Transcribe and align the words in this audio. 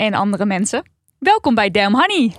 en 0.00 0.14
andere 0.14 0.46
mensen. 0.46 0.90
Welkom 1.18 1.54
bij 1.54 1.70
Damn 1.70 1.94
Honey. 1.94 2.34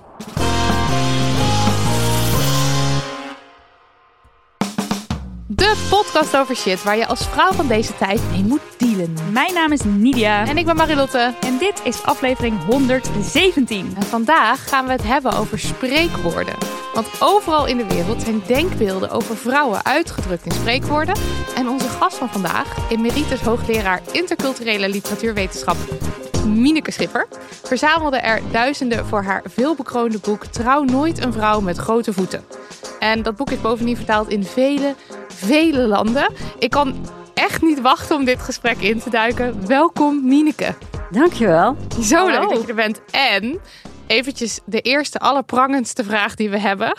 De 5.47 5.87
podcast 5.89 6.37
over 6.37 6.55
shit 6.55 6.83
waar 6.83 6.97
je 6.97 7.05
als 7.07 7.27
vrouw 7.27 7.51
van 7.51 7.67
deze 7.67 7.97
tijd 7.97 8.21
mee 8.31 8.43
moet 8.43 8.61
dealen. 8.77 9.13
Mijn 9.31 9.53
naam 9.53 9.71
is 9.71 9.83
Nidia 9.83 10.47
En 10.47 10.57
ik 10.57 10.65
ben 10.65 10.75
Marilotte. 10.75 11.33
en 11.41 11.57
dit 11.57 11.81
is 11.83 12.03
aflevering 12.03 12.63
117. 12.63 13.93
En 13.95 14.03
vandaag 14.03 14.69
gaan 14.69 14.85
we 14.85 14.91
het 14.91 15.03
hebben 15.03 15.33
over 15.33 15.59
spreekwoorden. 15.59 16.55
Want 16.93 17.07
overal 17.19 17.65
in 17.67 17.77
de 17.77 17.87
wereld 17.87 18.21
zijn 18.21 18.41
denkbeelden 18.47 19.09
over 19.09 19.37
vrouwen 19.37 19.85
uitgedrukt 19.85 20.45
in 20.45 20.51
spreekwoorden. 20.51 21.15
En 21.55 21.67
onze 21.67 21.89
gast 21.89 22.17
van 22.17 22.29
vandaag, 22.29 22.91
emeritus 22.91 23.41
hoogleraar 23.41 24.01
interculturele 24.11 24.89
literatuurwetenschap 24.89 25.77
Mineke 26.45 26.91
Schipper, 26.91 27.27
verzamelde 27.63 28.17
er 28.17 28.41
duizenden 28.51 29.05
voor 29.05 29.23
haar 29.23 29.43
veelbekroonde 29.45 30.19
boek 30.19 30.45
Trouw 30.45 30.83
nooit 30.83 31.23
een 31.23 31.33
vrouw 31.33 31.61
met 31.61 31.77
grote 31.77 32.13
voeten. 32.13 32.43
En 32.99 33.21
dat 33.21 33.35
boek 33.35 33.51
is 33.51 33.61
bovendien 33.61 33.95
vertaald 33.95 34.29
in 34.29 34.43
vele, 34.43 34.95
vele 35.27 35.87
landen. 35.87 36.33
Ik 36.59 36.69
kan 36.69 36.95
echt 37.33 37.61
niet 37.61 37.81
wachten 37.81 38.15
om 38.15 38.25
dit 38.25 38.39
gesprek 38.41 38.77
in 38.77 38.99
te 38.99 39.09
duiken. 39.09 39.67
Welkom 39.67 40.27
Mineke. 40.27 40.75
Dankjewel. 41.11 41.77
Zo 42.01 42.25
leuk 42.25 42.35
Hallo. 42.35 42.49
dat 42.49 42.61
je 42.61 42.67
er 42.67 42.75
bent. 42.75 43.01
En 43.11 43.59
eventjes 44.07 44.59
de 44.65 44.81
eerste 44.81 45.19
allerprangendste 45.19 46.03
vraag 46.03 46.35
die 46.35 46.49
we 46.49 46.59
hebben. 46.59 46.93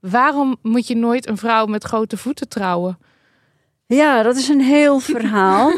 Waarom 0.00 0.56
moet 0.62 0.86
je 0.86 0.96
nooit 0.96 1.28
een 1.28 1.36
vrouw 1.36 1.66
met 1.66 1.84
grote 1.84 2.16
voeten 2.16 2.48
trouwen? 2.48 2.98
Ja, 3.96 4.22
dat 4.22 4.36
is 4.36 4.48
een 4.48 4.60
heel 4.60 5.00
verhaal. 5.14 5.72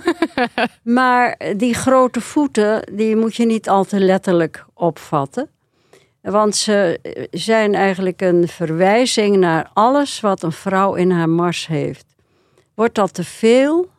maar 0.82 1.38
die 1.56 1.74
grote 1.74 2.20
voeten, 2.20 2.88
die 2.92 3.16
moet 3.16 3.36
je 3.36 3.46
niet 3.46 3.68
al 3.68 3.84
te 3.84 4.00
letterlijk 4.00 4.64
opvatten. 4.74 5.50
Want 6.20 6.56
ze 6.56 6.98
zijn 7.30 7.74
eigenlijk 7.74 8.20
een 8.20 8.48
verwijzing 8.48 9.36
naar 9.36 9.70
alles 9.72 10.20
wat 10.20 10.42
een 10.42 10.52
vrouw 10.52 10.94
in 10.94 11.10
haar 11.10 11.28
mars 11.28 11.66
heeft. 11.66 12.06
Wordt 12.74 12.94
dat 12.94 13.14
te 13.14 13.24
veel, 13.24 13.90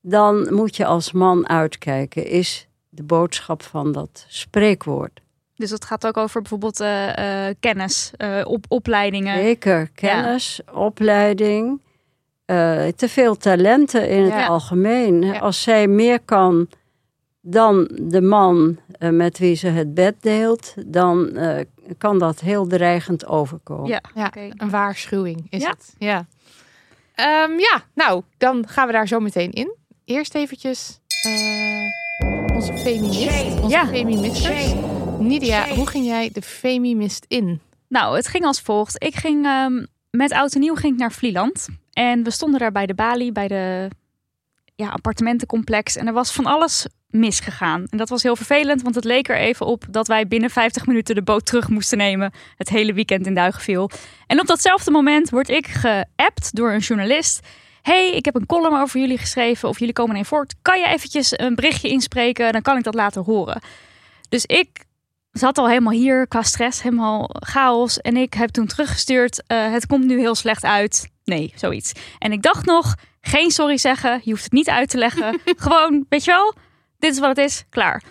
dan 0.00 0.54
moet 0.54 0.76
je 0.76 0.84
als 0.84 1.12
man 1.12 1.48
uitkijken, 1.48 2.26
is 2.26 2.68
de 2.88 3.02
boodschap 3.02 3.62
van 3.62 3.92
dat 3.92 4.24
spreekwoord. 4.28 5.20
Dus 5.54 5.70
het 5.70 5.84
gaat 5.84 6.06
ook 6.06 6.16
over 6.16 6.40
bijvoorbeeld 6.40 6.80
eh, 6.80 7.48
eh, 7.48 7.54
kennis, 7.60 8.12
eh, 8.16 8.40
op, 8.44 8.64
opleidingen. 8.68 9.36
Zeker, 9.36 9.90
kennis, 9.94 10.60
opleiding, 10.72 11.80
eh, 12.44 12.86
te 12.96 13.08
veel 13.08 13.36
talenten 13.36 14.08
in 14.08 14.22
het 14.30 14.48
algemeen. 14.48 15.22
Ja. 15.22 15.38
Als 15.38 15.62
zij 15.62 15.86
meer 15.88 16.20
kan 16.20 16.68
dan 17.40 17.88
de 18.02 18.20
man 18.20 18.78
eh, 18.98 19.08
met 19.10 19.38
wie 19.38 19.54
ze 19.54 19.66
het 19.66 19.94
bed 19.94 20.14
deelt, 20.22 20.74
dan 20.86 21.36
eh, 21.36 21.64
kan 21.98 22.18
dat 22.18 22.40
heel 22.40 22.66
dreigend 22.66 23.26
overkomen. 23.26 24.00
Ja, 24.14 24.32
een 24.56 24.70
waarschuwing 24.70 25.46
is 25.50 25.62
Ja. 25.62 25.70
het. 25.70 25.94
Ja. 25.98 26.26
Ehm, 27.14 27.58
ja, 27.58 27.82
nou, 27.94 28.22
dan 28.38 28.68
gaan 28.68 28.86
we 28.86 28.92
daar 28.92 29.08
zo 29.08 29.20
meteen 29.20 29.50
in. 29.50 29.74
Eerst 30.04 30.34
eventjes 30.34 31.00
eh, 31.24 32.54
onze 32.54 32.76
feminist, 32.76 33.60
onze 33.60 33.68
Ja. 33.76 33.86
feministers. 33.86 34.72
Nidia, 35.18 35.68
hoe 35.68 35.86
ging 35.86 36.04
jij 36.06 36.30
de 36.32 36.42
feminist 36.42 37.24
in? 37.28 37.60
Nou, 37.88 38.16
het 38.16 38.26
ging 38.28 38.44
als 38.44 38.60
volgt. 38.60 39.04
Ik 39.04 39.14
ging 39.14 39.44
ehm, 39.46 39.84
met 40.10 40.32
oud 40.32 40.54
en 40.54 40.60
nieuw 40.60 40.74
ging 40.74 40.92
ik 40.92 40.98
naar 40.98 41.12
Vlieland. 41.12 41.68
En 41.92 42.22
we 42.22 42.30
stonden 42.30 42.60
daar 42.60 42.72
bij 42.72 42.86
de 42.86 42.94
balie, 42.94 43.32
bij 43.32 43.48
de 43.48 43.88
ja, 44.74 44.88
appartementencomplex. 44.88 45.96
En 45.96 46.06
er 46.06 46.12
was 46.12 46.32
van 46.32 46.46
alles 46.46 46.86
misgegaan. 47.12 47.84
En 47.90 47.98
dat 47.98 48.08
was 48.08 48.22
heel 48.22 48.36
vervelend, 48.36 48.82
want 48.82 48.94
het 48.94 49.04
leek 49.04 49.28
er 49.28 49.36
even 49.36 49.66
op 49.66 49.84
dat 49.90 50.06
wij 50.06 50.28
binnen 50.28 50.50
50 50.50 50.86
minuten 50.86 51.14
de 51.14 51.22
boot 51.22 51.46
terug 51.46 51.68
moesten 51.68 51.98
nemen. 51.98 52.32
Het 52.56 52.68
hele 52.68 52.92
weekend 52.92 53.26
in 53.26 53.34
Duigen 53.34 53.62
viel. 53.62 53.90
En 54.26 54.40
op 54.40 54.46
datzelfde 54.46 54.90
moment 54.90 55.30
word 55.30 55.48
ik 55.48 55.66
geappt 55.66 56.56
door 56.56 56.72
een 56.72 56.78
journalist. 56.78 57.40
hey, 57.82 58.12
ik 58.12 58.24
heb 58.24 58.34
een 58.34 58.46
column 58.46 58.80
over 58.80 59.00
jullie 59.00 59.18
geschreven 59.18 59.68
of 59.68 59.78
jullie 59.78 59.94
komen 59.94 60.16
in 60.16 60.24
voort. 60.24 60.54
Kan 60.62 60.78
je 60.80 60.86
eventjes 60.86 61.38
een 61.38 61.54
berichtje 61.54 61.88
inspreken? 61.88 62.52
Dan 62.52 62.62
kan 62.62 62.76
ik 62.76 62.84
dat 62.84 62.94
laten 62.94 63.22
horen. 63.22 63.60
Dus 64.28 64.46
ik 64.46 64.84
zat 65.32 65.58
al 65.58 65.68
helemaal 65.68 65.92
hier 65.92 66.28
qua 66.28 66.42
stress, 66.42 66.82
helemaal 66.82 67.30
chaos. 67.32 68.00
En 68.00 68.16
ik 68.16 68.34
heb 68.34 68.50
toen 68.50 68.66
teruggestuurd, 68.66 69.42
eh, 69.46 69.72
het 69.72 69.86
komt 69.86 70.04
nu 70.04 70.18
heel 70.18 70.34
slecht 70.34 70.64
uit. 70.64 71.10
Nee, 71.24 71.52
zoiets. 71.56 71.92
En 72.18 72.32
ik 72.32 72.42
dacht 72.42 72.66
nog, 72.66 72.94
geen 73.20 73.50
sorry 73.50 73.76
zeggen, 73.76 74.20
je 74.24 74.30
hoeft 74.30 74.44
het 74.44 74.52
niet 74.52 74.68
uit 74.68 74.88
te 74.88 74.98
leggen. 74.98 75.40
Gewoon, 75.56 76.06
weet 76.08 76.24
je 76.24 76.30
wel, 76.30 76.54
dit 76.98 77.12
is 77.12 77.18
wat 77.18 77.36
het 77.36 77.46
is, 77.46 77.64
klaar. 77.70 78.02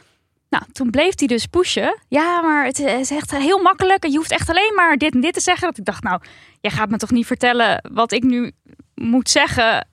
Nou, 0.50 0.64
toen 0.72 0.90
bleef 0.90 1.20
hij 1.20 1.28
dus 1.28 1.46
pushen. 1.46 2.00
Ja, 2.08 2.42
maar 2.42 2.66
het 2.66 2.80
is 2.80 3.12
echt 3.12 3.32
heel 3.32 3.62
makkelijk. 3.62 4.03
En 4.03 4.12
je 4.12 4.18
hoeft 4.18 4.32
echt 4.32 4.50
alleen 4.50 4.74
maar 4.76 4.98
dit 4.98 5.14
en 5.14 5.22
dit 5.22 5.34
te 5.34 5.40
zeggen. 5.40 5.68
Dat 5.68 5.78
ik 5.78 5.86
dacht, 5.86 6.03
nou, 6.03 6.22
jij 6.62 6.72
gaat 6.72 6.90
me 6.90 6.98
toch 6.98 7.12
niet 7.12 7.26
vertellen 7.26 7.90
wat 7.94 8.12
ik 8.12 8.24
nu 8.24 8.52
moet 8.96 9.30
zeggen. 9.30 9.88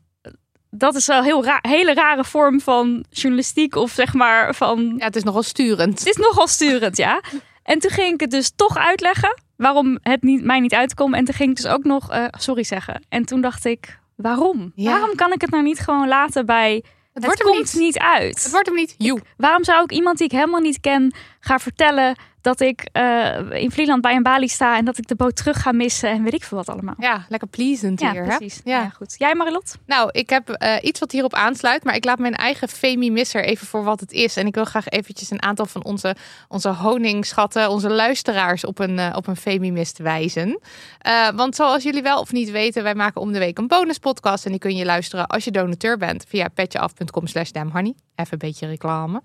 Dat 0.71 0.95
is 0.95 1.06
wel 1.06 1.19
een 1.19 1.25
heel 1.25 1.45
ra 1.45 1.59
hele 1.62 1.95
rare 1.95 2.25
vorm 2.25 2.61
van 2.61 3.05
journalistiek. 3.11 3.75
Of 3.75 3.91
zeg 3.91 4.15
maar 4.15 4.55
van 4.55 4.95
Ja, 4.99 5.05
het 5.05 5.17
is 5.17 5.23
nogal 5.23 5.43
sturend. 5.43 5.99
het 5.99 6.09
is 6.09 6.17
nogal 6.17 6.47
sturend, 6.47 6.97
ja. 6.97 7.21
En 7.62 7.79
toen 7.79 7.91
ging 7.91 8.12
ik 8.15 8.21
het 8.21 8.31
dus 8.31 8.51
toch 8.56 8.77
uitleggen 8.77 9.41
waarom 9.57 9.99
het 10.03 10.23
niet, 10.23 10.45
mij 10.45 10.61
niet 10.61 10.75
uitkomt. 10.75 11.15
En 11.15 11.25
toen 11.25 11.34
ging 11.34 11.51
ik 11.51 11.57
dus 11.57 11.67
ook 11.67 11.84
nog 11.84 12.11
eh, 12.11 12.25
sorry 12.39 12.62
zeggen. 12.65 13.05
En 13.09 13.25
toen 13.25 13.41
dacht 13.41 13.65
ik, 13.65 13.99
waarom? 14.17 14.73
Ja. 14.75 14.91
Waarom 14.91 15.15
kan 15.15 15.33
ik 15.33 15.41
het 15.41 15.51
nou 15.51 15.62
niet 15.62 15.78
gewoon 15.78 16.09
laten 16.09 16.47
bij 16.47 16.75
het, 16.75 16.84
Het 17.12 17.25
wordt 17.25 17.39
hem 17.39 17.49
komt 17.53 17.75
niet. 17.75 17.83
niet 17.83 17.99
uit? 17.99 18.43
Het 18.43 18.51
wordt 18.53 18.67
hem 18.67 18.75
niet. 18.77 18.95
Joe. 18.99 19.21
Waarom 19.37 19.65
zou 19.65 19.83
ik 19.83 19.93
iemand 19.93 20.19
die 20.19 20.27
ik 20.27 20.33
helemaal 20.33 20.61
niet 20.61 20.81
ken 20.81 21.15
gaan 21.41 21.61
vertellen 21.61 22.17
dat 22.48 22.60
ik 22.60 22.88
eh, 22.92 23.50
in 23.50 23.70
Vlieland 23.70 24.03
bij 24.03 24.14
een 24.14 24.22
balie 24.22 24.48
sta 24.48 24.76
en 24.76 24.84
dat 24.84 24.98
ik 24.98 25.06
de 25.09 25.14
boot 25.14 25.36
terug 25.36 25.62
ga 25.62 25.72
missen 25.72 26.10
en 26.10 26.22
weet 26.22 26.34
ik 26.34 26.44
veel 26.44 26.56
wat 26.56 26.69
allemaal? 26.69 26.94
Ja, 26.98 27.25
lekker 27.28 27.48
pleasant 27.48 28.00
Ja, 28.00 28.10
hier. 28.10 28.25
Hè? 28.25 28.36
precies. 28.36 28.60
Ja. 28.64 28.81
Ja. 28.81 28.88
goed. 28.88 29.14
Jij 29.19 29.34
Marilot? 29.34 29.76
Nou, 29.86 30.09
ik 30.12 30.31
heb 30.31 30.48
eh, 30.48 30.76
iets 30.81 31.00
wat 31.00 31.12
hierop 31.12 31.34
aansluit, 31.34 31.84
maar 31.84 31.94
ik 31.94 32.04
laat 32.04 32.19
mijn 32.19 32.34
eigen 32.34 32.69
femi-misser 32.69 33.44
even 33.44 33.66
voor 33.66 33.84
wat 33.84 34.00
het 34.00 34.12
is. 34.12 34.36
En 34.36 34.47
ik 34.47 34.54
wil 34.54 34.64
graag 34.64 34.88
eventjes 34.88 35.31
een 35.31 35.42
aantal 35.42 35.66
van 35.66 35.84
onze, 35.84 36.16
onze 36.48 36.68
honingschatten, 36.68 37.71
onze 37.71 37.91
luisteraars 37.91 38.65
op 38.65 38.78
een, 38.78 38.98
eh, 38.98 39.16
op 39.16 39.27
een 39.27 39.36
femi-mist 39.36 39.98
wijzen. 39.98 40.60
Eh, 40.98 41.28
want 41.34 41.54
zoals 41.54 41.83
jullie 41.83 42.03
wel 42.03 42.21
of 42.21 42.33
niet 42.33 42.51
weten, 42.51 42.83
wij 42.83 42.94
maken 42.94 43.21
om 43.21 43.33
de 43.33 43.39
week 43.39 43.59
een 43.59 43.68
bonuspodcast. 43.68 44.44
En 44.44 44.51
die 44.51 44.60
kun 44.60 44.77
je 44.77 44.84
luisteren 44.84 45.27
als 45.27 45.44
je 45.44 45.51
donateur 45.51 45.97
bent 45.97 46.24
via 46.28 46.48
petjeaf.com 46.48 47.27
slash 47.27 47.51
damnhoney. 47.51 47.94
Even 48.18 48.32
een 48.32 48.38
beetje 48.38 48.66
reclame. 48.66 49.22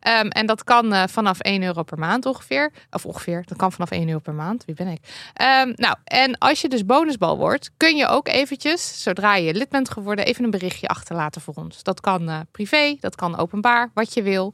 Ehm, 0.00 0.26
en 0.26 0.46
dat 0.46 0.64
kan 0.64 0.92
eh, 0.92 1.02
vanaf 1.06 1.40
1 1.40 1.62
euro 1.62 1.82
per 1.82 1.98
maand 1.98 2.26
ongeveer. 2.26 2.72
Of 2.90 3.06
ongeveer, 3.06 3.44
dat 3.46 3.58
kan 3.58 3.72
vanaf 3.72 3.90
1 3.90 4.06
euro 4.06 4.18
per 4.18 4.34
maand. 4.34 4.64
Wie 4.64 4.74
ben 4.74 4.88
ik? 4.88 5.00
Ehm, 5.34 5.72
nou, 5.76 5.96
en 6.04 6.38
als 6.38 6.60
je 6.60 6.68
dus 6.68 6.86
bonusbal 6.86 7.36
wordt, 7.36 7.70
kun 7.76 7.96
je 7.96 8.06
ook 8.06 8.28
eventjes, 8.28 9.02
zodra 9.02 9.36
je 9.36 9.54
lid 9.54 9.68
bent 9.68 9.90
geworden, 9.90 10.24
even 10.24 10.44
een 10.44 10.50
berichtje 10.50 10.88
achterlaten 10.88 11.40
voor 11.40 11.54
ons. 11.54 11.82
Dat 11.82 12.00
kan 12.00 12.28
eh, 12.28 12.40
privé, 12.50 12.96
dat 13.00 13.14
kan 13.14 13.36
openbaar, 13.36 13.90
wat 13.94 14.14
je 14.14 14.22
wil. 14.22 14.52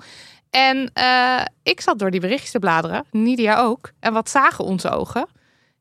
En 0.51 0.91
eh, 0.95 1.45
ik 1.63 1.81
zat 1.81 1.99
door 1.99 2.11
die 2.11 2.21
berichtjes 2.21 2.51
te 2.51 2.59
bladeren, 2.59 3.05
Nidia 3.11 3.59
ook. 3.59 3.93
En 4.01 4.13
wat 4.13 4.31
zagen 4.31 4.65
onze 4.65 4.91
ogen? 4.91 5.27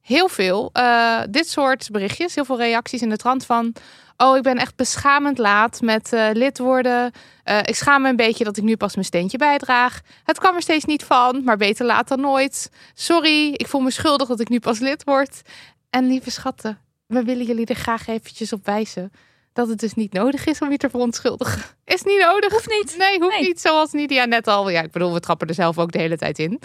Heel 0.01 0.27
veel 0.27 0.69
eh, 0.73 1.21
dit 1.29 1.49
soort 1.49 1.89
berichtjes, 1.91 2.35
heel 2.35 2.45
veel 2.45 2.57
reacties 2.57 3.01
in 3.01 3.09
de 3.09 3.17
trant 3.17 3.45
van... 3.45 3.73
Oh, 4.17 4.37
ik 4.37 4.43
ben 4.43 4.57
echt 4.57 4.75
beschamend 4.75 5.37
laat 5.37 5.81
met 5.81 6.13
eh, 6.13 6.29
lid 6.33 6.57
worden. 6.57 7.11
Eh, 7.43 7.57
ik 7.57 7.75
schaam 7.75 8.01
me 8.01 8.09
een 8.09 8.15
beetje 8.15 8.43
dat 8.43 8.57
ik 8.57 8.63
nu 8.63 8.77
pas 8.77 8.93
mijn 8.93 9.05
steentje 9.05 9.37
bijdraag. 9.37 10.01
Het 10.23 10.39
kwam 10.39 10.55
er 10.55 10.61
steeds 10.61 10.85
niet 10.85 11.03
van, 11.03 11.43
maar 11.43 11.57
beter 11.57 11.85
laat 11.85 12.07
dan 12.07 12.19
nooit. 12.21 12.69
Sorry, 12.93 13.47
ik 13.53 13.67
voel 13.67 13.81
me 13.81 13.91
schuldig 13.91 14.27
dat 14.27 14.39
ik 14.39 14.49
nu 14.49 14.59
pas 14.59 14.79
lid 14.79 15.03
word. 15.03 15.41
En 15.89 16.07
lieve 16.07 16.31
schatten, 16.31 16.79
we 17.07 17.23
willen 17.23 17.45
jullie 17.45 17.65
er 17.65 17.75
graag 17.75 18.07
eventjes 18.07 18.53
op 18.53 18.65
wijzen 18.65 19.11
dat 19.53 19.67
het 19.67 19.79
dus 19.79 19.93
niet 19.93 20.13
nodig 20.13 20.45
is 20.45 20.59
om 20.59 20.71
je 20.71 20.77
te 20.77 20.89
verontschuldigen. 20.89 21.61
Is 21.85 22.03
niet 22.03 22.19
nodig. 22.19 22.51
Hoeft 22.51 22.69
niet. 22.69 22.95
Nee, 22.97 23.19
hoeft 23.19 23.37
Nee. 23.37 23.47
niet. 23.47 23.61
Zoals 23.61 23.91
Nidia 23.91 24.25
net 24.25 24.47
al. 24.47 24.69
Ja, 24.69 24.81
ik 24.81 24.91
bedoel, 24.91 25.13
we 25.13 25.19
trappen 25.19 25.47
er 25.47 25.53
zelf 25.53 25.77
ook 25.77 25.91
de 25.91 25.99
hele 25.99 26.17
tijd 26.17 26.39
in. 26.39 26.59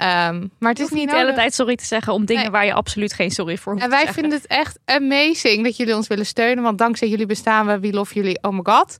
Ehm, 0.00 0.46
maar 0.58 0.70
het 0.70 0.78
is 0.80 0.88
niet 0.90 1.04
de 1.08 1.10
hele 1.10 1.22
nodig. 1.22 1.34
tijd 1.40 1.54
sorry 1.54 1.76
te 1.76 1.84
zeggen 1.84 2.12
om 2.12 2.24
dingen 2.24 2.42
Nee. 2.42 2.50
waar 2.50 2.64
je 2.66 2.72
absoluut 2.72 3.12
geen 3.12 3.30
sorry 3.30 3.56
voor 3.56 3.72
hoeft 3.72 3.84
En 3.84 3.90
wij 3.90 4.06
vinden 4.12 4.32
het 4.32 4.46
echt 4.46 4.78
amazing 4.84 5.64
dat 5.64 5.76
jullie 5.76 5.96
ons 5.96 6.06
willen 6.06 6.26
steunen. 6.26 6.62
Want 6.64 6.78
dankzij 6.78 7.08
jullie 7.08 7.26
bestaan 7.26 7.66
we. 7.66 7.78
We 7.80 7.92
love 7.92 8.14
jullie. 8.14 8.38
Oh 8.42 8.52
my 8.52 8.60
god. 8.62 8.96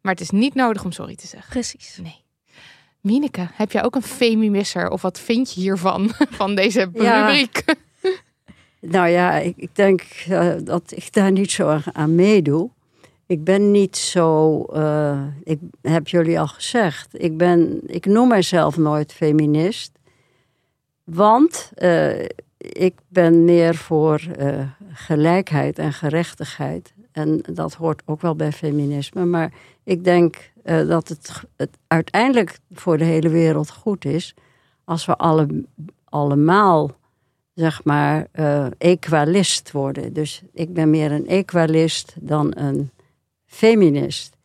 Maar 0.00 0.12
het 0.12 0.20
is 0.22 0.30
niet 0.30 0.54
nodig 0.54 0.84
om 0.84 0.92
sorry 0.92 1.14
te 1.16 1.26
zeggen. 1.26 1.50
Precies. 1.50 1.98
Nee. 2.02 2.22
Mineke, 3.00 3.48
heb 3.54 3.72
jij 3.72 3.84
ook 3.84 3.94
een 3.94 4.02
femi-misser? 4.02 4.90
Of 4.90 5.02
wat 5.02 5.20
vind 5.20 5.54
je 5.54 5.60
hiervan? 5.60 6.10
Van 6.30 6.54
deze 6.54 6.90
Ja. 6.94 7.26
rubriek? 7.26 7.64
Nou 8.80 9.08
ja, 9.08 9.32
ik, 9.38 9.54
ik 9.56 9.70
denk 9.76 10.02
eh, 10.28 10.52
dat 10.64 10.92
ik 10.96 11.12
daar 11.12 11.32
niet 11.32 11.50
zo 11.50 11.68
aan- 11.68 11.82
aan 11.92 12.14
meedoe. 12.14 12.70
Ik 13.26 13.44
ben 13.44 13.70
niet 13.70 13.96
zo, 13.96 14.62
eh, 14.64 15.22
ik 15.44 15.58
heb 15.82 16.08
jullie 16.08 16.40
al 16.40 16.46
gezegd, 16.46 17.08
ik, 17.22 17.36
ben, 17.36 17.80
ik 17.86 18.06
noem 18.06 18.28
mijzelf 18.28 18.76
nooit 18.76 19.12
feminist. 19.12 19.93
Want 21.04 21.70
eh, 21.74 22.22
ik 22.58 22.94
ben 23.08 23.44
meer 23.44 23.74
voor 23.74 24.20
eh, 24.36 24.68
gelijkheid 24.92 25.78
en 25.78 25.92
gerechtigheid. 25.92 26.94
En 27.12 27.40
dat 27.52 27.74
hoort 27.74 28.02
ook 28.04 28.20
wel 28.20 28.36
bij 28.36 28.52
feminisme. 28.52 29.24
Maar 29.24 29.52
ik 29.82 30.04
denk 30.04 30.52
eh, 30.62 30.88
dat 30.88 31.08
het, 31.08 31.42
het 31.56 31.78
uiteindelijk 31.86 32.58
voor 32.72 32.98
de 32.98 33.04
hele 33.04 33.28
wereld 33.28 33.70
goed 33.70 34.04
is 34.04 34.34
als 34.84 35.06
we 35.06 35.16
alle, 35.16 35.64
allemaal 36.04 36.90
zeg 37.54 37.84
maar, 37.84 38.26
equalist 38.78 39.72
worden. 39.72 40.12
Dus 40.12 40.42
ik 40.52 40.72
ben 40.72 40.90
meer 40.90 41.12
een 41.12 41.26
equalist 41.26 42.14
dan 42.20 42.52
een 42.56 42.90
feminist. 43.46 44.36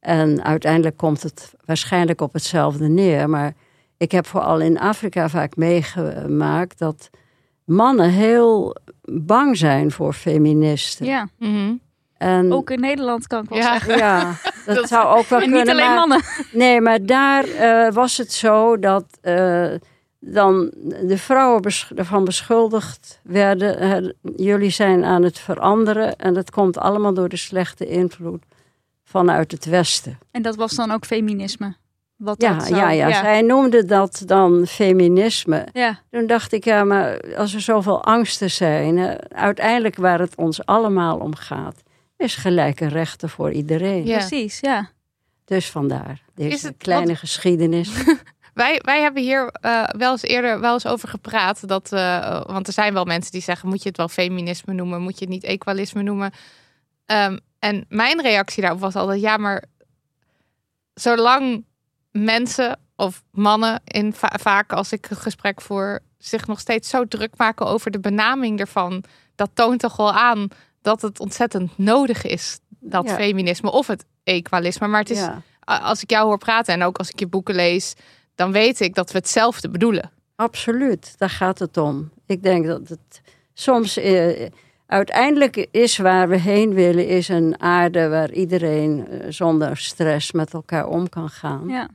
En 0.00 0.44
uiteindelijk 0.44 0.96
komt 0.96 1.22
het 1.22 1.54
waarschijnlijk 1.64 2.20
op 2.20 2.32
hetzelfde 2.32 2.88
neer. 2.88 3.30
Maar 3.30 3.54
ik 3.98 4.10
heb 4.12 4.26
vooral 4.26 4.60
in 4.60 4.78
Afrika 4.78 5.28
vaak 5.28 5.56
meegemaakt 5.56 6.78
dat 6.78 7.10
mannen 7.64 8.10
heel 8.10 8.76
bang 9.04 9.56
zijn 9.56 9.90
voor 9.90 10.12
feministen. 10.12 11.06
Ja, 11.06 11.28
Mhm. 11.38 11.72
En, 12.16 12.52
ook 12.52 12.70
in 12.70 12.80
Nederland 12.80 13.26
kan 13.26 13.42
ik 13.42 13.48
wel 13.48 13.58
Ja. 13.58 13.72
zeggen. 13.72 13.96
ja, 13.96 14.34
dat, 14.66 14.76
Dat- 14.76 14.88
zou 14.88 15.18
ook 15.18 15.26
wel 15.26 15.40
En 15.42 15.44
kunnen. 15.50 15.60
niet 15.64 15.68
alleen 15.70 15.86
maar- 15.86 15.94
mannen. 15.96 16.22
Nee, 16.52 16.80
maar 16.80 17.06
daar 17.06 17.44
eh, 17.44 17.92
was 17.92 18.16
het 18.16 18.32
zo 18.32 18.78
dat 18.78 19.04
eh, 19.20 19.70
dan 20.20 20.70
de 21.02 21.18
vrouwen 21.18 21.62
ervan 21.96 22.24
beschuldigd 22.24 23.20
werden. 23.22 23.78
eh, 23.78 24.10
jullie 24.36 24.70
zijn 24.70 25.04
aan 25.04 25.22
het 25.22 25.38
veranderen 25.38 26.16
en 26.16 26.34
dat 26.34 26.50
komt 26.50 26.78
allemaal 26.78 27.14
door 27.14 27.28
de 27.28 27.36
slechte 27.36 27.86
invloed 27.86 28.42
vanuit 29.04 29.50
het 29.52 29.64
Westen. 29.64 30.18
En 30.30 30.42
dat 30.42 30.56
was 30.56 30.72
dan 30.74 30.90
ook 30.90 31.04
feminisme. 31.06 31.74
Wat 32.18 32.42
Ja, 32.42 32.54
dat 32.58 32.68
ja, 32.68 32.90
ja, 32.90 33.08
ja. 33.08 33.20
zij 33.20 33.42
noemde 33.42 33.84
dat 33.84 34.22
dan 34.26 34.66
feminisme. 34.66 35.66
Ja, 35.72 36.00
Toen 36.10 36.26
dacht 36.26 36.52
ik, 36.52 36.64
ja, 36.64 36.84
maar 36.84 37.34
als 37.36 37.54
er 37.54 37.60
zoveel 37.60 38.04
angsten 38.04 38.50
zijn, 38.50 38.98
eh, 38.98 39.14
uiteindelijk 39.38 39.96
waar 39.96 40.18
het 40.18 40.34
ons 40.36 40.66
allemaal 40.66 41.18
om 41.18 41.34
gaat, 41.34 41.82
is 42.16 42.34
gelijke 42.34 42.86
rechten 42.88 43.28
voor 43.28 43.52
iedereen. 43.52 44.06
Ja. 44.06 44.16
precies. 44.18 44.60
Ja. 44.60 44.90
Dus 45.44 45.70
vandaar 45.70 46.20
deze 46.34 46.54
Is 46.54 46.62
het- 46.62 46.76
kleine 46.76 47.16
geschiedenis. 47.16 47.90
Wij, 48.54 48.80
wij 48.84 49.00
hebben 49.00 49.22
hier 49.22 49.48
eh, 49.60 49.84
wel 49.96 50.10
eens 50.10 50.22
eerder 50.22 50.60
wel 50.60 50.72
eens 50.72 50.86
over 50.86 51.08
gepraat. 51.08 51.68
Dat, 51.68 51.92
eh, 51.92 52.42
want 52.46 52.66
er 52.66 52.72
zijn 52.72 52.92
wel 52.92 53.04
mensen 53.04 53.32
die 53.32 53.40
zeggen: 53.42 53.68
moet 53.68 53.82
je 53.82 53.88
het 53.88 53.96
wel 53.96 54.08
feminisme 54.08 54.72
noemen? 54.74 55.00
Moet 55.02 55.18
je 55.18 55.24
het 55.24 55.34
niet 55.34 55.44
equalisme 55.44 56.02
noemen? 56.02 56.30
Ehm, 57.06 57.38
en 57.58 57.84
mijn 57.88 58.22
reactie 58.22 58.62
daarop 58.62 58.80
was 58.80 58.94
altijd: 58.94 59.20
ja, 59.20 59.36
maar 59.36 59.64
zolang 60.94 61.64
mensen 62.24 62.78
of 62.96 63.22
mannen, 63.30 63.80
in 63.84 64.12
va- 64.12 64.36
vaak 64.40 64.72
als 64.72 64.92
ik 64.92 65.10
een 65.10 65.16
gesprek 65.16 65.60
voer, 65.60 66.00
zich 66.18 66.46
nog 66.46 66.60
steeds 66.60 66.88
zo 66.88 67.04
druk 67.04 67.36
maken 67.36 67.66
over 67.66 67.90
de 67.90 68.00
benaming 68.00 68.60
ervan, 68.60 69.04
dat 69.34 69.50
toont 69.54 69.80
toch 69.80 69.96
wel 69.96 70.12
aan 70.12 70.48
dat 70.82 71.02
het 71.02 71.20
ontzettend 71.20 71.78
nodig 71.78 72.24
is, 72.24 72.58
dat 72.80 73.04
Ja. 73.08 73.14
feminisme 73.14 73.70
of 73.70 73.86
het 73.86 74.04
equalisme. 74.24 74.86
Maar 74.86 75.00
het 75.00 75.10
is 75.10 75.18
Ja. 75.18 75.42
als 75.64 76.02
ik 76.02 76.10
jou 76.10 76.26
hoor 76.26 76.38
praten 76.38 76.74
en 76.74 76.82
ook 76.82 76.98
als 76.98 77.10
ik 77.10 77.18
je 77.18 77.26
boeken 77.26 77.54
lees, 77.54 77.94
dan 78.34 78.52
weet 78.52 78.80
ik 78.80 78.94
dat 78.94 79.10
we 79.12 79.18
hetzelfde 79.18 79.70
bedoelen. 79.70 80.10
Absoluut, 80.36 81.14
daar 81.18 81.30
gaat 81.30 81.58
het 81.58 81.76
om. 81.76 82.10
Ik 82.26 82.42
denk 82.42 82.66
dat 82.66 82.88
het 82.88 83.20
soms 83.54 83.96
eh, 83.96 84.46
uiteindelijk 84.86 85.66
is 85.70 85.96
waar 85.98 86.28
we 86.28 86.36
heen 86.36 86.74
willen, 86.74 87.06
is 87.08 87.28
een 87.28 87.60
aarde 87.60 88.08
waar 88.08 88.32
iedereen 88.32 89.08
eh, 89.08 89.26
zonder 89.28 89.76
stress 89.76 90.32
met 90.32 90.52
elkaar 90.52 90.86
om 90.86 91.08
kan 91.08 91.28
gaan. 91.28 91.68
ja. 91.68 91.88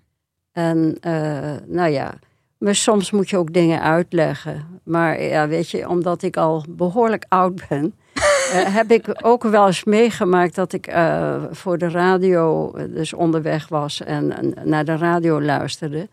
En 0.54 0.98
eh, 1.02 1.56
nou 1.66 1.90
ja, 1.90 2.14
maar 2.58 2.76
soms 2.76 3.12
moet 3.12 3.30
je 3.30 3.38
ook 3.38 3.54
dingen 3.54 3.82
uitleggen. 3.82 4.82
Maar 4.84 5.22
ja, 5.22 5.48
weet 5.48 5.70
je, 5.70 5.90
omdat 5.90 6.22
ik 6.22 6.38
al 6.38 6.66
behoorlijk 6.70 7.26
oud 7.28 7.68
ben, 7.70 7.94
eh, 8.14 8.76
heb 8.76 8.92
ik 8.92 9.06
ook 9.22 9.44
wel 9.44 9.68
eens 9.68 9.84
meegemaakt 9.84 10.56
dat 10.56 10.74
ik 10.74 10.88
eh, 10.88 11.44
voor 11.52 11.78
de 11.78 11.90
radio 11.90 12.72
dus 12.88 13.14
onderweg 13.14 13.68
was 13.68 14.02
en, 14.02 14.54
naar 14.64 14.86
de 14.86 14.98
radio 14.98 15.42
luisterde. 15.42 16.10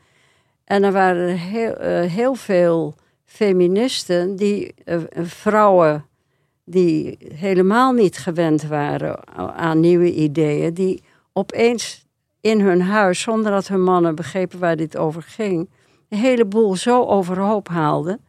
En 0.65 0.83
er 0.83 0.93
waren 0.93 1.37
heel, 1.37 1.75
heel 2.07 2.35
veel 2.35 2.95
feministen, 3.25 4.37
die 4.37 4.75
vrouwen 5.23 6.05
die 6.65 7.19
helemaal 7.35 7.93
niet 7.93 8.19
gewend 8.19 8.63
waren 8.63 9.29
aan 9.57 9.81
nieuwe 9.81 10.13
ideeën, 10.13 10.75
die 10.75 11.03
opeens 11.33 12.07
in 12.41 12.61
hun 12.61 12.83
huis, 12.83 13.21
zonder 13.21 13.51
dat 13.53 13.69
hun 13.69 13.83
mannen 13.83 14.15
begrepen 14.15 14.59
waar 14.59 14.77
dit 14.77 14.97
over 14.97 15.23
ging, 15.23 15.71
een 16.09 16.19
heleboel 16.19 16.77
zo 16.77 17.05
overhoop 17.05 17.69
haalden 17.69 18.21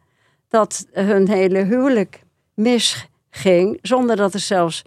dat 0.48 0.86
hun 0.92 1.28
hele 1.28 1.58
huwelijk 1.64 2.22
misging, 2.54 3.78
zonder 3.82 4.16
dat 4.16 4.34
er 4.34 4.40
zelfs 4.40 4.82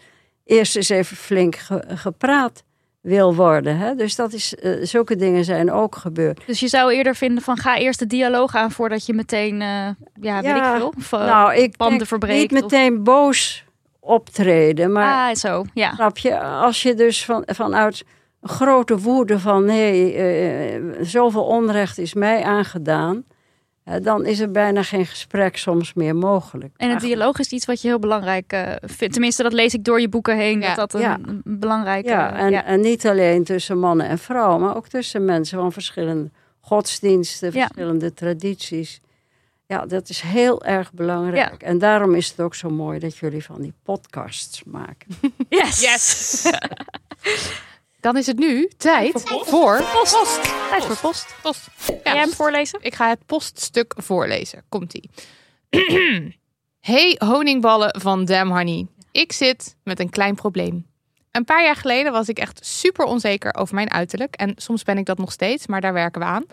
eerst 0.46 0.76
eens 0.76 0.90
even 0.90 1.18
flink 1.18 1.56
ge- 1.56 1.84
gepraat 1.88 2.64
wil 3.02 3.36
worden. 3.36 3.78
Hè? 3.78 3.96
Dus 3.96 4.16
dat 4.16 4.34
is, 4.34 4.56
eh, 4.56 4.72
zulke 4.82 5.16
dingen 5.16 5.44
zijn 5.46 5.72
ook 5.72 5.96
gebeurd. 5.96 6.42
Dus 6.48 6.60
je 6.60 6.68
zou 6.68 6.94
eerder 6.94 7.16
vinden 7.16 7.44
van 7.44 7.58
ga 7.58 7.78
eerst 7.78 8.00
de 8.00 8.08
dialoog 8.08 8.56
aan 8.56 8.72
voordat 8.72 9.06
je 9.06 9.14
meteen, 9.14 9.62
eh, 9.62 9.68
ja, 10.22 10.36
weet 10.36 10.44
Ja, 10.44 10.72
ik 10.74 10.78
veel. 10.78 10.94
Of, 10.98 11.14
eh, 11.14 11.20
nou, 11.26 11.56
ik 11.56 11.78
banden 11.78 12.08
verbreekt 12.08 12.52
niet 12.52 12.64
of- 12.64 12.72
meteen 12.72 13.04
boos 13.04 13.64
optreden, 14.00 14.92
maar 14.92 15.30
ah, 15.30 15.36
zo, 15.36 15.64
ja. 15.74 15.94
Snap 15.94 16.18
je? 16.18 16.40
Als 16.40 16.82
je 16.84 16.94
dus 16.94 17.26
van, 17.26 17.44
vanuit 17.46 18.04
grote 18.48 18.98
woede 18.98 19.40
van 19.40 19.66
nee, 19.66 20.14
eh, 20.14 20.82
zoveel 21.02 21.44
onrecht 21.44 21.98
is 21.98 22.14
mij 22.14 22.44
aangedaan, 22.44 23.24
eh, 23.84 23.96
dan 24.02 24.26
is 24.26 24.40
er 24.40 24.52
bijna 24.52 24.84
geen 24.84 25.06
gesprek 25.06 25.58
soms 25.58 25.94
meer 25.94 26.16
mogelijk. 26.16 26.74
En 26.78 26.90
het 26.90 27.00
dialoog 27.00 27.40
is 27.40 27.50
iets 27.50 27.66
wat 27.66 27.82
je 27.82 27.88
heel 27.88 28.00
belangrijk 28.00 28.52
eh, 28.52 28.72
vindt. 28.82 29.14
Tenminste, 29.14 29.44
dat 29.44 29.54
lees 29.54 29.74
ik 29.74 29.84
door 29.84 30.02
je 30.02 30.10
boeken 30.10 30.38
heen. 30.38 30.62
Ja, 30.62 30.68
dat 30.68 30.92
dat 30.92 30.94
een, 30.94 31.08
ja. 31.08 31.20
een 31.26 31.42
belangrijke... 31.44 32.10
Ja, 32.10 32.36
en, 32.36 32.52
ja. 32.52 32.64
en 32.64 32.82
niet 32.82 33.08
alleen 33.08 33.44
tussen 33.44 33.80
mannen 33.80 34.08
en 34.08 34.18
vrouwen, 34.18 34.62
maar 34.62 34.76
ook 34.76 34.88
tussen 34.88 35.26
mensen 35.26 35.60
van 35.60 35.72
verschillende 35.72 36.30
godsdiensten, 36.60 37.52
Ja. 37.54 37.66
verschillende 37.66 38.14
tradities. 38.14 39.02
Ja, 39.68 39.86
dat 39.86 40.10
is 40.10 40.22
heel 40.22 40.64
erg 40.64 40.94
belangrijk. 40.94 41.64
En 41.64 41.78
daarom 41.78 42.16
is 42.16 42.30
het 42.30 42.40
ook 42.40 42.56
zo 42.56 42.70
mooi 42.70 43.00
dat 43.00 43.18
jullie 43.18 43.44
van 43.44 43.62
die 43.62 43.74
podcasts 43.84 44.64
maken. 44.64 45.08
Yes! 45.50 45.82
Yes! 45.82 46.44
Dan 48.06 48.18
is 48.18 48.26
het 48.26 48.38
nu 48.38 48.70
tijd 48.78 49.22
voor 49.26 49.84
post. 49.94 50.42
Tijd 50.70 50.86
voor 50.86 50.98
post. 50.98 51.36
Post. 51.42 51.70
Ga 51.78 52.14
jij 52.14 52.22
hem 52.22 52.30
voorlezen? 52.30 52.80
Ik 52.82 52.96
ga 52.96 53.10
het 53.10 53.26
poststuk 53.26 53.94
voorlezen. 53.98 54.64
Komt-ie. 54.70 55.10
hey 56.80 57.16
honingballen 57.18 58.02
van 58.02 58.26
Damn 58.26 58.52
Honey. 58.52 58.88
Ik 59.12 59.32
zit 59.32 59.76
met 59.84 60.00
een 60.00 60.10
klein 60.10 60.36
probleem. 60.36 60.86
Een 61.32 61.46
paar 61.46 61.64
jaar 61.64 61.76
geleden 61.76 62.12
was 62.12 62.30
ik 62.30 62.40
echt 62.40 62.66
super 62.66 63.06
onzeker 63.06 63.56
over 63.56 63.76
mijn 63.76 63.92
uiterlijk. 63.92 64.36
En 64.36 64.54
soms 64.56 64.84
ben 64.84 64.98
ik 64.98 65.06
dat 65.06 65.18
nog 65.18 65.32
steeds, 65.32 65.68
maar 65.68 65.82
daar 65.82 65.94
werken 65.94 66.22
we 66.22 66.28
aan. 66.28 66.46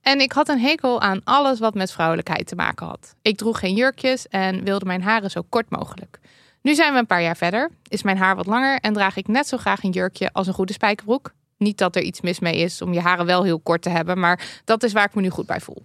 En 0.00 0.20
ik 0.20 0.32
had 0.32 0.48
een 0.48 0.60
hekel 0.60 1.00
aan 1.00 1.20
alles 1.24 1.58
wat 1.58 1.74
met 1.74 1.92
vrouwelijkheid 1.92 2.46
te 2.46 2.54
maken 2.54 2.86
had. 2.86 3.14
Ik 3.22 3.36
droeg 3.36 3.58
geen 3.58 3.74
jurkjes 3.74 4.28
en 4.28 4.64
wilde 4.64 4.84
mijn 4.84 5.02
haren 5.02 5.30
zo 5.30 5.42
kort 5.48 5.70
mogelijk. 5.70 6.18
Nu 6.62 6.74
zijn 6.74 6.92
we 6.92 6.98
een 6.98 7.06
paar 7.06 7.22
jaar 7.22 7.36
verder, 7.36 7.70
is 7.88 8.02
mijn 8.02 8.16
haar 8.16 8.36
wat 8.36 8.46
langer 8.46 8.78
en 8.80 8.92
draag 8.92 9.16
ik 9.16 9.28
net 9.28 9.48
zo 9.48 9.56
graag 9.56 9.82
een 9.82 9.90
jurkje 9.90 10.32
als 10.32 10.46
een 10.46 10.54
goede 10.54 10.72
spijkerbroek. 10.72 11.32
Niet 11.56 11.78
dat 11.78 11.96
er 11.96 12.02
iets 12.02 12.20
mis 12.20 12.40
mee 12.40 12.56
is 12.56 12.82
om 12.82 12.92
je 12.92 13.00
haren 13.00 13.26
wel 13.26 13.42
heel 13.42 13.60
kort 13.60 13.82
te 13.82 13.88
hebben, 13.88 14.18
maar 14.18 14.60
dat 14.64 14.82
is 14.82 14.92
waar 14.92 15.04
ik 15.04 15.14
me 15.14 15.20
nu 15.20 15.30
goed 15.30 15.46
bij 15.46 15.60
voel. 15.60 15.84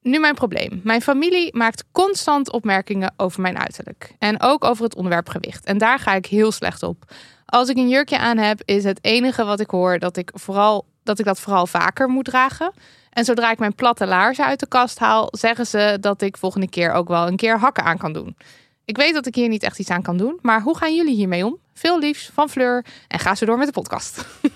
Nu 0.00 0.18
mijn 0.18 0.34
probleem. 0.34 0.80
Mijn 0.82 1.02
familie 1.02 1.56
maakt 1.56 1.84
constant 1.92 2.52
opmerkingen 2.52 3.14
over 3.16 3.40
mijn 3.40 3.58
uiterlijk. 3.58 4.14
En 4.18 4.42
ook 4.42 4.64
over 4.64 4.84
het 4.84 4.94
onderwerp 4.94 5.28
gewicht. 5.28 5.64
En 5.64 5.78
daar 5.78 5.98
ga 5.98 6.14
ik 6.14 6.26
heel 6.26 6.52
slecht 6.52 6.82
op. 6.82 7.12
Als 7.46 7.68
ik 7.68 7.76
een 7.76 7.88
jurkje 7.88 8.18
aan 8.18 8.38
heb, 8.38 8.60
is 8.64 8.84
het 8.84 8.98
enige 9.02 9.44
wat 9.44 9.60
ik 9.60 9.70
hoor 9.70 9.98
dat 9.98 10.16
ik, 10.16 10.30
vooral, 10.34 10.86
dat, 11.02 11.18
ik 11.18 11.24
dat 11.24 11.40
vooral 11.40 11.66
vaker 11.66 12.08
moet 12.08 12.24
dragen. 12.24 12.72
En 13.10 13.24
zodra 13.24 13.50
ik 13.50 13.58
mijn 13.58 13.74
platte 13.74 14.06
laarzen 14.06 14.44
uit 14.44 14.60
de 14.60 14.68
kast 14.68 14.98
haal, 14.98 15.28
zeggen 15.30 15.66
ze 15.66 15.96
dat 16.00 16.22
ik 16.22 16.36
volgende 16.36 16.68
keer 16.68 16.92
ook 16.92 17.08
wel 17.08 17.26
een 17.26 17.36
keer 17.36 17.58
hakken 17.58 17.84
aan 17.84 17.98
kan 17.98 18.12
doen. 18.12 18.36
Ik 18.84 18.96
weet 18.96 19.14
dat 19.14 19.26
ik 19.26 19.34
hier 19.34 19.48
niet 19.48 19.62
echt 19.62 19.78
iets 19.78 19.90
aan 19.90 20.02
kan 20.02 20.16
doen, 20.16 20.38
maar 20.42 20.62
hoe 20.62 20.76
gaan 20.76 20.94
jullie 20.94 21.14
hiermee 21.14 21.44
om? 21.46 21.58
Veel 21.74 21.98
liefs 21.98 22.30
van 22.34 22.48
Fleur 22.48 22.84
en 23.08 23.18
ga 23.18 23.34
zo 23.34 23.46
door 23.46 23.58
met 23.58 23.66
de 23.66 23.72
podcast. 23.72 24.24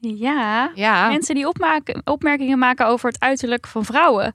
Ja, 0.00 0.70
Ja, 0.74 1.08
mensen 1.08 1.34
die 1.34 1.48
opmaken, 1.48 2.00
opmerkingen 2.04 2.58
maken 2.58 2.86
over 2.86 3.08
het 3.08 3.20
uiterlijk 3.20 3.66
van 3.66 3.84
vrouwen. 3.84 4.34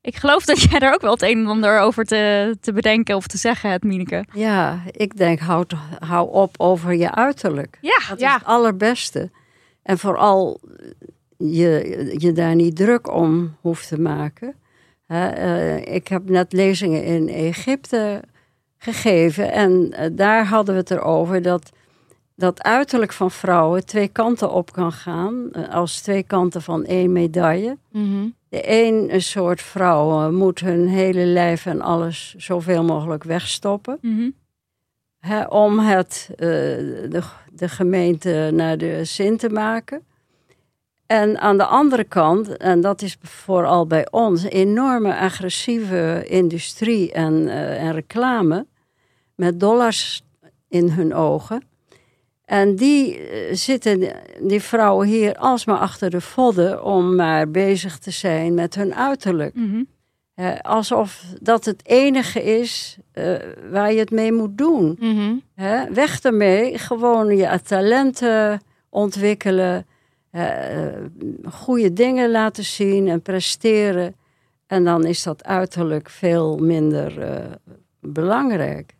Ik 0.00 0.16
geloof 0.16 0.44
dat 0.44 0.62
jij 0.62 0.78
daar 0.78 0.94
ook 0.94 1.00
wel 1.00 1.12
het 1.12 1.22
een 1.22 1.38
en 1.38 1.46
ander 1.46 1.78
over 1.78 2.04
te, 2.04 2.56
te 2.60 2.72
bedenken 2.72 3.16
of 3.16 3.26
te 3.26 3.36
zeggen 3.38 3.70
hebt, 3.70 3.84
Mineke. 3.84 4.24
Ja, 4.32 4.82
ik 4.90 5.16
denk, 5.16 5.38
hou, 5.38 5.64
hou 5.98 6.30
op 6.32 6.54
over 6.56 6.94
je 6.94 7.10
uiterlijk. 7.14 7.78
Ja, 7.80 7.98
Dat 8.08 8.20
Ja. 8.20 8.28
is 8.28 8.34
het 8.34 8.44
allerbeste. 8.44 9.30
En 9.82 9.98
vooral 9.98 10.60
je, 11.36 12.14
je 12.18 12.32
daar 12.32 12.54
niet 12.54 12.76
druk 12.76 13.12
om 13.12 13.56
hoeft 13.60 13.88
te 13.88 14.00
maken. 14.00 14.54
Hè, 15.06 15.28
eh, 15.28 15.94
ik 15.94 16.08
heb 16.08 16.28
net 16.28 16.52
lezingen 16.52 17.04
in 17.04 17.28
Egypte 17.28 18.22
gegeven. 18.78 19.52
En 19.52 19.92
eh, 19.92 20.10
daar 20.12 20.46
hadden 20.46 20.74
we 20.74 20.80
het 20.80 20.90
erover 20.90 21.42
dat 21.42 21.70
dat 22.38 22.62
uiterlijk 22.62 23.12
van 23.12 23.30
vrouwen 23.30 23.86
twee 23.86 24.08
kanten 24.08 24.50
op 24.52 24.72
kan 24.72 24.92
gaan. 24.92 25.52
eh, 25.52 25.74
als 25.74 26.00
twee 26.00 26.22
kanten 26.22 26.62
van 26.62 26.84
één 26.84 27.12
medaille. 27.12 27.76
Mhm. 27.90 28.28
De 28.48 28.62
een 28.64 29.22
soort 29.22 29.62
vrouw 29.62 30.10
eh, 30.10 30.28
moet 30.28 30.60
hun 30.60 30.88
hele 30.88 31.24
lijf 31.24 31.66
en 31.66 31.80
alles 31.80 32.34
zoveel 32.36 32.84
mogelijk 32.84 33.24
wegstoppen. 33.24 33.98
Mhm. 34.00 34.30
Hè, 35.18 35.44
om 35.44 35.78
het, 35.78 36.30
de, 36.36 37.22
de 37.52 37.68
gemeente 37.68 38.50
naar 38.52 38.78
de 38.78 39.04
zin 39.04 39.36
te 39.36 39.48
maken. 39.48 40.02
En 41.06 41.38
aan 41.38 41.56
de 41.56 41.64
andere 41.64 42.04
kant, 42.04 42.56
en 42.56 42.80
dat 42.80 43.02
is 43.02 43.16
vooral 43.22 43.86
bij 43.86 44.06
ons, 44.10 44.42
enorme 44.42 45.16
agressieve 45.16 46.24
industrie 46.28 47.12
en, 47.12 47.48
eh, 47.48 47.82
en 47.82 47.92
reclame 47.92 48.66
met 49.34 49.60
dollars 49.60 50.22
in 50.68 50.90
hun 50.90 51.14
ogen. 51.14 51.62
En 52.44 52.76
die 52.76 53.18
eh, 53.18 53.54
zitten, 53.54 54.12
die 54.40 54.62
vrouwen 54.62 55.06
hier 55.06 55.34
alsmaar 55.34 55.78
achter 55.78 56.10
de 56.10 56.20
vodden 56.20 56.84
om 56.84 57.14
maar 57.14 57.50
bezig 57.50 57.98
te 57.98 58.10
zijn 58.10 58.54
met 58.54 58.74
hun 58.74 58.94
uiterlijk. 58.94 59.54
Mhm. 59.54 59.82
Alsof 60.62 61.22
dat 61.40 61.64
het 61.64 61.80
enige 61.84 62.42
is 62.42 62.96
eh, 63.12 63.34
waar 63.70 63.92
je 63.92 63.98
het 63.98 64.10
mee 64.10 64.32
moet 64.32 64.58
doen. 64.58 64.96
Mhm. 65.00 65.34
Weg 65.92 66.20
ermee, 66.20 66.78
gewoon 66.78 67.36
je 67.36 67.60
talenten 67.62 68.60
ontwikkelen, 68.88 69.86
goede 71.50 71.92
dingen 71.92 72.30
laten 72.30 72.64
zien 72.64 73.08
en 73.08 73.22
presteren. 73.22 74.14
En 74.66 74.84
dan 74.84 75.04
is 75.04 75.22
dat 75.22 75.44
uiterlijk 75.44 76.10
veel 76.10 76.56
minder 76.56 77.22
eh, 77.22 77.52
belangrijk. 78.00 78.94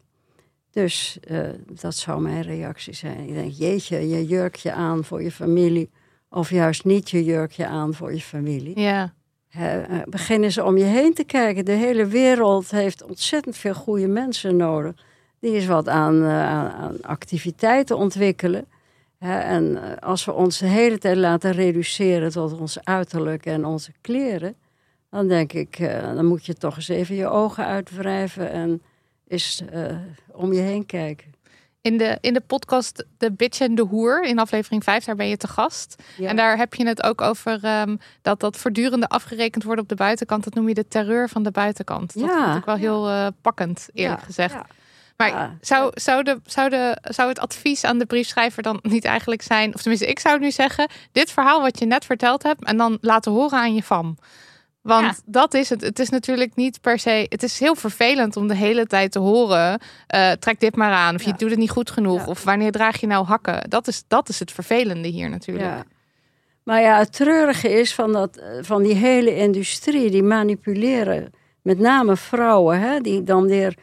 Dus 0.71 1.19
eh, 1.21 1.39
dat 1.81 1.95
zou 1.95 2.21
mijn 2.21 2.43
reactie 2.43 2.95
zijn. 2.95 3.29
Ik 3.29 3.35
denk, 3.35 3.53
jeetje, 3.53 4.09
je 4.09 4.27
jurkje 4.27 4.73
aan 4.73 5.05
voor 5.05 5.23
je 5.23 5.33
familie. 5.33 5.91
Of 6.31 6.51
juist 6.51 6.85
niet 6.85 7.11
je 7.11 7.25
jurkje 7.25 7.67
aan 7.67 7.95
voor 7.95 8.13
je 8.13 8.21
familie. 8.21 8.81
ja. 8.81 9.15
Eh, 9.57 10.03
begin 10.05 10.43
eens 10.43 10.59
om 10.59 10.77
je 10.77 10.85
heen 10.85 11.15
te 11.15 11.25
kijken. 11.25 11.65
De 11.65 11.73
hele 11.73 12.07
wereld 12.07 12.71
heeft 12.71 13.03
ontzettend 13.05 13.57
veel 13.57 13.75
goede 13.75 14.07
mensen 14.07 14.57
nodig. 14.57 14.95
Die 15.41 15.55
eens 15.55 15.67
wat 15.67 15.89
aan, 15.89 16.23
eh, 16.23 16.49
aan, 16.49 16.71
aan 16.71 16.97
activiteiten 17.03 17.97
ontwikkelen. 17.97 18.67
En 19.19 19.83
eh, 19.83 19.97
als 20.09 20.25
we 20.25 20.33
ons 20.33 20.59
de 20.59 20.67
hele 20.67 20.99
tijd 20.99 21.17
laten 21.17 21.53
reduceren 21.53 22.31
tot 22.31 22.61
ons 22.61 22.85
uiterlijk 22.85 23.47
en 23.47 23.65
onze 23.65 23.93
kleren. 24.01 24.55
Dan 25.11 25.29
denk 25.29 25.53
ik, 25.53 25.79
eh, 25.79 26.15
dan 26.15 26.27
moet 26.27 26.47
je 26.47 26.55
toch 26.55 26.77
eens 26.77 26.89
even 26.89 27.15
je 27.15 27.29
ogen 27.29 27.65
uitwrijven 27.67 28.51
en 28.51 28.83
eens 29.29 29.63
eh, 29.73 29.97
om 30.33 30.53
je 30.53 30.61
heen 30.61 30.87
kijken. 30.87 31.35
In 31.81 31.99
de, 31.99 32.19
in 32.21 32.33
de 32.35 32.41
podcast 32.41 33.05
De 33.19 33.33
Bitch 33.33 33.61
en 33.61 33.75
de 33.75 33.83
Hoer, 33.83 34.25
in 34.25 34.39
aflevering 34.39 34.85
5, 34.85 35.05
daar 35.05 35.17
ben 35.17 35.29
je 35.29 35.37
te 35.37 35.49
gast. 35.49 36.03
Ja. 36.17 36.29
En 36.29 36.37
daar 36.37 36.57
heb 36.57 36.75
je 36.75 36.87
het 36.87 37.03
ook 37.03 37.21
over 37.21 37.65
ehm, 37.65 37.97
dat 38.23 38.41
dat 38.41 38.57
voortdurende 38.57 39.09
afgerekend 39.09 39.65
wordt 39.65 39.81
op 39.81 39.89
de 39.89 39.95
buitenkant. 39.95 40.45
Dat 40.45 40.55
noem 40.55 40.69
je 40.69 40.75
de 40.75 40.89
terreur 40.89 41.29
van 41.29 41.43
de 41.43 41.51
buitenkant. 41.51 42.15
Dat 42.15 42.25
Ja. 42.29 42.45
vond 42.45 42.59
ik 42.59 42.65
wel 42.65 42.77
heel 42.77 43.33
pakkend, 43.41 43.89
eerlijk 43.93 44.21
Ja, 44.21 44.27
gezegd. 44.27 44.55
Maar 45.17 45.29
Ja. 45.29 45.57
zou, 45.61 45.91
zou, 45.95 46.23
de, 46.23 46.41
zou, 46.45 46.69
de, 46.69 46.97
zou 47.03 47.29
het 47.29 47.39
advies 47.39 47.85
aan 47.85 47.99
de 47.99 48.07
briefschrijver 48.07 48.63
dan 48.63 48.79
niet 48.83 49.05
eigenlijk 49.05 49.43
zijn... 49.43 49.75
of 49.75 49.81
tenminste, 49.81 50.09
ik 50.09 50.19
zou 50.19 50.39
nu 50.39 50.51
zeggen... 50.51 50.89
dit 51.13 51.31
verhaal 51.31 51.61
wat 51.61 51.79
je 51.79 51.87
net 51.87 52.05
verteld 52.05 52.43
hebt... 52.43 52.65
en 52.65 52.77
dan 52.77 52.99
laten 53.01 53.33
horen 53.33 53.59
aan 53.59 53.75
je 53.75 53.83
fam. 53.83 54.17
Want 54.83 55.05
Ja. 55.07 55.15
dat 55.25 55.55
is 55.55 55.69
het. 55.71 55.81
Het 55.81 55.99
is 55.99 56.09
natuurlijk 56.09 56.55
niet 56.55 56.81
per 56.81 56.99
se... 56.99 57.27
Het 57.29 57.43
is 57.43 57.59
heel 57.59 57.75
vervelend 57.75 58.37
om 58.37 58.49
de 58.49 58.55
hele 58.55 58.87
tijd 58.87 59.13
te 59.13 59.19
horen... 59.19 59.81
eh, 60.07 60.31
trek 60.33 60.61
dit 60.61 60.77
maar 60.77 60.93
aan, 60.93 61.15
of 61.15 61.23
je 61.23 61.33
doet 61.37 61.51
het 61.51 61.59
niet 61.59 61.71
goed 61.71 61.91
genoeg... 61.91 62.21
Ja. 62.21 62.27
of 62.27 62.45
wanneer 62.45 62.73
draag 62.73 63.01
je 63.01 63.07
nou 63.07 63.27
hakken. 63.27 63.71
Dat 63.71 63.89
is, 63.89 64.03
dat 64.09 64.29
is 64.29 64.39
het 64.39 64.53
vervelende 64.53 65.09
hier 65.09 65.31
natuurlijk. 65.31 65.85
Maar 66.63 66.81
ja, 66.81 66.99
het 66.99 67.13
treurige 67.13 67.69
is 67.69 67.95
van, 67.95 68.13
dat, 68.13 68.37
eh, 68.37 68.49
van 68.61 68.83
die 68.83 68.95
hele 68.95 69.37
industrie, 69.37 70.11
die 70.11 70.23
manipuleren 70.23 71.31
met 71.63 71.79
name 71.79 72.17
vrouwen, 72.17 72.81
hè, 72.81 73.01
die 73.01 73.23
dan 73.23 73.47
weer 73.47 73.77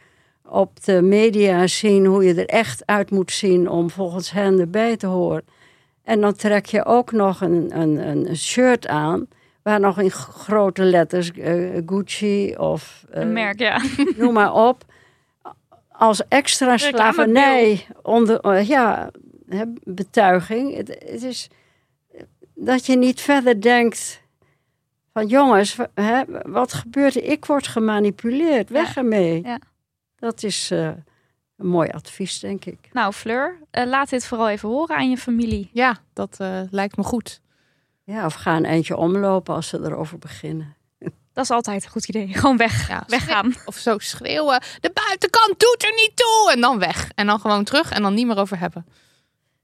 op 0.50 0.84
de 0.84 1.02
media 1.02 1.68
zien 1.68 2.06
hoe 2.06 2.24
je 2.24 2.34
er 2.34 2.46
echt 2.46 2.84
uit 2.86 3.12
moet 3.12 3.32
zien 3.32 3.70
om 3.70 3.90
volgens 3.90 4.32
hen 4.32 4.60
erbij 4.60 4.98
te 4.98 5.08
horen. 5.08 5.44
En 6.04 6.22
dan 6.22 6.34
trek 6.36 6.66
je 6.66 6.86
ook 6.86 7.12
nog 7.12 7.42
een, 7.42 7.80
een, 7.80 8.08
een 8.08 8.36
shirt 8.36 8.88
aan 8.88 9.28
waar 9.64 9.80
nog 9.80 10.00
in 10.00 10.12
grote 10.12 10.84
letters 10.84 11.32
eh, 11.32 11.82
Gucci 11.86 12.56
of 12.56 13.06
eh, 13.10 13.22
Een 13.22 13.34
merk, 13.34 13.60
ja. 13.60 13.82
noem 14.18 14.34
maar 14.34 14.54
op. 14.54 14.86
Als 15.92 16.28
extra 16.28 16.78
slavernij 16.78 17.88
onder, 18.02 18.40
eh, 18.40 18.68
ja, 18.68 19.12
betuiging. 19.84 20.76
Het, 20.76 20.88
het 20.88 21.24
is 21.24 21.50
dat 22.56 22.86
je 22.86 22.98
niet 22.98 23.22
verder 23.22 23.62
denkt 23.62 24.22
van 25.14 25.28
jongens, 25.28 25.78
hè, 25.94 26.22
wat 26.46 26.74
gebeurt 26.74 27.16
er? 27.16 27.24
Ik 27.24 27.46
word 27.46 27.68
gemanipuleerd, 27.68 28.70
weg 28.70 28.96
Ja, 28.96 29.02
ermee. 29.02 29.42
ja. 29.44 29.60
Dat 30.24 30.44
is 30.44 30.72
eh, 30.72 30.88
een 31.58 31.68
mooi 31.68 31.90
advies, 31.90 32.40
denk 32.40 32.66
ik. 32.66 32.90
Nou, 32.94 33.14
Fleur, 33.14 33.58
eh, 33.72 33.86
laat 33.86 34.10
dit 34.10 34.26
vooral 34.26 34.50
even 34.50 34.70
horen 34.70 34.96
aan 34.96 35.10
je 35.10 35.18
familie. 35.18 35.70
Ja, 35.74 35.98
dat 36.14 36.36
eh, 36.40 36.62
lijkt 36.70 36.98
me 36.98 37.04
goed. 37.04 37.42
Ja, 38.04 38.26
of 38.26 38.34
ga 38.34 38.56
een 38.56 38.66
eindje 38.66 38.98
omlopen 38.98 39.56
als 39.56 39.68
ze 39.68 39.80
erover 39.80 40.18
beginnen. 40.18 40.76
Dat 41.34 41.44
is 41.44 41.50
altijd 41.50 41.84
een 41.84 41.90
goed 41.90 42.08
idee. 42.08 42.34
Gewoon 42.38 42.58
weg. 42.58 42.88
Ja, 42.88 43.04
Weggaan. 43.08 43.54
Of 43.66 43.76
zo 43.76 43.98
schreeuwen. 43.98 44.62
De 44.80 44.92
buitenkant 44.94 45.60
doet 45.60 45.84
er 45.84 45.94
niet 45.96 46.12
toe. 46.16 46.52
En 46.54 46.62
dan 46.62 46.80
weg. 46.80 47.12
En 47.16 47.28
dan 47.28 47.40
gewoon 47.40 47.64
terug 47.64 47.92
en 47.92 48.02
dan 48.02 48.14
niet 48.14 48.28
meer 48.28 48.38
over 48.38 48.60
hebben. 48.60 48.86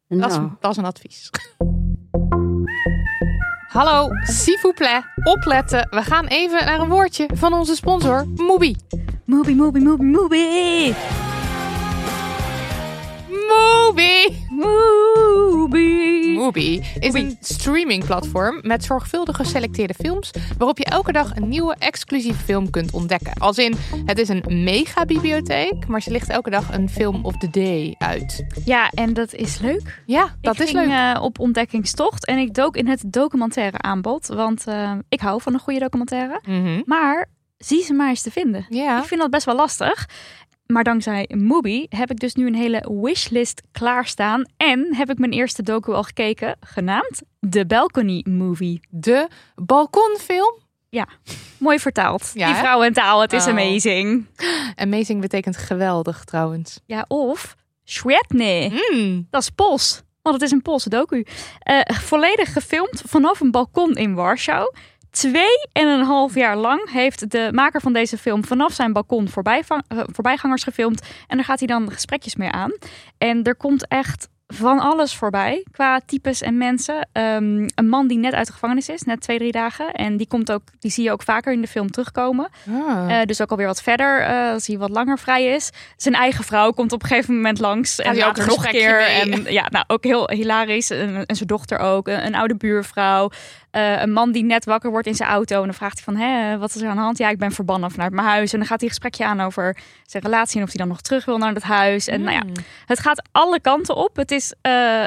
Dat, 0.08 0.32
is, 0.32 0.38
Nou, 0.38 0.52
dat 0.60 0.72
is 0.72 0.78
een 0.78 0.86
advies. 0.86 1.30
Hallo, 3.72 4.10
s'il 4.26 4.58
vous 4.64 4.74
plaît. 4.74 5.04
Opletten. 5.26 5.88
We 5.90 6.02
gaan 6.02 6.26
even 6.26 6.66
naar 6.66 6.80
een 6.80 6.90
woordje 6.90 7.30
van 7.34 7.54
onze 7.54 7.76
sponsor, 7.76 8.28
Mubi. 8.28 8.76
Moobie, 9.26 9.56
moobie, 9.56 9.84
moobie, 9.84 10.08
moobie. 10.08 10.96
Mubi! 13.28 14.48
Moobie. 14.60 16.38
Mubi 16.40 16.82
is 17.00 17.14
een 17.14 17.38
streamingplatform 17.40 18.60
met 18.62 18.84
zorgvuldig 18.84 19.36
geselecteerde 19.36 19.94
films 19.94 20.32
waarop 20.58 20.78
je 20.78 20.86
elke 20.86 21.12
dag 21.12 21.36
een 21.36 21.48
nieuwe 21.48 21.76
exclusieve 21.80 22.44
film 22.44 22.70
kunt 22.70 22.92
ontdekken. 22.92 23.34
Als 23.34 23.58
in, 23.58 23.76
het 24.06 24.18
is 24.20 24.30
een 24.30 24.44
mega-bibliotheek, 24.48 25.88
maar 25.88 26.02
ze 26.02 26.12
ligt 26.12 26.30
elke 26.30 26.50
dag 26.50 26.74
een 26.74 26.90
film 26.90 27.26
of 27.26 27.38
the 27.38 27.50
day 27.50 27.96
uit. 27.98 28.46
Ja, 28.66 28.90
en 28.90 29.14
dat 29.14 29.34
is 29.34 29.60
leuk. 29.60 30.02
Ja, 30.06 30.36
dat 30.42 30.54
ik 30.56 30.62
is 30.62 30.70
ging, 30.70 30.86
leuk. 30.88 31.16
eh, 31.16 31.24
op 31.24 31.40
ontdekkingstocht 31.40 32.26
en 32.26 32.38
ik 32.38 32.54
dook 32.54 32.76
in 32.78 32.88
het 32.88 33.04
documentaire 33.08 33.78
aanbod. 33.78 34.28
Want 34.28 34.68
eh, 34.68 34.92
ik 35.10 35.20
hou 35.20 35.42
van 35.42 35.54
een 35.54 35.60
goede 35.60 35.80
documentaire. 35.80 36.42
Mhm. 36.48 36.82
Maar 36.86 37.30
zie 37.58 37.84
ze 37.84 37.94
maar 37.94 38.10
eens 38.10 38.22
te 38.22 38.32
vinden. 38.32 38.66
Ja. 38.70 39.00
Ik 39.02 39.06
vind 39.08 39.22
dat 39.22 39.30
best 39.30 39.46
wel 39.46 39.56
lastig. 39.56 40.08
Maar 40.74 40.84
dankzij 40.84 41.30
Mubi 41.36 41.86
heb 41.90 42.12
ik 42.12 42.20
dus 42.20 42.34
nu 42.34 42.48
een 42.48 42.56
hele 42.56 43.00
wishlist 43.02 43.62
klaarstaan. 43.72 44.44
En 44.58 44.96
heb 44.96 45.10
ik 45.10 45.18
mijn 45.18 45.32
eerste 45.32 45.64
docu 45.64 45.92
al 45.94 46.04
gekeken, 46.04 46.56
genaamd 46.60 47.22
The 47.50 47.66
Balcony 47.66 48.26
Movie. 48.30 48.80
De 48.90 49.28
balkonfilm. 49.56 50.58
Mooi 51.58 51.80
vertaald. 51.80 52.32
Ja, 52.34 52.48
Die 52.48 52.56
vrouw 52.56 52.84
en 52.84 52.94
taal, 52.94 53.22
het 53.22 53.34
is 53.34 53.44
Oh. 53.44 53.50
amazing. 53.50 54.26
Amazing 54.76 55.22
betekent 55.22 55.58
geweldig 55.58 56.24
trouwens. 56.24 56.80
Ja, 56.86 57.06
of 57.08 57.56
Świetnie. 57.84 58.74
Mm. 58.92 59.28
Dat 59.30 59.42
is 59.42 59.50
Pools. 59.50 60.02
Want 60.22 60.36
het 60.36 60.44
is 60.44 60.52
een 60.52 60.62
Poolse 60.62 60.90
docu. 60.90 61.26
Eh, 61.60 61.80
volledig 61.86 62.54
gefilmd 62.54 63.02
vanaf 63.06 63.40
een 63.40 63.52
balkon 63.52 63.94
in 63.94 64.14
Warschau. 64.14 64.74
Twee 65.20 65.68
en 65.72 65.88
een 65.88 66.04
half 66.04 66.36
jaar 66.36 66.58
lang 66.58 66.92
heeft 66.92 67.32
de 67.32 67.50
maker 67.54 67.82
van 67.82 67.94
deze 67.94 68.18
film 68.18 68.46
vanaf 68.46 68.74
zijn 68.74 68.94
balkon 68.94 69.28
eh, 69.28 69.80
voorbijgangers 69.88 70.64
gefilmd. 70.64 71.02
En 71.28 71.36
daar 71.36 71.46
gaat 71.46 71.60
hij 71.60 71.68
dan 71.68 71.92
gesprekjes 71.92 72.36
mee 72.36 72.50
aan. 72.50 72.72
En 73.18 73.44
er 73.44 73.56
komt 73.56 73.88
echt 73.88 74.30
van 74.54 74.80
alles 74.80 75.16
voorbij 75.16 75.66
qua 75.72 76.00
types 76.06 76.42
en 76.42 76.58
mensen. 76.58 77.08
Ehm, 77.12 77.68
een 77.76 77.90
man 77.90 78.08
die 78.08 78.18
net 78.18 78.34
uit 78.34 78.48
de 78.48 78.54
gevangenis 78.54 78.90
is, 78.90 79.02
net 79.02 79.22
twee, 79.22 79.38
drie 79.38 79.52
dagen. 79.52 79.92
En 79.94 80.18
die, 80.18 80.28
komt 80.28 80.52
ook, 80.52 80.62
die 80.80 80.92
zie 80.92 81.04
je 81.04 81.12
ook 81.12 81.22
vaker 81.24 81.54
in 81.54 81.62
de 81.62 81.68
film 81.68 81.92
terugkomen. 81.92 82.50
Ah. 82.70 83.20
Eh, 83.20 83.26
dus 83.26 83.42
ook 83.42 83.52
alweer 83.52 83.66
wat 83.68 83.82
verder, 83.82 84.22
eh, 84.22 84.52
als 84.52 84.68
hij 84.68 84.78
wat 84.78 84.90
langer 84.90 85.20
vrij 85.20 85.46
is. 85.46 85.70
Zijn 85.98 86.16
eigen 86.16 86.44
vrouw 86.44 86.72
komt 86.72 86.92
op 86.92 87.02
een 87.04 87.08
gegeven 87.10 87.36
moment 87.36 87.60
langs. 87.60 88.00
en 88.00 88.24
ook 88.24 88.38
nog 88.46 88.66
een 88.66 88.72
keer. 88.72 88.96
mee? 88.96 89.32
En 89.46 89.54
ja, 89.54 89.68
nou 89.70 89.84
ook 89.88 90.04
heel 90.04 90.30
hilarisch. 90.32 90.90
En, 90.90 91.26
en 91.26 91.36
zijn 91.36 91.48
dochter 91.48 91.80
ook. 91.80 92.08
Een, 92.08 92.26
een 92.26 92.36
oude 92.36 92.56
buurvrouw. 92.56 93.30
Eh, 93.72 94.02
een 94.02 94.12
man 94.12 94.32
die 94.32 94.44
net 94.44 94.66
wakker 94.66 94.90
wordt 94.92 95.08
in 95.08 95.16
zijn 95.16 95.30
auto. 95.30 95.58
En 95.60 95.66
dan 95.66 95.74
vraagt 95.74 95.96
hij 95.96 96.04
van, 96.04 96.16
Hé, 96.16 96.58
wat 96.58 96.76
is 96.76 96.82
er 96.82 96.90
aan 96.90 96.96
de 96.96 97.02
hand? 97.02 97.18
Ja, 97.18 97.30
ik 97.30 97.38
ben 97.38 97.52
verbannen 97.52 97.92
vanuit 97.92 98.12
mijn 98.12 98.28
huis. 98.28 98.54
En 98.54 98.60
dan 98.60 98.68
gaat 98.68 98.80
hij 98.80 98.90
een 98.90 98.96
gesprekje 98.96 99.26
aan 99.26 99.42
over 99.42 99.78
zijn 100.06 100.24
relatie. 100.24 100.58
En 100.58 100.64
of 100.64 100.70
hij 100.70 100.78
dan 100.80 100.88
nog 100.88 101.02
terug 101.02 101.26
wil 101.26 101.38
naar 101.38 101.54
het 101.54 101.64
huis. 101.64 102.08
En 102.08 102.22
nou 102.22 102.36
ja, 102.36 102.44
Mm. 102.44 102.54
het 102.86 103.00
gaat 103.00 103.22
alle 103.32 103.60
kanten 103.60 103.96
op. 103.96 104.16
Het 104.16 104.32
is, 104.32 104.39
eh 104.62 105.06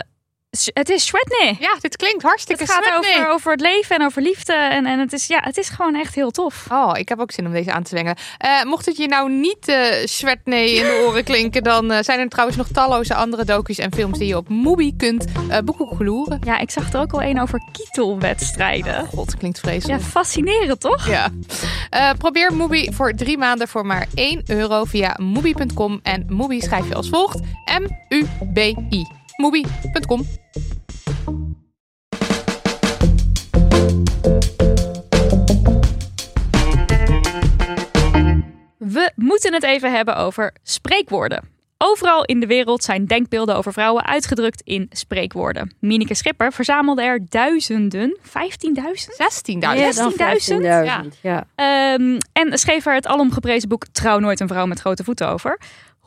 het 0.75 0.89
is 0.89 1.05
Shredney. 1.05 1.57
Ja, 1.61 1.77
dit 1.81 1.97
klinkt 1.97 2.23
hartstikke 2.23 2.63
Het 2.63 2.73
gaat 2.73 2.95
over, 2.97 3.29
over 3.29 3.51
het 3.51 3.61
leven 3.61 3.97
en 3.97 4.05
over 4.05 4.23
liefde. 4.23 4.53
En, 4.53 4.87
en 4.87 4.99
het, 4.99 5.13
is, 5.13 5.27
ja, 5.27 5.41
het 5.43 5.57
is 5.57 5.69
gewoon 5.69 5.95
echt 5.95 6.15
heel 6.15 6.31
tof. 6.31 6.67
Oh, 6.71 6.91
ik 6.95 7.09
heb 7.09 7.21
ook 7.21 7.31
zin 7.33 7.47
om 7.47 7.53
deze 7.53 7.73
aan 7.73 7.83
te 7.83 7.89
zwengelen. 7.89 8.17
Eh, 8.39 8.63
mocht 8.63 8.87
het 8.87 8.97
je 8.97 9.09
nou 9.09 9.31
niet 9.31 9.77
Swetney 10.05 10.67
in 10.67 10.85
de 10.85 11.05
oren 11.07 11.25
klinken, 11.25 11.63
dan 11.63 12.05
zijn 12.05 12.19
er 12.19 12.29
trouwens 12.29 12.57
nog 12.59 12.69
talloze 12.69 13.15
andere 13.15 13.45
docu's 13.45 13.79
en 13.79 13.93
films 13.95 14.19
die 14.19 14.27
je 14.27 14.37
op 14.37 14.49
Mubi 14.49 14.97
kunt 14.97 15.25
uh, 15.49 15.59
boekhoekgeloeren. 15.59 16.41
Ja, 16.45 16.59
ik 16.59 16.71
zag 16.71 16.93
er 16.93 17.01
ook 17.01 17.13
al 17.13 17.23
een 17.23 17.41
over 17.41 17.61
kietelwedstrijden. 17.73 19.07
God, 19.07 19.37
klinkt 19.37 19.57
Ja, 19.57 19.69
vreselijk. 19.69 20.03
fascinerend 20.03 20.81
toch? 20.81 21.09
Ja. 21.09 21.29
Probeer 22.19 22.55
Mubi 22.55 22.93
voor 22.93 23.13
drie 23.13 23.39
maanden 23.39 23.69
voor 23.69 23.87
maar 23.87 24.07
1 24.15 24.43
euro 24.47 24.85
via 24.85 25.17
Mubi.com. 25.21 26.01
En 26.03 26.27
Mubi 26.29 26.61
schrijf 26.61 26.89
je 26.89 26.95
als 26.95 27.09
volgt. 27.09 27.41
M-U-B-I. 27.81 29.22
Mubi.com. 29.43 30.25
We 38.79 39.13
moeten 39.15 39.53
het 39.53 39.63
even 39.63 39.93
hebben 39.93 40.17
over 40.17 40.55
spreekwoorden. 40.63 41.51
Overal 41.79 42.25
in 42.25 42.41
de 42.41 42.47
wereld 42.47 42.85
zijn 42.85 43.07
denkbeelden 43.07 43.57
over 43.57 43.73
vrouwen 43.73 44.05
uitgedrukt 44.05 44.61
in 44.61 44.87
spreekwoorden. 44.91 45.75
Mineke 45.81 46.15
Schipper 46.15 46.53
verzamelde 46.53 47.03
er 47.03 47.21
duizenden, 47.29 48.19
15.000? 48.21 48.31
16.000. 48.31 48.33
Meer 49.59 49.95
dan 49.95 50.13
16.000? 50.13 50.17
15.000, 51.15 51.21
ja. 51.23 51.47
Ehm, 51.55 52.19
en 52.33 52.59
schreef 52.59 52.87
er 52.87 52.95
het 52.95 53.07
alomgeprezen 53.07 53.69
boek 53.69 53.87
Trouw 53.93 54.19
nooit 54.19 54.41
een 54.41 54.49
vrouw 54.49 54.67
met 54.67 54.81
grote 54.81 55.05
voeten 55.05 55.29
over. 55.29 55.59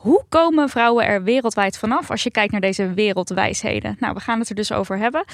Hoe 0.06 0.24
komen 0.28 0.68
vrouwen 0.68 1.06
er 1.06 1.22
wereldwijd 1.22 1.78
vanaf 1.78 2.10
als 2.10 2.22
je 2.22 2.30
kijkt 2.30 2.52
naar 2.52 2.60
deze 2.60 2.94
wereldwijsheden? 2.94 3.96
Nou, 3.98 4.14
we 4.14 4.20
gaan 4.20 4.38
het 4.38 4.48
er 4.48 4.54
dus 4.54 4.72
over 4.72 4.98
hebben. 4.98 5.24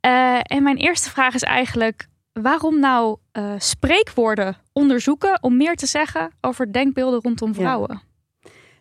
Eh, 0.00 0.38
en 0.42 0.62
mijn 0.62 0.76
eerste 0.76 1.10
vraag 1.10 1.34
is 1.34 1.42
eigenlijk: 1.42 2.08
waarom 2.32 2.80
nou 2.80 3.16
eh, 3.32 3.52
spreekwoorden 3.58 4.56
onderzoeken 4.72 5.42
om 5.42 5.56
meer 5.56 5.76
te 5.76 5.86
zeggen 5.86 6.30
over 6.40 6.72
denkbeelden 6.72 7.20
rondom 7.20 7.54
vrouwen? 7.54 8.02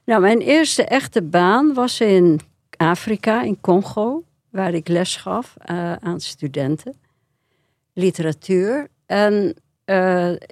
Nou, 0.05 0.21
mijn 0.21 0.39
eerste 0.39 0.85
echte 0.85 1.21
baan 1.21 1.73
was 1.73 1.99
in 1.99 2.39
Afrika, 2.77 3.41
in 3.41 3.61
Congo, 3.61 4.23
waar 4.49 4.73
ik 4.73 4.87
les 4.87 5.15
gaf 5.15 5.55
eh, 5.57 5.93
aan 5.93 6.19
studenten. 6.19 6.95
Literatuur. 7.93 8.87
En 9.05 9.55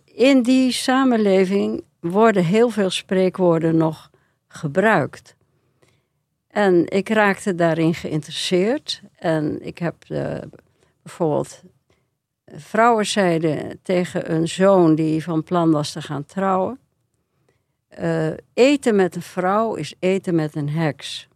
in 0.06 0.42
die 0.42 0.72
samenleving 0.72 1.84
worden 2.00 2.44
heel 2.44 2.70
veel 2.70 2.90
spreekwoorden 2.90 3.78
nog 3.78 4.09
gebruikt. 4.50 5.36
En 6.50 6.88
ik 6.88 7.10
raakte 7.10 7.56
daarin 7.56 7.94
geïnteresseerd. 7.94 9.02
En 9.16 9.66
ik 9.66 9.78
heb 9.78 9.96
eh, 10.08 10.38
bijvoorbeeld 11.02 11.62
vrouwen 12.46 13.06
zeiden 13.06 13.80
tegen 13.84 14.34
een 14.34 14.48
zoon 14.48 14.96
die 14.96 15.24
van 15.24 15.44
plan 15.44 15.72
was 15.72 15.92
te 15.92 16.02
gaan 16.02 16.26
trouwen. 16.26 16.80
eh, 17.88 18.30
eten 18.54 18.96
met 18.96 19.16
een 19.16 19.22
vrouw 19.22 19.76
is 19.76 19.94
eten 20.00 20.36
met 20.36 20.56
een 20.56 20.70
heks. 20.70 21.28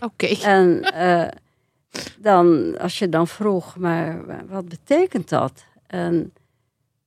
Oké. 0.00 0.26
En 0.56 0.82
eh, 0.82 1.28
dan, 2.18 2.78
als 2.78 2.98
je 2.98 3.08
dan 3.08 3.28
vroeg, 3.28 3.76
maar 3.76 4.24
wat 4.46 4.68
betekent 4.68 5.28
dat? 5.28 5.64
En 5.86 6.32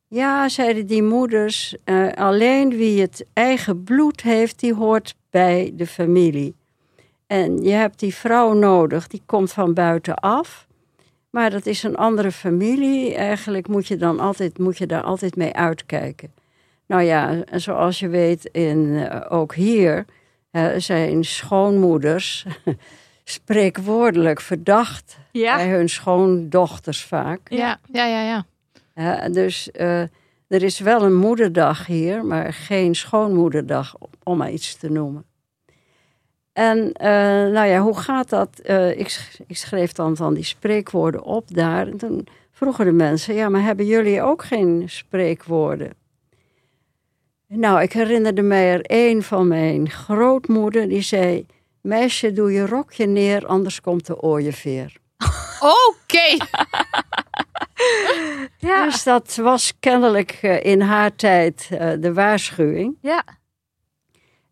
ja, 0.07 0.49
zeiden 0.49 0.85
die 0.85 1.03
moeders, 1.03 1.75
alleen 2.15 2.69
wie 2.69 3.01
het 3.01 3.25
eigen 3.33 3.83
bloed 3.83 4.21
heeft, 4.21 4.59
die 4.59 4.73
hoort 4.73 5.15
bij 5.31 5.71
de 5.75 5.87
familie. 5.87 6.55
En 7.27 7.63
je 7.63 7.71
hebt 7.71 7.99
die 7.99 8.15
vrouw 8.15 8.53
nodig, 8.53 9.07
die 9.07 9.21
komt 9.25 9.51
van 9.51 9.73
buitenaf. 9.73 10.67
Maar 11.29 11.49
dat 11.49 11.65
is 11.65 11.83
een 11.83 11.95
andere 11.95 12.31
familie. 12.31 13.15
Eigenlijk 13.15 13.67
moet 13.67 13.87
je, 13.87 13.97
dan 13.97 14.19
altijd, 14.19 14.57
moet 14.57 14.77
je 14.77 14.85
daar 14.85 15.03
altijd 15.03 15.35
mee 15.35 15.53
uitkijken. 15.53 16.33
Nou 16.85 17.03
ja, 17.03 17.43
en 17.43 17.61
zoals 17.61 17.99
je 17.99 18.07
weet, 18.07 18.45
in, 18.45 19.07
eh, 19.09 19.31
ook 19.31 19.55
hier 19.55 20.05
eh, 20.51 20.67
zijn 20.77 21.23
schoonmoeders 21.23 22.45
spreekwoordelijk 23.23 24.41
verdacht 24.41 25.17
Ja, 25.31 25.55
bij 25.55 25.69
hun 25.69 25.89
schoondochters 25.89 27.03
vaak. 27.03 27.39
Ja, 27.49 27.79
ja, 27.91 28.05
ja, 28.05 28.21
ja. 28.21 28.45
Hè, 28.93 29.29
dus 29.29 29.71
eh, 29.71 30.03
er 30.51 30.63
is 30.63 30.79
wel 30.79 31.03
een 31.03 31.15
moederdag 31.15 31.85
hier, 31.85 32.25
maar 32.25 32.53
geen 32.53 32.95
schoonmoederdag, 32.95 33.95
om 34.23 34.37
maar 34.37 34.51
iets 34.51 34.75
te 34.75 34.89
noemen. 34.89 35.25
En 36.53 36.91
eh, 36.91 37.09
nou 37.51 37.67
ja, 37.67 37.79
hoe 37.79 37.97
gaat 37.97 38.29
dat? 38.29 38.59
Eh, 38.59 38.89
ik, 38.89 39.39
ik 39.47 39.57
schreef 39.57 39.91
dan 39.91 40.15
van 40.15 40.33
die 40.33 40.43
spreekwoorden 40.43 41.23
op 41.23 41.55
daar. 41.55 41.87
En 41.87 41.97
toen 41.97 42.27
vroegen 42.51 42.85
de 42.85 42.91
mensen, 42.91 43.35
ja, 43.35 43.49
maar 43.49 43.63
hebben 43.63 43.85
jullie 43.85 44.21
ook 44.21 44.43
geen 44.43 44.83
spreekwoorden? 44.85 45.93
Nou, 47.47 47.81
ik 47.81 47.93
herinnerde 47.93 48.41
mij 48.41 48.71
er 48.71 48.81
één 48.81 49.23
van 49.23 49.47
mijn 49.47 49.89
grootmoeder, 49.89 50.87
die 50.87 51.01
zei... 51.01 51.45
Meisje, 51.81 52.31
doe 52.31 52.51
je 52.51 52.65
rokje 52.65 53.05
neer, 53.05 53.45
anders 53.45 53.81
komt 53.81 54.05
de 54.05 54.21
ooieveer. 54.21 54.97
Oké. 55.59 56.37
ja, 58.69 58.85
Dus 58.85 59.03
dat 59.03 59.35
was 59.35 59.73
kennelijk 59.79 60.39
eh, 60.41 60.63
in 60.63 60.81
haar 60.81 61.15
tijd 61.15 61.67
eh, 61.71 61.91
de 61.99 62.13
waarschuwing. 62.13 62.97
ja. 63.01 63.23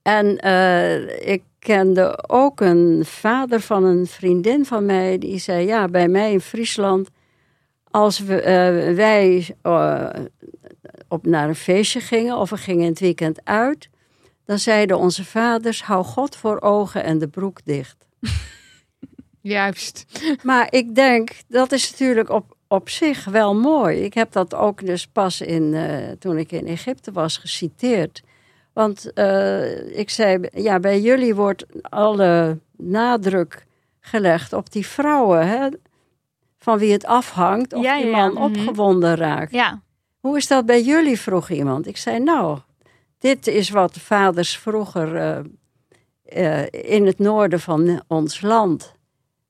En 0.02 0.38
eh, 0.38 1.32
ik 1.32 1.44
kende 1.60 2.30
ook 2.30 2.62
een 2.62 3.06
vader 3.06 3.62
van 3.62 3.84
een 3.84 4.08
vriendin 4.08 4.66
van 4.66 4.86
mij. 4.86 5.18
Die 5.18 5.40
zei, 5.40 5.66
ja, 5.66 5.88
bij 5.88 6.08
mij 6.08 6.32
in 6.32 6.42
Friesland... 6.42 7.10
als 7.92 8.20
we, 8.20 8.42
wij 8.96 9.56
op, 11.08 11.26
naar 11.26 11.48
een 11.48 11.56
feestje 11.56 12.00
gingen 12.00 12.38
of 12.38 12.50
we 12.50 12.58
gingen 12.58 12.84
in 12.84 12.90
het 12.90 13.00
weekend 13.00 13.46
uit... 13.46 13.90
dan 14.46 14.60
zeiden 14.60 14.98
onze 14.98 15.26
vaders, 15.26 15.84
hou 15.84 16.04
God 16.04 16.36
voor 16.36 16.62
ogen 16.62 17.04
en 17.04 17.18
de 17.18 17.28
broek 17.28 17.60
dicht. 17.64 18.08
Juist. 19.42 20.06
Maar 20.44 20.68
ik 20.70 20.96
denk, 20.96 21.30
dat 21.48 21.72
is 21.72 21.92
natuurlijk 21.92 22.30
op, 22.30 22.58
op 22.72 22.90
zich 22.90 23.26
wel 23.26 23.56
mooi. 23.56 23.98
Ik 24.04 24.14
heb 24.14 24.32
dat 24.32 24.56
ook 24.56 24.86
dus 24.86 25.08
pas 25.08 25.42
in, 25.42 25.74
eh, 25.74 26.12
toen 26.20 26.38
ik 26.38 26.52
in 26.52 26.68
Egypte 26.68 27.12
was 27.12 27.38
geciteerd. 27.38 28.22
Want 28.74 29.14
eh, 29.14 29.98
ik 29.98 30.10
zei, 30.10 30.40
ja, 30.54 30.80
bij 30.80 31.02
jullie 31.02 31.36
wordt 31.36 31.66
alle 31.82 32.58
nadruk 32.78 33.66
gelegd 34.00 34.54
op 34.54 34.72
die 34.72 34.88
vrouwen, 34.88 35.48
hè, 35.48 35.68
van 36.58 36.78
wie 36.78 36.92
het 36.92 37.06
afhangt 37.06 37.74
of 37.74 37.84
Ja, 37.84 37.98
die 37.98 38.06
ja. 38.06 38.12
man 38.18 38.34
Mhm. 38.34 38.42
opgewonden 38.44 39.16
raakt. 39.16 39.52
ja. 39.52 39.82
Hoe 40.20 40.38
is 40.38 40.48
dat 40.48 40.66
bij 40.66 40.82
jullie, 40.82 41.20
vroeg 41.20 41.50
iemand. 41.50 41.88
Ik 41.88 41.98
zei, 41.98 42.20
nou, 42.20 42.60
dit 43.20 43.48
is 43.48 43.70
wat 43.70 43.94
de 43.94 44.00
vaders 44.00 44.58
vroeger 44.58 45.16
eh, 46.24 46.66
in 46.72 47.06
het 47.06 47.20
noorden 47.20 47.60
van 47.60 48.04
ons 48.08 48.42
land, 48.42 48.94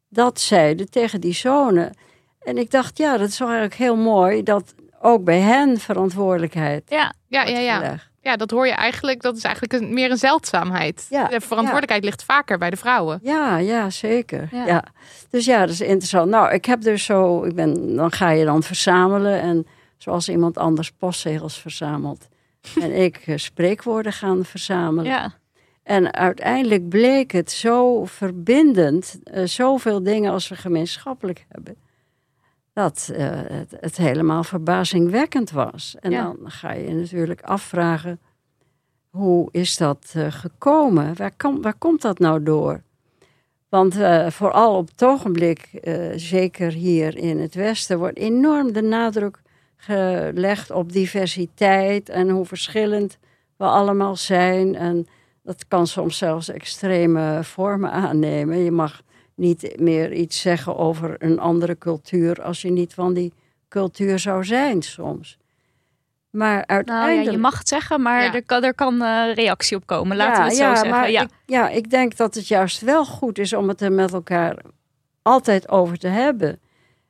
dat 0.09 0.39
zeiden 0.39 0.89
tegen 0.89 1.21
die 1.21 1.33
zonen. 1.33 1.93
En 2.39 2.57
ik 2.57 2.71
dacht, 2.71 2.97
ja, 2.97 3.17
dat 3.17 3.27
is 3.27 3.39
eigenlijk 3.39 3.73
heel 3.73 3.95
mooi 3.95 4.43
dat 4.43 4.73
ook 5.01 5.23
bij 5.23 5.39
hen 5.39 5.77
verantwoordelijkheid 5.77 6.83
ja. 6.87 7.13
Ja, 7.27 7.43
ja, 7.43 7.59
ja. 7.59 7.75
gelegd. 7.75 8.09
Ja, 8.21 8.35
dat 8.35 8.51
hoor 8.51 8.67
je 8.67 8.73
eigenlijk. 8.73 9.21
Dat 9.21 9.37
is 9.37 9.43
eigenlijk 9.43 9.73
een, 9.73 9.93
meer 9.93 10.11
een 10.11 10.17
zeldzaamheid. 10.17 11.05
Ja, 11.09 11.27
De 11.27 11.41
verantwoordelijkheid 11.41 12.03
ligt 12.03 12.23
vaker 12.23 12.57
bij 12.57 12.69
de 12.69 12.77
vrouwen. 12.77 13.19
Ja, 13.23 13.57
ja, 13.57 13.89
zeker. 13.89 14.47
Ja. 14.51 14.65
Ja. 14.65 14.83
Dus 15.29 15.45
ja, 15.45 15.59
dat 15.59 15.69
is 15.69 15.81
interessant. 15.81 16.29
Nou, 16.29 16.53
ik 16.53 16.65
heb 16.65 16.81
dus 16.81 17.03
zo, 17.03 17.43
ik 17.43 17.55
ben, 17.55 17.95
dan 17.95 18.11
ga 18.11 18.29
je 18.29 18.45
dan 18.45 18.63
verzamelen 18.63 19.41
en 19.41 19.67
zoals 19.97 20.29
iemand 20.29 20.57
anders 20.57 20.91
postzegels 20.91 21.57
verzamelt. 21.57 22.27
en 22.81 22.91
ik 22.91 23.17
eh, 23.25 23.37
spreekwoorden 23.37 24.13
gaan 24.13 24.45
verzamelen. 24.45 25.11
ja. 25.11 25.37
En 25.83 26.13
uiteindelijk 26.13 26.89
bleek 26.89 27.31
het 27.31 27.51
zo 27.51 28.05
verbindend, 28.05 29.19
eh, 29.23 29.45
zoveel 29.45 30.03
dingen 30.03 30.31
als 30.31 30.47
we 30.47 30.55
gemeenschappelijk 30.55 31.45
hebben, 31.47 31.75
dat 32.73 33.11
eh, 33.13 33.29
het, 33.31 33.73
het 33.79 33.97
helemaal 33.97 34.43
verbazingwekkend 34.43 35.51
was. 35.51 35.95
En 35.99 36.11
Ja. 36.11 36.23
dan 36.23 36.37
ga 36.51 36.71
je 36.71 36.87
je 36.87 36.93
natuurlijk 36.93 37.41
afvragen, 37.41 38.19
hoe 39.09 39.47
is 39.51 39.77
dat 39.77 40.11
eh, 40.15 40.31
gekomen? 40.31 41.15
Waar, 41.15 41.31
kom, 41.37 41.61
waar 41.61 41.77
komt 41.77 42.01
dat 42.01 42.19
nou 42.19 42.43
door? 42.43 42.81
Want 43.69 43.97
eh, 43.97 44.29
vooral 44.29 44.75
op 44.75 44.87
het 44.87 45.03
ogenblik, 45.03 45.69
zeker 46.15 46.71
hier 46.71 47.17
in 47.17 47.39
het 47.39 47.55
Westen, 47.55 47.97
wordt 47.97 48.17
enorm 48.17 48.71
de 48.73 48.81
nadruk 48.81 49.41
gelegd 49.77 50.71
op 50.71 50.91
diversiteit 50.91 52.09
en 52.09 52.29
hoe 52.29 52.45
verschillend 52.45 53.17
we 53.57 53.65
allemaal 53.65 54.15
zijn. 54.15 54.75
En 54.75 55.07
dat 55.43 55.67
kan 55.67 55.87
soms 55.87 56.17
zelfs 56.17 56.49
extreme 56.49 57.39
vormen 57.43 57.91
aannemen. 57.91 58.57
Je 58.57 58.71
mag 58.71 59.01
niet 59.39 59.79
meer 59.79 60.13
iets 60.13 60.41
zeggen 60.41 60.77
over 60.77 61.15
een 61.19 61.39
andere 61.39 61.77
cultuur 61.77 62.43
als 62.43 62.61
je 62.61 62.71
niet 62.71 62.93
van 62.93 63.13
die 63.13 63.33
cultuur 63.69 64.19
zou 64.19 64.45
zijn 64.45 64.81
soms. 64.81 65.37
Maar 66.29 66.53
Nou 66.55 66.63
uiteindelijk... 66.65 67.25
ja, 67.25 67.31
je 67.31 67.37
mag 67.37 67.57
het 67.57 67.67
zeggen, 67.67 68.01
maar 68.01 68.23
Ja. 68.23 68.33
er 68.33 68.43
kan, 68.43 68.63
er 68.63 68.73
kan 68.73 69.01
eh, 69.01 69.33
reactie 69.33 69.77
op 69.77 69.85
komen. 69.85 70.17
Laten 70.17 70.41
we 70.43 70.47
het 70.47 70.57
zo 70.57 70.63
ja, 70.63 70.75
zeggen. 70.75 70.89
Maar 70.91 71.11
ja. 71.11 71.21
Ik, 71.21 71.29
ja, 71.45 71.69
ik 71.69 71.89
denk 71.89 72.17
dat 72.17 72.35
het 72.35 72.47
juist 72.47 72.81
wel 72.81 73.05
goed 73.05 73.37
is 73.37 73.53
om 73.53 73.67
het 73.67 73.81
er 73.81 73.91
met 73.91 74.13
elkaar 74.13 74.57
altijd 75.21 75.69
over 75.69 75.97
te 75.97 76.07
hebben. 76.07 76.59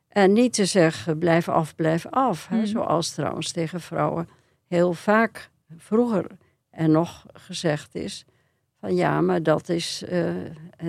En 0.08 0.32
niet 0.32 0.52
te 0.52 0.64
zeggen, 0.64 1.18
blijf 1.18 1.48
af, 1.48 1.74
blijf 1.74 2.06
af. 2.06 2.48
Hè? 2.48 2.56
Mhm. 2.56 2.66
Zoals 2.66 3.10
trouwens 3.10 3.52
tegen 3.52 3.80
vrouwen 3.80 4.28
heel 4.68 4.92
vaak 4.92 5.50
vroeger 5.76 6.26
en 6.70 6.90
nog 6.90 7.26
gezegd 7.32 7.94
is. 7.94 8.24
Van 8.80 8.94
ja, 8.94 9.20
maar 9.20 9.42
dat 9.42 9.68
is, 9.68 10.04
eh, 10.08 10.34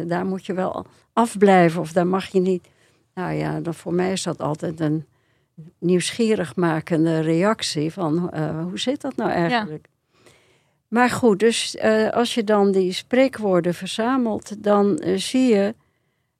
daar 0.05 0.25
moet 0.25 0.45
je 0.45 0.53
wel 0.53 0.85
afblijven 1.13 1.81
of 1.81 1.91
daar 1.91 2.07
mag 2.07 2.27
je 2.27 2.39
niet. 2.39 2.67
Nou 3.13 3.33
ja, 3.33 3.59
dan 3.59 3.73
voor 3.73 3.93
mij 3.93 4.11
is 4.11 4.23
dat 4.23 4.41
altijd 4.41 4.79
een 4.79 5.05
nieuwsgierig 5.79 6.55
makende 6.55 7.19
reactie 7.19 7.93
van 7.93 8.31
eh, 8.31 8.63
hoe 8.63 8.79
zit 8.79 9.01
dat 9.01 9.15
nou 9.15 9.31
eigenlijk? 9.31 9.87
Maar 10.87 11.09
goed, 11.09 11.39
dus 11.39 11.75
eh, 11.75 12.09
als 12.09 12.33
je 12.33 12.43
dan 12.43 12.71
die 12.71 12.91
spreekwoorden 12.91 13.73
verzamelt, 13.73 14.63
dan 14.63 15.01
zie 15.15 15.53
je 15.53 15.75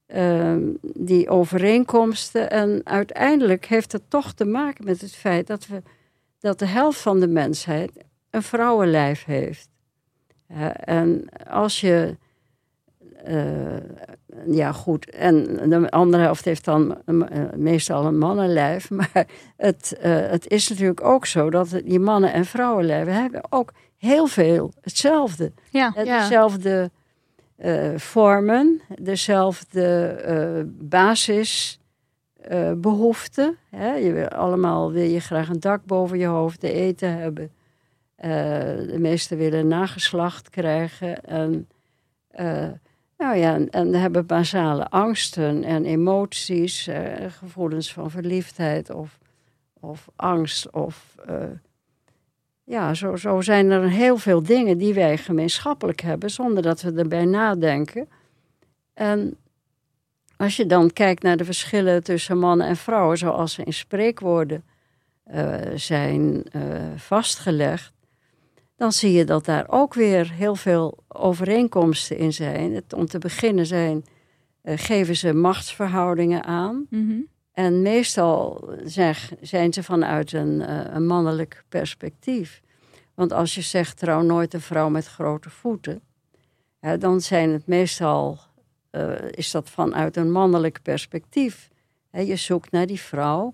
eh, 0.06 0.56
die 0.82 1.30
overeenkomsten. 1.30 2.50
En 2.50 2.82
uiteindelijk 2.84 3.66
heeft 3.66 3.92
het 3.92 4.10
toch 4.10 4.34
te 4.34 4.46
maken 4.46 4.86
met 4.86 5.02
het 5.02 5.16
feit 5.16 5.48
dat, 5.48 5.68
we, 5.68 5.82
dat 6.40 6.60
de 6.60 6.66
helft 6.66 7.00
van 7.00 7.20
de 7.20 7.28
mensheid 7.28 7.92
een 8.30 8.44
vrouwenlijf 8.44 9.26
heeft. 9.26 9.70
Hè, 10.52 10.68
en 10.70 11.26
als 11.50 11.82
je. 11.82 12.18
eh, 13.24 13.78
ja, 14.46 14.72
goed. 14.72 15.10
En 15.10 15.70
de 15.70 15.92
andere 15.92 16.24
helft 16.24 16.46
heeft 16.46 16.66
dan 16.66 16.98
eh, 17.06 17.16
meestal 17.56 18.06
een 18.06 18.18
mannenlijf. 18.18 18.90
Maar 19.00 19.28
het, 19.58 19.98
eh, 20.02 20.20
het 20.30 20.48
is 20.50 20.70
natuurlijk 20.70 21.04
ook 21.04 21.26
zo 21.26 21.50
dat 21.50 21.82
die 21.86 22.00
mannen- 22.00 22.34
en 22.34 22.46
vrouwenlijven 22.46 23.14
hebben 23.14 23.42
ook 23.50 23.74
heel 23.98 24.28
veel 24.28 24.74
hetzelfde. 24.82 25.52
Ja. 25.70 25.92
Eh, 25.96 26.06
eh, 27.58 27.98
vormen, 28.00 28.82
dezelfde 29.00 30.06
eh 30.06 30.62
basisbehoeften. 30.66 33.58
hè. 33.70 33.94
je 33.94 34.12
wil, 34.12 34.28
allemaal 34.28 34.92
wil 34.92 35.04
je 35.04 35.20
graag 35.20 35.50
een 35.50 35.60
dak 35.60 35.86
boven 35.86 36.18
je 36.18 36.26
hoofd, 36.26 36.60
te 36.60 36.72
eten 36.72 37.18
hebben. 37.18 37.52
Eh, 38.22 38.30
de 38.88 39.00
meesten 39.00 39.38
willen 39.38 39.68
nageslacht 39.68 40.50
krijgen. 40.50 41.24
En, 41.24 41.68
eh, 42.28 42.70
nou 43.18 43.38
ja, 43.38 43.54
en, 43.54 43.70
en 43.70 43.94
hebben 43.94 44.26
basale 44.26 44.90
angsten 44.90 45.64
en 45.64 45.86
emoties, 45.86 46.88
eh, 46.88 47.32
gevoelens 47.32 47.94
van 47.94 48.12
verliefdheid 48.12 48.90
of, 48.90 49.18
of 49.80 50.08
angst 50.16 50.70
of... 50.72 51.16
ja, 52.64 52.94
zo, 52.94 53.16
zo 53.16 53.42
zijn 53.42 53.72
er 53.72 53.90
heel 53.90 54.18
veel 54.18 54.44
dingen 54.44 54.78
die 54.78 54.94
wij 54.94 55.18
gemeenschappelijk 55.18 56.02
hebben, 56.02 56.30
zonder 56.30 56.64
dat 56.64 56.82
we 56.82 56.94
erbij 56.94 57.26
nadenken. 57.26 58.10
En 58.94 59.38
als 60.38 60.56
je 60.56 60.66
dan 60.66 60.94
kijkt 60.94 61.24
naar 61.24 61.38
de 61.38 61.46
verschillen 61.46 62.04
tussen 62.04 62.38
mannen 62.38 62.68
en 62.68 62.78
vrouwen, 62.78 63.18
zoals 63.18 63.54
ze 63.54 63.64
in 63.64 63.74
spreekwoorden 63.74 64.64
zijn 65.76 66.44
vastgelegd, 66.96 68.00
dan 68.82 68.92
zie 68.92 69.12
je 69.12 69.26
dat 69.26 69.46
daar 69.46 69.66
ook 69.68 69.94
weer 69.94 70.32
heel 70.32 70.56
veel 70.56 70.98
overeenkomsten 71.08 72.18
in 72.18 72.34
zijn. 72.34 72.74
Het, 72.74 72.94
om 72.94 73.06
te 73.06 73.18
beginnen 73.18 73.66
zijn, 73.66 74.06
eh, 74.62 74.78
geven 74.78 75.16
ze 75.16 75.34
machtsverhoudingen 75.34 76.44
aan. 76.44 76.86
Mhm. 76.90 77.20
En 77.52 77.82
meestal 77.82 78.70
zijn, 78.84 79.16
zijn 79.42 79.74
ze 79.74 79.84
vanuit 79.84 80.34
een, 80.34 80.62
eh, 80.62 80.94
een 80.94 81.06
mannelijk 81.06 81.64
perspectief. 81.70 82.62
Want 83.16 83.34
als 83.34 83.56
je 83.56 83.62
zegt 83.62 83.98
trouw 83.98 84.22
nooit 84.22 84.54
een 84.54 84.62
vrouw 84.62 84.90
met 84.90 85.08
grote 85.08 85.50
voeten, 85.50 86.02
hè, 86.80 86.98
dan 86.98 87.22
zijn 87.22 87.50
het 87.50 87.68
meestal 87.68 88.40
eh, 88.90 89.14
is 89.32 89.52
dat 89.52 89.70
vanuit 89.70 90.18
een 90.18 90.32
mannelijk 90.32 90.80
perspectief. 90.82 91.70
Hè, 92.10 92.22
je 92.22 92.36
zoekt 92.36 92.72
naar 92.72 92.88
die 92.88 93.02
vrouw 93.02 93.54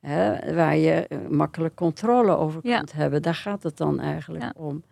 hè, 0.00 0.54
waar 0.54 0.76
je 0.76 0.92
eh, 1.06 1.18
makkelijk 1.28 1.74
controle 1.74 2.36
over 2.36 2.60
Ja. 2.62 2.76
kunt 2.76 2.92
hebben. 2.92 3.22
Daar 3.22 3.34
gaat 3.34 3.62
het 3.62 3.76
dan 3.76 4.00
eigenlijk 4.00 4.44
Ja. 4.44 4.52
om. 4.56 4.82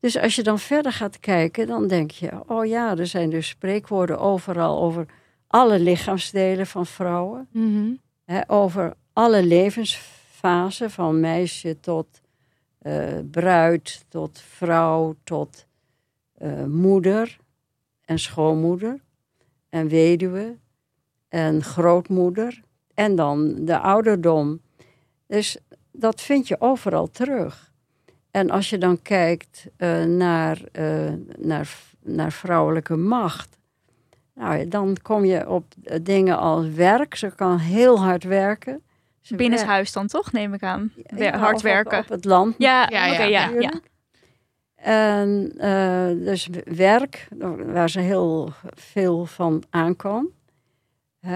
Dus 0.00 0.18
als 0.18 0.36
je 0.36 0.42
dan 0.42 0.58
verder 0.58 0.92
gaat 0.92 1.20
kijken, 1.20 1.66
dan 1.66 1.86
denk 1.88 2.10
je: 2.10 2.30
oh 2.46 2.66
ja, 2.66 2.96
er 2.96 3.06
zijn 3.06 3.30
dus 3.30 3.48
spreekwoorden 3.48 4.18
overal 4.18 4.80
over 4.82 5.06
alle 5.46 5.78
lichaamsdelen 5.78 6.66
van 6.66 6.86
vrouwen. 6.86 7.48
Mhm. 7.52 7.90
Hè, 8.24 8.50
over 8.50 8.94
alle 9.12 9.42
levensfasen, 9.42 10.90
van 10.90 11.20
meisje 11.20 11.80
tot 11.80 12.06
eh, 12.78 13.18
bruid, 13.30 14.04
tot 14.08 14.40
vrouw, 14.40 15.14
tot 15.24 15.66
eh, 16.34 16.64
moeder 16.64 17.38
en 18.04 18.18
schoonmoeder 18.18 19.00
en 19.68 19.88
weduwe 19.88 20.56
en 21.28 21.62
grootmoeder 21.62 22.62
en 22.98 23.14
dan 23.14 23.54
de 23.58 23.78
ouderdom. 23.78 24.60
Dus 25.26 25.58
dat 25.92 26.20
vind 26.20 26.48
je 26.48 26.60
overal 26.60 27.10
terug. 27.10 27.72
En 28.30 28.50
als 28.50 28.70
je 28.70 28.78
dan 28.78 29.02
kijkt 29.02 29.66
eh, 29.76 30.04
naar, 30.04 30.60
eh, 30.72 31.12
naar, 31.36 31.76
naar 32.02 32.32
vrouwelijke 32.32 32.96
macht, 32.96 33.58
nou, 34.34 34.68
dan 34.68 34.96
kom 35.02 35.24
je 35.24 35.48
op 35.48 35.64
eh, 35.84 35.98
dingen 36.02 36.38
als 36.38 36.68
werk. 36.68 37.14
Ze 37.14 37.30
kan 37.36 37.58
heel 37.58 38.00
hard 38.00 38.24
werken. 38.24 38.82
Ze 39.20 39.36
Binnenshuis 39.36 39.92
dan 39.92 40.06
toch, 40.06 40.32
neem 40.32 40.54
ik 40.54 40.62
aan. 40.62 40.92
ja, 41.16 41.38
hard 41.38 41.56
op- 41.56 41.62
werken. 41.62 41.98
Op, 41.98 42.08
het 42.08 42.24
land. 42.24 42.54
Ja, 42.58 42.86
Ja, 42.90 43.06
ja, 43.06 43.12
ja, 43.12 43.24
ja. 43.24 43.44
natuurlijk. 43.46 43.90
En 44.76 45.52
dus 46.24 46.48
werk, 46.64 47.28
waar 47.66 47.90
ze 47.90 48.00
heel 48.00 48.52
veel 48.74 49.26
van 49.26 49.62
aankwam. 49.70 50.36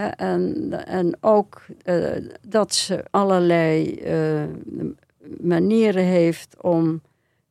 En, 0.00 0.70
en 0.86 1.16
ook 1.20 1.62
eh, 1.82 2.16
dat 2.48 2.74
ze 2.74 3.04
allerlei 3.10 3.94
eh, 3.94 4.42
manieren 5.40 6.04
heeft 6.04 6.62
om, 6.62 7.02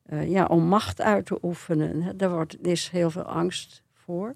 eh, 0.02 0.30
ja, 0.30 0.44
om 0.44 0.64
macht 0.64 1.00
uit 1.00 1.26
te 1.26 1.38
oefenen. 1.42 2.16
Daar 2.16 2.30
wordt, 2.30 2.66
is 2.66 2.88
heel 2.88 3.10
veel 3.10 3.22
angst 3.22 3.82
voor. 3.94 4.34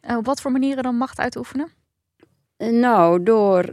En 0.00 0.16
op 0.16 0.24
wat 0.24 0.40
voor 0.40 0.52
manieren 0.52 0.82
dan 0.82 0.96
macht 0.96 1.18
uitoefenen? 1.18 1.68
Nou, 2.56 3.22
door 3.22 3.64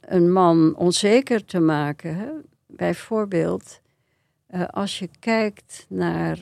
een 0.00 0.32
man 0.32 0.76
onzeker 0.76 1.44
te 1.44 1.60
maken. 1.60 2.44
Bijvoorbeeld, 2.66 3.80
als 4.70 4.98
je 4.98 5.08
kijkt 5.18 5.86
naar. 5.88 6.38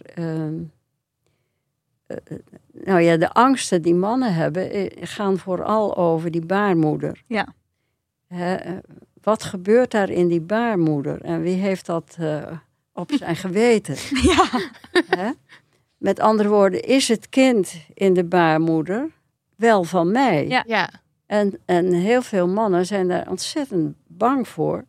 Eh, 2.07 2.17
nou 2.73 3.01
ja, 3.01 3.17
de 3.17 3.33
angsten 3.33 3.83
die 3.83 3.95
mannen 3.95 4.35
hebben, 4.35 4.71
eh, 4.71 4.91
gaan 5.01 5.39
vooral 5.39 5.97
over 5.97 6.31
die 6.31 6.47
baarmoeder. 6.47 7.23
Ja. 7.27 7.47
Hè, 8.27 8.55
eh, 8.55 8.73
wat 9.23 9.43
gebeurt 9.43 9.91
daar 9.91 10.11
in 10.11 10.29
die 10.29 10.41
baarmoeder? 10.41 11.23
En 11.23 11.41
wie 11.41 11.55
heeft 11.55 11.87
dat 11.87 12.17
eh, 12.19 12.43
op 12.93 13.11
zijn 13.19 13.37
geweten? 13.37 13.97
Ja. 14.23 14.49
Hè? 15.09 15.31
Met 15.99 16.21
andere 16.21 16.49
woorden, 16.49 16.83
is 16.83 17.09
het 17.09 17.29
kind 17.29 17.75
in 17.95 18.15
de 18.15 18.25
baarmoeder 18.25 19.11
wel 19.57 19.85
van 19.85 20.11
mij? 20.11 20.49
Ja. 20.49 20.65
Ja. 20.67 20.91
En, 21.27 21.59
en 21.65 21.93
heel 21.93 22.23
veel 22.23 22.49
mannen 22.49 22.87
zijn 22.87 23.09
daar 23.09 23.31
ontzettend 23.31 23.97
bang 24.07 24.49
voor. 24.49 24.85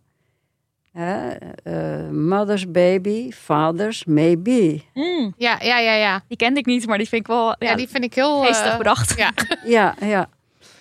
Hè? 0.97 1.29
eh, 1.63 2.09
mother's 2.09 2.71
baby, 2.71 3.31
father's 3.31 4.05
maybe. 4.05 4.81
Mm, 4.93 5.33
Ja, 5.37 5.57
ja, 5.61 5.79
ja, 5.79 5.93
ja. 5.93 6.23
die 6.27 6.37
kende 6.37 6.59
ik 6.59 6.65
niet, 6.65 6.87
maar 6.87 6.97
die 6.97 7.07
vind 7.07 7.21
ik 7.21 7.27
wel 7.27 7.47
Ja, 7.47 7.55
ja, 7.59 7.75
die 7.75 7.87
vind 7.87 8.03
ik 8.03 8.13
heel... 8.13 8.41
geestig 8.41 8.71
eh, 8.71 8.77
bedacht. 8.77 9.17
Ja. 9.17 9.31
Ja, 9.63 9.95
ja. 9.99 10.29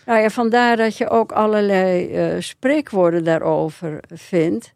Nou 0.07 0.21
ja, 0.21 0.31
vandaar 0.31 0.77
dat 0.77 0.97
je 0.97 1.09
ook 1.09 1.33
allerlei 1.33 2.13
eh, 2.13 2.41
spreekwoorden 2.41 3.25
daarover 3.25 4.01
vindt. 4.15 4.75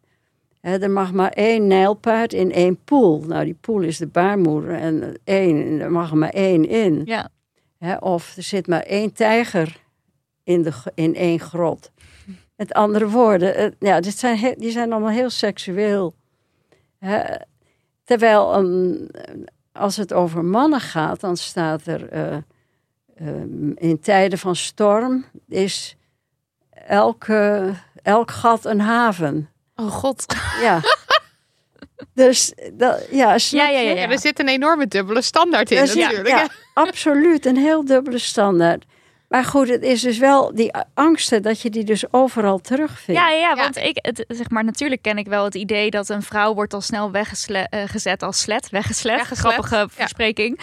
Hè, 0.61 0.77
er 0.81 0.91
mag 0.91 1.11
maar 1.11 1.31
één 1.31 1.67
nijlpaard 1.67 2.33
in 2.33 2.51
één 2.51 2.83
poel. 2.83 3.23
Nou, 3.27 3.45
die 3.45 3.57
poel 3.61 3.81
is 3.81 3.97
de 3.97 4.07
baarmoeder 4.07 4.73
en 4.73 5.17
één, 5.23 5.79
er 5.81 5.91
mag 5.91 6.11
er 6.11 6.17
maar 6.17 6.29
één 6.29 6.69
in. 6.69 7.01
Ja. 7.05 7.29
Hè, 7.77 7.95
of 7.95 8.35
er 8.37 8.43
zit 8.43 8.67
maar 8.67 8.81
één 8.81 9.13
tijger 9.13 9.77
in, 10.43 10.61
de, 10.61 10.71
in 10.95 11.15
één 11.15 11.39
grot. 11.39 11.91
Met 12.59 12.73
andere 12.73 13.09
woorden, 13.09 13.55
eh, 13.55 13.71
ja, 13.79 13.99
dit 13.99 14.17
zijn 14.17 14.55
die 14.57 14.71
zijn 14.71 14.91
allemaal 14.91 15.09
heel 15.09 15.29
seksueel. 15.29 16.13
Hè. 16.97 17.23
Terwijl 18.03 18.57
um, 18.57 19.07
als 19.71 19.97
het 19.97 20.13
over 20.13 20.45
mannen 20.45 20.79
gaat, 20.79 21.19
dan 21.19 21.37
staat 21.37 21.85
er... 21.85 22.09
eh, 22.09 22.37
ehm, 23.17 23.71
in 23.75 23.99
tijden 23.99 24.39
van 24.39 24.55
storm 24.55 25.25
is 25.47 25.95
elke, 26.87 27.73
elk 28.01 28.31
gat 28.31 28.65
een 28.65 28.81
haven. 28.81 29.49
Oh 29.75 29.91
god. 29.91 30.25
Ja. 30.61 30.81
dus 32.13 32.53
dat, 32.73 33.07
ja, 33.11 33.37
Ja, 33.49 33.69
ja, 33.69 33.79
ja, 33.79 34.09
er 34.09 34.19
zit 34.19 34.39
een 34.39 34.47
enorme 34.47 34.87
dubbele 34.87 35.21
standaard 35.21 35.71
in 35.71 35.77
natuurlijk. 35.77 36.27
ja, 36.27 36.47
absoluut, 36.73 37.45
een 37.45 37.57
heel 37.57 37.85
dubbele 37.85 38.17
standaard. 38.17 38.85
Maar 39.29 39.43
goed, 39.43 39.67
het 39.69 39.83
is 39.83 40.01
dus 40.01 40.17
wel 40.17 40.55
die 40.55 40.71
angsten 40.93 41.41
dat 41.41 41.61
je 41.61 41.69
die 41.69 41.83
dus 41.83 42.13
overal 42.13 42.59
terugvindt. 42.59 43.21
Ja, 43.21 43.29
ja, 43.29 43.55
want 43.55 43.77
ik, 43.77 43.97
het, 44.01 44.25
zeg 44.27 44.49
maar, 44.49 44.63
natuurlijk 44.63 45.01
ken 45.01 45.17
ik 45.17 45.27
wel 45.27 45.43
het 45.43 45.55
idee 45.55 45.89
dat 45.89 46.09
een 46.09 46.21
vrouw 46.21 46.53
wordt 46.53 46.73
al 46.73 46.81
snel 46.81 47.11
weggezet 47.11 48.23
als 48.23 48.39
slet. 48.41 48.69
Weggeslet, 48.69 49.15
Weggeslet, 49.15 49.53
grappige 49.53 49.75
ja. 49.75 49.87
verspreking. 49.89 50.59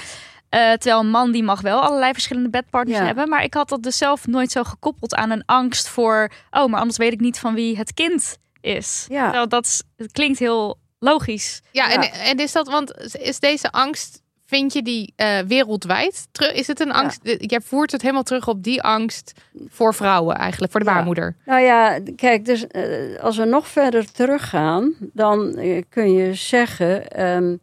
Eh, 0.48 0.72
terwijl 0.72 1.00
een 1.00 1.11
man 1.11 1.33
die 1.33 1.42
mag 1.42 1.61
wel 1.61 1.81
allerlei 1.81 2.12
verschillende 2.12 2.50
bedpartners 2.50 2.98
Ja. 2.98 3.05
hebben. 3.05 3.29
Maar 3.29 3.42
ik 3.42 3.55
had 3.55 3.68
dat 3.68 3.83
dus 3.83 3.96
zelf 3.96 4.26
nooit 4.26 4.50
zo 4.50 4.62
gekoppeld 4.64 5.14
aan 5.14 5.31
een 5.31 5.42
angst 5.46 5.88
voor... 5.88 6.31
oh, 6.50 6.66
maar 6.66 6.81
anders 6.81 6.98
weet 6.98 7.12
ik 7.12 7.20
niet 7.20 7.38
van 7.38 7.55
wie 7.55 7.76
het 7.76 7.94
kind 7.94 8.37
is. 8.61 9.05
Ja. 9.09 9.22
Terwijl 9.22 9.48
dat, 9.48 9.64
is- 9.64 9.83
klinkt 10.12 10.38
heel 10.38 10.79
logisch. 10.98 11.61
Ja, 11.72 11.88
Ja. 11.88 11.94
En, 12.02 12.12
en 12.12 12.37
is 12.38 12.52
dat, 12.52 12.68
want 12.68 13.14
is 13.18 13.38
deze 13.40 13.70
angst, 13.70 14.22
vind 14.47 14.73
je 14.73 14.83
die 14.83 15.13
eh, 15.17 15.39
wereldwijd? 15.39 16.29
Terug, 16.31 16.53
is 16.53 16.67
het 16.67 16.81
een 16.81 16.93
angst, 16.93 17.21
jij 17.39 17.61
voert 17.61 17.93
het 17.93 18.03
helemaal 18.03 18.23
terug 18.23 18.49
op 18.49 18.63
die 18.63 18.83
angst 18.83 19.33
voor 19.69 19.95
vrouwen 19.95 20.37
eigenlijk, 20.37 20.73
voor 20.73 20.81
de 20.81 20.87
Ja. 20.87 20.95
baarmoeder. 20.95 21.37
Nou 21.47 21.61
ja, 21.61 21.99
kijk, 22.17 22.45
dus 22.45 22.67
eh, 22.67 23.19
als 23.21 23.37
we 23.37 23.45
nog 23.45 23.69
verder 23.69 24.13
teruggaan, 24.13 24.95
dan 25.13 25.57
eh, 25.57 25.83
kun 25.89 26.13
je 26.13 26.35
zeggen 26.35 27.11
ehm, 27.11 27.57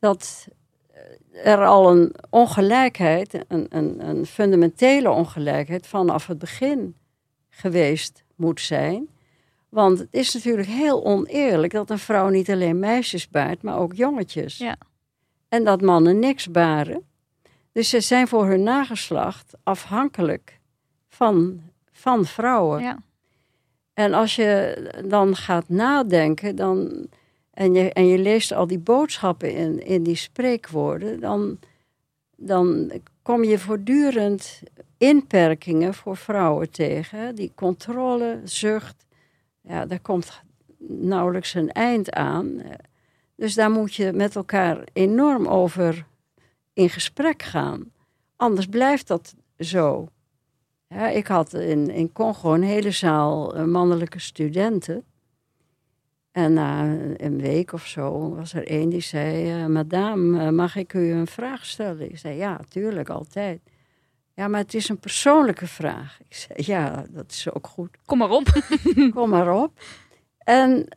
dat 0.00 0.46
er 1.44 1.64
al 1.64 1.90
een 1.90 2.14
ongelijkheid, 2.30 3.44
een, 3.48 3.66
een, 3.68 4.08
een 4.08 4.26
fundamentele 4.26 5.10
ongelijkheid 5.10 5.86
vanaf 5.86 6.26
het 6.26 6.38
begin 6.38 6.94
geweest 7.50 8.24
moet 8.36 8.60
zijn. 8.60 9.08
Want 9.68 9.98
het 9.98 10.08
is 10.10 10.34
natuurlijk 10.34 10.68
heel 10.68 11.04
oneerlijk 11.04 11.72
dat 11.72 11.90
een 11.90 11.98
vrouw 11.98 12.28
niet 12.28 12.50
alleen 12.50 12.78
meisjes 12.78 13.28
baart, 13.28 13.62
maar 13.62 13.78
ook 13.78 13.94
jongetjes. 13.94 14.58
Ja. 14.58 14.76
En 15.54 15.64
dat 15.64 15.80
mannen 15.80 16.18
niks 16.18 16.50
baren. 16.50 17.02
Dus 17.72 17.88
ze 17.88 18.00
zijn 18.00 18.28
voor 18.28 18.46
hun 18.46 18.62
nageslacht 18.62 19.54
afhankelijk 19.62 20.58
van, 21.08 21.60
van 21.92 22.24
vrouwen. 22.24 22.82
Ja. 22.82 22.98
En 23.92 24.12
als 24.12 24.36
je 24.36 24.76
dan 25.04 25.36
gaat 25.36 25.68
nadenken 25.68 26.56
dan, 26.56 27.06
en, 27.50 27.74
je, 27.74 27.92
en 27.92 28.06
je 28.06 28.18
leest 28.18 28.52
al 28.52 28.66
die 28.66 28.78
boodschappen 28.78 29.54
in, 29.54 29.86
in 29.86 30.02
die 30.02 30.16
spreekwoorden, 30.16 31.20
dan, 31.20 31.58
dan 32.36 32.92
kom 33.22 33.44
je 33.44 33.58
voortdurend 33.58 34.62
inperkingen 34.98 35.94
voor 35.94 36.16
vrouwen 36.16 36.70
tegen. 36.70 37.34
Die 37.34 37.52
controle, 37.54 38.40
zucht, 38.44 39.06
ja, 39.60 39.86
daar 39.86 40.00
komt 40.00 40.42
nauwelijks 40.88 41.54
een 41.54 41.72
eind 41.72 42.12
aan. 42.12 42.62
Dus 43.36 43.54
daar 43.54 43.70
moet 43.70 43.94
je 43.94 44.12
met 44.12 44.36
elkaar 44.36 44.84
enorm 44.92 45.46
over 45.46 46.06
in 46.72 46.90
gesprek 46.90 47.42
gaan. 47.42 47.92
Anders 48.36 48.66
blijft 48.66 49.06
dat 49.06 49.34
zo. 49.58 50.08
Ja, 50.88 51.08
ik 51.08 51.26
had 51.26 51.52
in, 51.54 51.90
in 51.90 52.12
Congo 52.12 52.54
een 52.54 52.62
hele 52.62 52.90
zaal 52.90 53.54
eh, 53.54 53.64
mannelijke 53.64 54.18
studenten. 54.18 55.04
En 56.32 56.52
na 56.52 56.84
een 57.16 57.40
week 57.40 57.72
of 57.72 57.86
zo 57.86 58.34
was 58.34 58.54
er 58.54 58.66
één 58.66 58.88
die 58.88 59.00
zei: 59.00 59.50
eh, 59.50 59.66
Madame, 59.66 60.44
eh, 60.44 60.50
mag 60.50 60.76
ik 60.76 60.92
u 60.92 61.12
een 61.12 61.26
vraag 61.26 61.66
stellen? 61.66 62.10
Ik 62.10 62.18
zei: 62.18 62.36
Ja, 62.36 62.60
tuurlijk, 62.68 63.08
altijd. 63.08 63.60
Ja, 64.34 64.48
maar 64.48 64.60
het 64.60 64.74
is 64.74 64.88
een 64.88 64.98
persoonlijke 64.98 65.66
vraag. 65.66 66.18
Ik 66.28 66.34
zei: 66.34 66.54
Ja, 66.56 67.04
dat 67.10 67.30
is 67.30 67.52
ook 67.52 67.66
goed. 67.66 67.96
Kom 68.04 68.18
maar 68.18 68.30
op. 68.30 68.46
Kom 69.14 69.28
maar 69.28 69.54
op. 69.54 69.80
En 70.38 70.88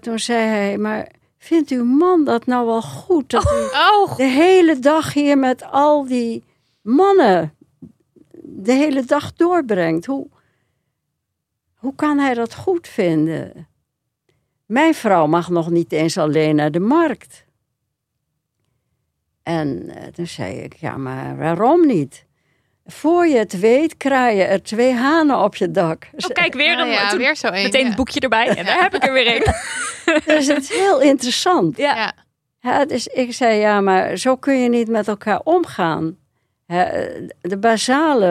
toen 0.00 0.18
zei 0.18 0.46
hij: 0.46 0.78
Maar 0.78 1.10
vindt 1.42 1.70
uw 1.70 1.84
man 1.84 2.24
dat 2.24 2.46
nou 2.46 2.66
wel 2.66 2.82
goed? 2.82 3.30
Dat 3.30 3.44
u 3.44 3.76
Oh, 3.76 4.16
de 4.16 4.24
hele 4.24 4.78
dag 4.78 5.12
hier 5.12 5.38
met 5.38 5.64
al 5.64 6.06
die 6.06 6.44
mannen 6.80 7.54
de 8.42 8.72
hele 8.72 9.04
dag 9.04 9.32
doorbrengt. 9.32 10.06
Hoe, 10.06 10.26
hoe 11.74 11.94
kan 11.94 12.18
hij 12.18 12.34
dat 12.34 12.54
goed 12.54 12.88
vinden? 12.88 13.68
Mijn 14.66 14.94
vrouw 14.94 15.26
mag 15.26 15.48
nog 15.48 15.70
niet 15.70 15.92
eens 15.92 16.18
alleen 16.18 16.56
naar 16.56 16.70
de 16.70 16.80
markt. 16.80 17.44
En 19.42 19.88
eh, 19.88 20.06
toen 20.06 20.26
zei 20.26 20.54
ik, 20.56 20.74
ja, 20.74 20.96
maar 20.96 21.36
waarom 21.36 21.86
niet? 21.86 22.26
Voor 22.92 23.26
je 23.26 23.36
het 23.36 23.60
weet, 23.60 23.96
kraaien 23.96 24.48
er 24.48 24.62
twee 24.62 24.92
hanen 24.92 25.38
op 25.38 25.56
je 25.56 25.70
dak. 25.70 26.08
Oh, 26.12 26.28
kijk, 26.28 26.54
weer 26.54 26.76
nou 26.76 26.88
een 26.88 26.92
ja, 26.94 27.08
toen 27.08 27.18
weer 27.18 27.36
zo 27.36 27.46
één. 27.46 27.62
meteen 27.62 27.80
ja. 27.80 27.86
het 27.86 27.96
boekje 27.96 28.20
erbij. 28.20 28.48
En 28.48 28.64
daar 28.64 28.82
heb 28.82 28.94
ik 28.94 29.04
er 29.04 29.12
weer 29.12 29.36
een. 29.36 29.42
Dus 30.34 30.46
het 30.46 30.62
is 30.62 30.72
heel 30.72 31.00
interessant. 31.00 31.76
Ja. 31.76 32.12
Ja. 32.60 32.84
Dus 32.84 33.06
ik 33.06 33.32
zei, 33.32 33.58
ja, 33.58 33.80
maar 33.80 34.16
zo 34.16 34.36
kun 34.36 34.60
je 34.62 34.68
niet 34.68 34.88
met 34.88 35.08
elkaar 35.08 35.40
omgaan. 35.44 36.16
Hè, 36.66 36.84
de 37.40 37.58
basale, 37.58 38.26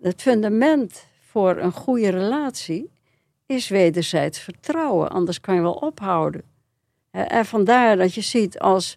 het 0.00 0.22
fundament 0.22 1.06
voor 1.30 1.56
een 1.56 1.72
goede 1.72 2.10
relatie 2.10 2.90
is 3.46 3.68
wederzijds 3.68 4.38
vertrouwen. 4.38 5.10
Anders 5.10 5.40
kan 5.40 5.54
je 5.54 5.60
wel 5.60 5.72
ophouden. 5.72 6.42
Hè, 7.10 7.22
En 7.22 7.46
vandaar 7.46 7.96
dat 7.96 8.14
je 8.14 8.20
ziet, 8.20 8.58
als, 8.58 8.96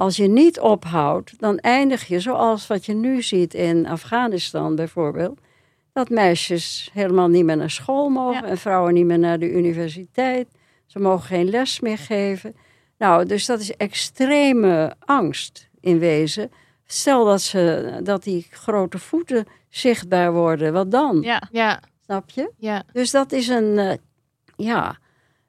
als 0.00 0.16
je 0.16 0.26
niet 0.28 0.60
ophoudt, 0.60 1.38
dan 1.40 1.58
eindig 1.58 2.06
je 2.06 2.20
zoals 2.20 2.66
wat 2.66 2.86
je 2.86 2.94
nu 2.94 3.22
ziet 3.22 3.54
in 3.54 3.86
Afghanistan 3.86 4.74
bijvoorbeeld. 4.74 5.40
Dat 5.92 6.08
meisjes 6.08 6.90
helemaal 6.92 7.28
niet 7.28 7.44
meer 7.44 7.56
naar 7.56 7.70
school 7.70 8.08
mogen 8.08 8.42
Ja. 8.42 8.48
en 8.48 8.58
vrouwen 8.58 8.94
niet 8.94 9.04
meer 9.04 9.18
naar 9.18 9.38
de 9.38 9.50
universiteit. 9.52 10.48
Ze 10.86 10.98
mogen 10.98 11.26
geen 11.26 11.50
les 11.50 11.80
meer 11.80 11.98
geven. 11.98 12.56
Nou, 12.98 13.26
dus 13.26 13.46
dat 13.46 13.60
is 13.60 13.76
extreme 13.76 14.94
angst 15.04 15.68
in 15.80 15.98
wezen. 15.98 16.50
Stel 16.86 17.24
dat, 17.24 17.40
ze, 17.42 18.00
dat 18.02 18.22
die 18.22 18.46
grote 18.50 18.98
voeten 18.98 19.46
zichtbaar 19.68 20.32
worden, 20.32 20.72
wat 20.72 20.90
dan? 20.90 21.20
Ja. 21.20 21.42
Ja, 21.50 21.80
Snap 22.04 22.30
je? 22.30 22.50
ja. 22.56 22.82
Dus 22.92 23.10
dat 23.10 23.32
is 23.32 23.48
een, 23.48 23.78
eh, 23.78 23.96
ja, 24.56 24.98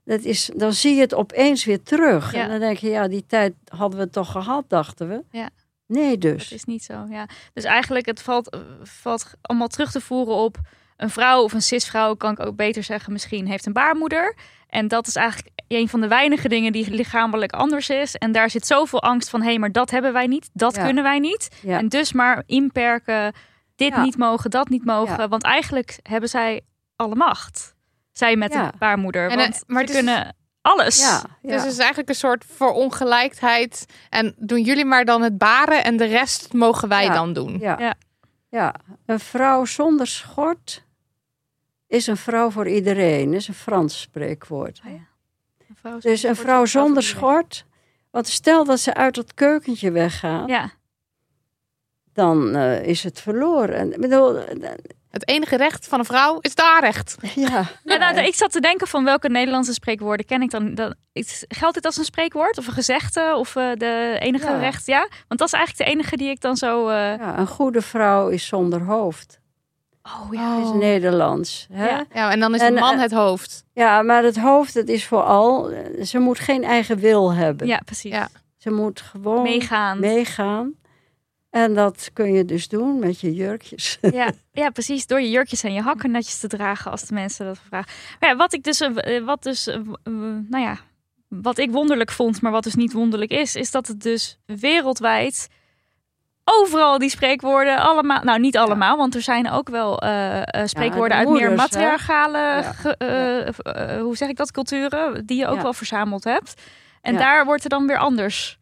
dat 0.03 0.21
is, 0.23 0.49
dan 0.55 0.73
zie 0.73 0.95
je 0.95 1.01
het 1.01 1.13
opeens 1.13 1.65
weer 1.65 1.83
terug. 1.83 2.33
Ja. 2.33 2.41
En 2.43 2.49
dan 2.49 2.59
denk 2.59 2.77
je, 2.77 2.89
ja, 2.89 3.07
die 3.07 3.25
tijd 3.25 3.53
hadden 3.67 3.99
we 3.99 4.09
toch 4.09 4.31
gehad, 4.31 4.63
dachten 4.69 5.07
we. 5.09 5.23
Ja. 5.31 5.49
Nee 5.87 6.17
Dat 6.17 6.31
dus. 6.37 6.51
is 6.51 6.63
niet 6.63 6.83
zo, 6.83 7.05
ja. 7.09 7.25
Dus 7.53 7.63
eigenlijk, 7.63 8.05
het 8.05 8.21
valt, 8.21 8.49
eh, 8.49 8.59
valt 8.83 9.33
allemaal 9.41 9.67
terug 9.67 9.91
te 9.91 10.01
voeren 10.01 10.35
op 10.35 10.57
een 10.97 11.09
vrouw 11.09 11.43
of 11.43 11.53
een 11.53 11.61
cisvrouw, 11.61 12.15
kan 12.15 12.31
ik 12.31 12.39
ook 12.39 12.55
beter 12.55 12.83
zeggen, 12.83 13.11
misschien 13.13 13.47
heeft 13.47 13.65
een 13.65 13.73
baarmoeder. 13.73 14.35
En 14.67 14.87
dat 14.87 15.07
is 15.07 15.15
eigenlijk 15.15 15.49
een 15.67 15.89
van 15.89 16.01
de 16.01 16.07
weinige 16.07 16.47
dingen 16.47 16.71
die 16.71 16.91
lichamelijk 16.91 17.51
anders 17.51 17.89
is. 17.89 18.15
En 18.15 18.31
daar 18.31 18.49
zit 18.49 18.65
zoveel 18.67 19.01
angst 19.01 19.29
van, 19.29 19.41
hé, 19.41 19.47
hey, 19.47 19.59
maar 19.59 19.71
dat 19.71 19.91
hebben 19.91 20.13
wij 20.13 20.27
niet, 20.27 20.49
dat 20.53 20.75
Ja. 20.75 20.83
kunnen 20.85 21.03
wij 21.03 21.19
niet. 21.19 21.49
Ja. 21.61 21.77
En 21.77 21.87
dus 21.89 22.13
maar 22.13 22.43
inperken, 22.45 23.33
dit 23.75 23.93
Ja. 23.95 24.03
niet 24.03 24.17
mogen, 24.17 24.49
dat 24.49 24.69
niet 24.69 24.85
mogen. 24.85 25.29
Want 25.29 25.43
eigenlijk 25.43 25.99
hebben 26.03 26.29
zij 26.29 26.61
alle 26.95 27.15
macht. 27.15 27.75
Zij 28.21 28.35
met 28.35 28.53
Ja. 28.53 28.71
de 28.71 28.77
baarmoeder. 28.77 29.23
En, 29.29 29.29
eh, 29.29 29.37
want 29.37 29.63
maar 29.67 29.81
ze 29.87 29.89
is- 29.89 29.95
kunnen 29.95 30.35
alles. 30.61 30.99
Ja, 30.99 31.21
Dus 31.41 31.61
het 31.63 31.71
is 31.71 31.77
eigenlijk 31.77 32.09
een 32.09 32.15
soort 32.15 32.45
verongelijkheid. 32.47 33.85
En 34.09 34.35
doen 34.37 34.61
jullie 34.61 34.85
maar 34.85 35.05
dan 35.05 35.21
het 35.21 35.37
baren 35.37 35.83
en 35.83 35.97
de 35.97 36.05
rest 36.05 36.53
mogen 36.53 36.89
wij 36.89 37.03
Ja. 37.03 37.13
dan 37.13 37.33
doen. 37.33 37.57
Ja. 37.59 37.75
Ja. 37.79 37.93
ja, 38.49 38.75
een 39.05 39.19
vrouw 39.19 39.65
zonder 39.65 40.07
schort 40.07 40.85
is 41.87 42.07
een 42.07 42.17
vrouw 42.17 42.49
voor 42.49 42.67
iedereen. 42.67 43.33
is 43.33 43.47
een 43.47 43.53
Frans 43.53 44.01
spreekwoord. 44.01 44.81
Oh 44.85 44.91
ja. 44.91 44.97
Een 45.69 45.75
vrouw 45.75 45.99
Dus 45.99 46.23
een 46.23 46.35
zonder 46.35 46.35
vrouw 46.43 46.65
schort 46.65 46.67
is 46.67 46.73
wel 46.73 46.83
zonder 46.83 47.03
iedereen. 47.03 47.19
schort, 47.29 47.65
want 48.11 48.27
stel 48.27 48.65
dat 48.65 48.79
ze 48.79 48.93
uit 48.93 49.15
het 49.15 49.33
keukentje 49.33 49.91
weggaat, 49.91 50.49
Ja, 50.49 50.71
dan 52.13 52.55
eh, 52.55 52.83
is 52.85 53.03
het 53.03 53.21
verloren. 53.21 53.75
En, 53.75 53.93
ik 53.93 54.01
bedoel, 54.01 54.37
eh, 54.37 54.71
Het 55.11 55.27
enige 55.27 55.57
recht 55.57 55.87
van 55.87 55.99
een 55.99 56.05
vrouw 56.05 56.37
is 56.39 56.49
het 56.49 56.61
aanrecht. 56.61 57.15
ja, 57.35 57.65
Ja, 57.83 57.97
nou, 58.11 58.17
ik 58.25 58.35
zat 58.35 58.51
te 58.51 58.59
denken 58.59 58.87
van 58.87 59.03
welke 59.03 59.29
Nederlandse 59.29 59.73
spreekwoorden 59.73 60.25
ken 60.25 60.41
ik 60.41 60.49
dan. 60.51 60.95
geldt 61.47 61.75
dit 61.75 61.85
als 61.85 61.97
een 61.97 62.03
spreekwoord 62.03 62.57
of 62.57 62.67
een 62.67 62.73
gezegde 62.73 63.35
of 63.37 63.55
eh, 63.55 63.69
de 63.73 64.17
enige 64.19 64.45
Ja. 64.51 64.57
recht? 64.59 64.85
Ja, 64.85 65.07
want 65.27 65.39
dat 65.39 65.47
is 65.47 65.53
eigenlijk 65.53 65.89
de 65.89 65.95
enige 65.95 66.17
die 66.17 66.29
ik 66.29 66.41
dan 66.41 66.57
zo. 66.57 66.87
eh, 66.87 66.95
ja, 67.17 67.37
een 67.37 67.47
goede 67.47 67.81
vrouw 67.81 68.27
is 68.29 68.47
zonder 68.47 68.81
hoofd. 68.81 69.39
Oh 70.03 70.31
Dat 70.57 70.65
is 70.67 70.71
Nederlands. 70.73 71.67
Hè? 71.71 71.85
Ja. 71.85 71.91
Ja. 71.97 72.05
Ja, 72.13 72.31
en 72.31 72.39
dan 72.39 72.55
is 72.55 72.61
En, 72.61 72.73
de 72.73 72.79
man 72.79 72.95
eh, 72.95 73.01
het 73.01 73.11
hoofd. 73.11 73.63
maar 73.75 74.23
het 74.23 74.37
hoofd, 74.39 74.73
het 74.73 74.89
is 74.89 75.05
vooral, 75.05 75.71
ze 76.03 76.19
moet 76.19 76.39
geen 76.39 76.63
eigen 76.63 76.97
wil 76.97 77.33
hebben. 77.33 77.67
ja, 77.67 77.79
precies. 77.85 78.11
Ja. 78.11 78.29
Ze 78.57 78.71
moet 78.71 79.01
gewoon 79.01 79.41
Meegaan. 79.41 79.99
meegaan. 79.99 80.73
En 81.51 81.73
dat 81.73 82.09
kun 82.13 82.33
je 82.33 82.45
dus 82.45 82.67
doen 82.67 82.99
met 82.99 83.19
je 83.19 83.33
jurkjes. 83.33 83.97
Ja, 84.13 84.31
ja, 84.51 84.69
precies. 84.69 85.07
Door 85.07 85.21
je 85.21 85.29
jurkjes 85.29 85.63
en 85.63 85.73
je 85.73 85.81
hakken 85.81 86.11
netjes 86.11 86.39
te 86.39 86.47
dragen 86.47 86.91
als 86.91 87.05
de 87.05 87.13
mensen 87.13 87.45
dat 87.45 87.59
vragen. 87.67 87.91
Maar 88.19 88.29
ja, 88.29 88.35
wat 88.35 88.53
ik 88.53 88.63
dus, 88.63 88.79
eh, 88.81 89.23
wat 89.23 89.43
dus, 89.43 89.67
eh, 89.67 89.75
eh, 89.75 89.83
nou 90.49 90.63
ja, 90.63 90.77
wat 91.27 91.57
ik 91.57 91.71
wonderlijk 91.71 92.11
vond, 92.11 92.41
maar 92.41 92.51
wat 92.51 92.63
dus 92.63 92.75
niet 92.75 92.93
wonderlijk 92.93 93.31
is, 93.31 93.55
is 93.55 93.71
dat 93.71 93.87
het 93.87 94.01
dus 94.01 94.37
wereldwijd 94.45 95.47
overal 96.43 96.97
die 96.97 97.09
spreekwoorden. 97.09 97.77
Allemaal, 97.77 98.23
nou, 98.23 98.39
niet 98.39 98.57
allemaal, 98.57 98.97
want 98.97 99.15
er 99.15 99.21
zijn 99.21 99.49
ook 99.51 99.69
wel 99.69 99.99
eh, 100.01 100.41
spreekwoorden 100.65 101.09
de 101.09 101.15
uit 101.15 101.29
meer 101.29 101.51
matriarchale, 101.55 102.37
Ja, 102.37 102.61
ge- 102.73 103.99
hoe 104.01 104.17
zeg 104.17 104.29
ik 104.29 104.35
dat, 104.37 104.51
culturen, 104.51 105.25
die 105.25 105.37
je 105.37 105.47
ook 105.47 105.61
wel 105.61 105.73
verzameld 105.73 106.23
hebt. 106.23 106.61
En 107.01 107.13
daar 107.17 107.45
wordt 107.45 107.63
er 107.63 107.69
dan 107.69 107.87
weer 107.87 107.97
anders. 107.97 108.59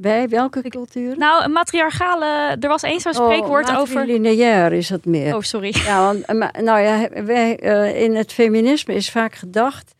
Bij 0.00 0.28
welke 0.28 0.62
culturen? 0.68 1.18
Nou, 1.18 1.44
een 1.44 1.52
matriarchale, 1.52 2.56
er 2.60 2.68
was 2.68 2.82
eens 2.82 3.02
zo'n 3.02 3.14
spreekwoord 3.14 3.68
oh, 3.68 3.78
over. 3.78 4.06
lineair 4.06 4.72
is 4.72 4.88
het 4.88 5.04
meer. 5.04 5.36
Oh, 5.36 5.42
sorry. 5.42 5.74
Ja, 5.76 6.04
want, 6.04 6.24
eh, 6.24 6.62
nou 6.62 6.80
ja, 6.80 7.08
wij, 7.24 7.58
eh, 7.58 8.02
in 8.02 8.14
het 8.14 8.32
feminisme 8.32 8.94
is 8.94 9.10
vaak 9.10 9.34
gedacht, 9.34 9.94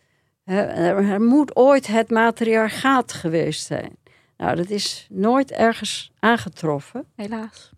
hè, 0.45 0.61
er, 0.63 1.11
er 1.11 1.21
moet 1.21 1.57
ooit 1.57 1.87
het 1.87 2.11
matriarchaat 2.11 3.13
geweest 3.13 3.67
zijn. 3.67 3.97
Nou, 4.37 4.57
dat 4.57 4.71
is 4.71 5.07
nooit 5.11 5.51
ergens 5.51 6.13
aangetroffen. 6.19 7.05
Helaas. 7.17 7.71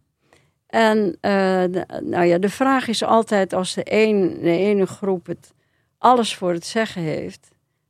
En 0.66 1.16
eh, 1.20 1.32
de, 1.70 1.86
nou 2.02 2.24
ja, 2.24 2.38
de 2.38 2.50
vraag 2.50 2.88
is 2.88 3.02
altijd 3.02 3.52
als 3.52 3.74
de, 3.74 3.82
een, 3.84 4.38
de 4.40 4.56
ene 4.56 4.86
groep 4.86 5.26
het 5.26 5.52
alles 5.98 6.34
voor 6.34 6.52
het 6.52 6.66
zeggen 6.66 7.02
heeft, 7.02 7.48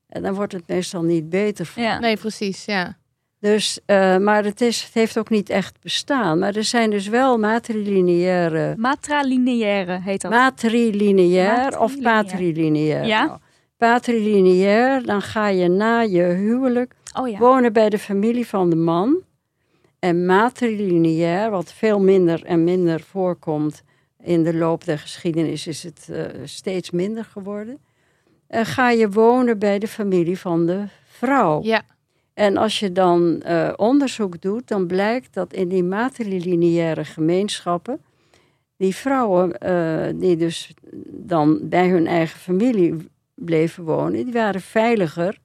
en 0.08 0.22
dan 0.22 0.34
wordt 0.34 0.52
het 0.52 0.66
meestal 0.66 1.02
niet 1.02 1.30
beter. 1.30 1.72
Ja. 1.76 1.98
Nee, 1.98 2.16
precies, 2.16 2.64
ja. 2.64 3.00
Dus, 3.42 3.78
eh, 3.86 4.16
maar 4.16 4.44
het, 4.44 4.60
is, 4.60 4.82
het 4.82 4.94
heeft 4.94 5.18
ook 5.18 5.30
niet 5.30 5.50
echt 5.50 5.80
bestaan. 5.80 6.38
Maar 6.38 6.56
er 6.56 6.64
zijn 6.64 6.90
dus 6.90 7.08
wel 7.08 7.38
matrilineaire 7.38 8.74
Matralineaire 8.76 10.00
heet 10.00 10.20
dat. 10.20 10.30
Matrilineair 10.30 11.80
of 11.80 12.00
patrilineair. 12.00 13.04
Ja? 13.04 13.24
Nou, 13.24 13.38
patrilineair, 13.76 15.06
dan 15.06 15.22
ga 15.22 15.48
je 15.48 15.68
na 15.68 16.00
je 16.00 16.22
huwelijk 16.22 16.94
oh 17.20 17.28
ja. 17.28 17.38
wonen 17.38 17.72
bij 17.72 17.88
de 17.88 17.98
familie 17.98 18.46
van 18.46 18.70
de 18.70 18.76
man. 18.76 19.20
En 19.98 20.26
matrilineair, 20.26 21.50
wat 21.50 21.72
veel 21.72 22.00
minder 22.00 22.44
en 22.44 22.64
minder 22.64 23.00
voorkomt 23.00 23.82
in 24.20 24.42
de 24.42 24.54
loop 24.54 24.84
der 24.84 24.98
geschiedenis, 24.98 25.66
is 25.66 25.82
het 25.82 26.08
eh, 26.10 26.24
steeds 26.44 26.90
minder 26.90 27.24
geworden. 27.24 27.78
En 28.46 28.66
ga 28.66 28.90
je 28.90 29.10
wonen 29.10 29.58
bij 29.58 29.78
de 29.78 29.88
familie 29.88 30.38
van 30.38 30.66
de 30.66 30.84
vrouw. 31.04 31.62
Ja, 31.62 31.82
En 32.34 32.56
als 32.56 32.78
je 32.78 32.92
dan 32.92 33.42
eh, 33.42 33.72
onderzoek 33.76 34.40
doet, 34.40 34.68
dan 34.68 34.86
blijkt 34.86 35.34
dat 35.34 35.52
in 35.52 35.68
die 35.68 35.84
matrilineaire 35.84 37.04
gemeenschappen, 37.04 38.00
die 38.76 38.94
vrouwen 38.94 39.58
eh, 39.58 40.20
die 40.20 40.36
dus 40.36 40.74
dan 41.06 41.68
bij 41.68 41.88
hun 41.88 42.06
eigen 42.06 42.38
familie 42.38 42.96
bleven 43.34 43.84
wonen, 43.84 44.24
die 44.24 44.32
waren 44.32 44.60
veiliger 44.60 45.38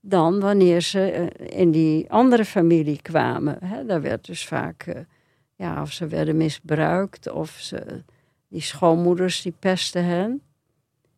dan 0.00 0.40
wanneer 0.40 0.80
ze 0.80 1.10
eh, 1.10 1.60
in 1.60 1.70
die 1.70 2.10
andere 2.10 2.44
familie 2.44 3.02
kwamen. 3.02 3.58
Daar 3.86 4.02
werd 4.02 4.26
dus 4.26 4.46
vaak, 4.46 5.04
ja, 5.56 5.82
of 5.82 5.92
ze 5.92 6.06
werden 6.06 6.36
misbruikt, 6.36 7.30
of 7.30 7.50
ze, 7.50 8.02
die 8.48 8.60
schoonmoeders 8.60 9.42
die 9.42 9.54
pesten 9.58 10.04
hen. 10.04 10.42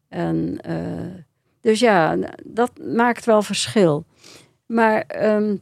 En, 0.08 0.58
dus 1.60 1.80
ja, 1.80 2.18
dat 2.44 2.70
maakt 2.78 3.24
wel 3.24 3.42
verschil. 3.42 4.04
Maar 4.66 5.00
ehm, 5.06 5.56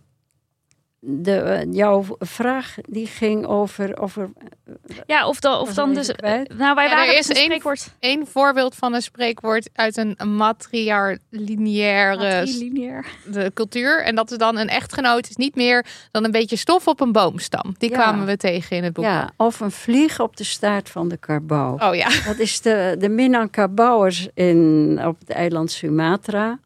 de, 1.05 1.35
eh, 1.37 1.73
jouw 1.73 2.05
vraag 2.19 2.75
die 2.89 3.07
ging 3.07 3.47
over. 3.47 3.99
over 4.01 4.31
Ja, 5.07 5.27
of, 5.29 5.41
dan, 5.41 5.61
of 5.61 5.75
dan 5.75 5.95
dus. 5.95 6.13
kwijt. 6.13 6.57
Nou, 6.57 6.75
wij 6.75 6.85
Ja, 6.85 6.91
er 6.91 6.97
waren 6.97 7.19
is 7.19 7.29
een 7.29 7.35
één- 7.35 7.45
spreekwoord. 7.45 7.95
Eén 8.01 8.27
voorbeeld 8.27 8.75
van 8.75 8.95
een 8.95 9.03
spreekwoord 9.03 9.69
uit 9.75 9.97
een 9.97 10.17
matriarlineaire 10.37 12.17
Matrilineair. 12.41 13.07
de 13.33 13.51
cultuur. 13.55 14.03
En 14.05 14.15
dat 14.15 14.31
is 14.31 14.39
dan 14.39 14.57
een 14.59 14.69
echtgenoot 14.69 15.29
is 15.29 15.37
niet 15.37 15.55
meer 15.55 15.87
dan 16.11 16.25
een 16.25 16.31
beetje 16.31 16.57
stof 16.57 16.87
op 16.87 17.01
een 17.01 17.13
boomstam. 17.13 17.75
Die 17.79 17.91
Ja. 17.91 17.97
kwamen 17.97 18.27
we 18.27 18.37
tegen 18.37 18.77
in 18.77 18.85
het 18.85 18.93
boek. 18.93 19.05
ja, 19.05 19.31
of 19.37 19.61
een 19.61 19.71
vlieg 19.71 20.21
op 20.21 20.37
de 20.37 20.45
staart 20.45 20.89
van 20.91 21.09
de 21.09 21.17
karbouw. 21.17 21.79
Oh 21.79 21.95
ja. 21.95 22.09
Dat 22.27 22.39
is 22.39 22.61
de, 22.61 22.97
de 22.99 23.09
Minangkabouwers 23.09 24.29
in, 24.35 25.01
op 25.07 25.19
het 25.19 25.31
eiland 25.31 25.71
Sumatra. 25.71 26.59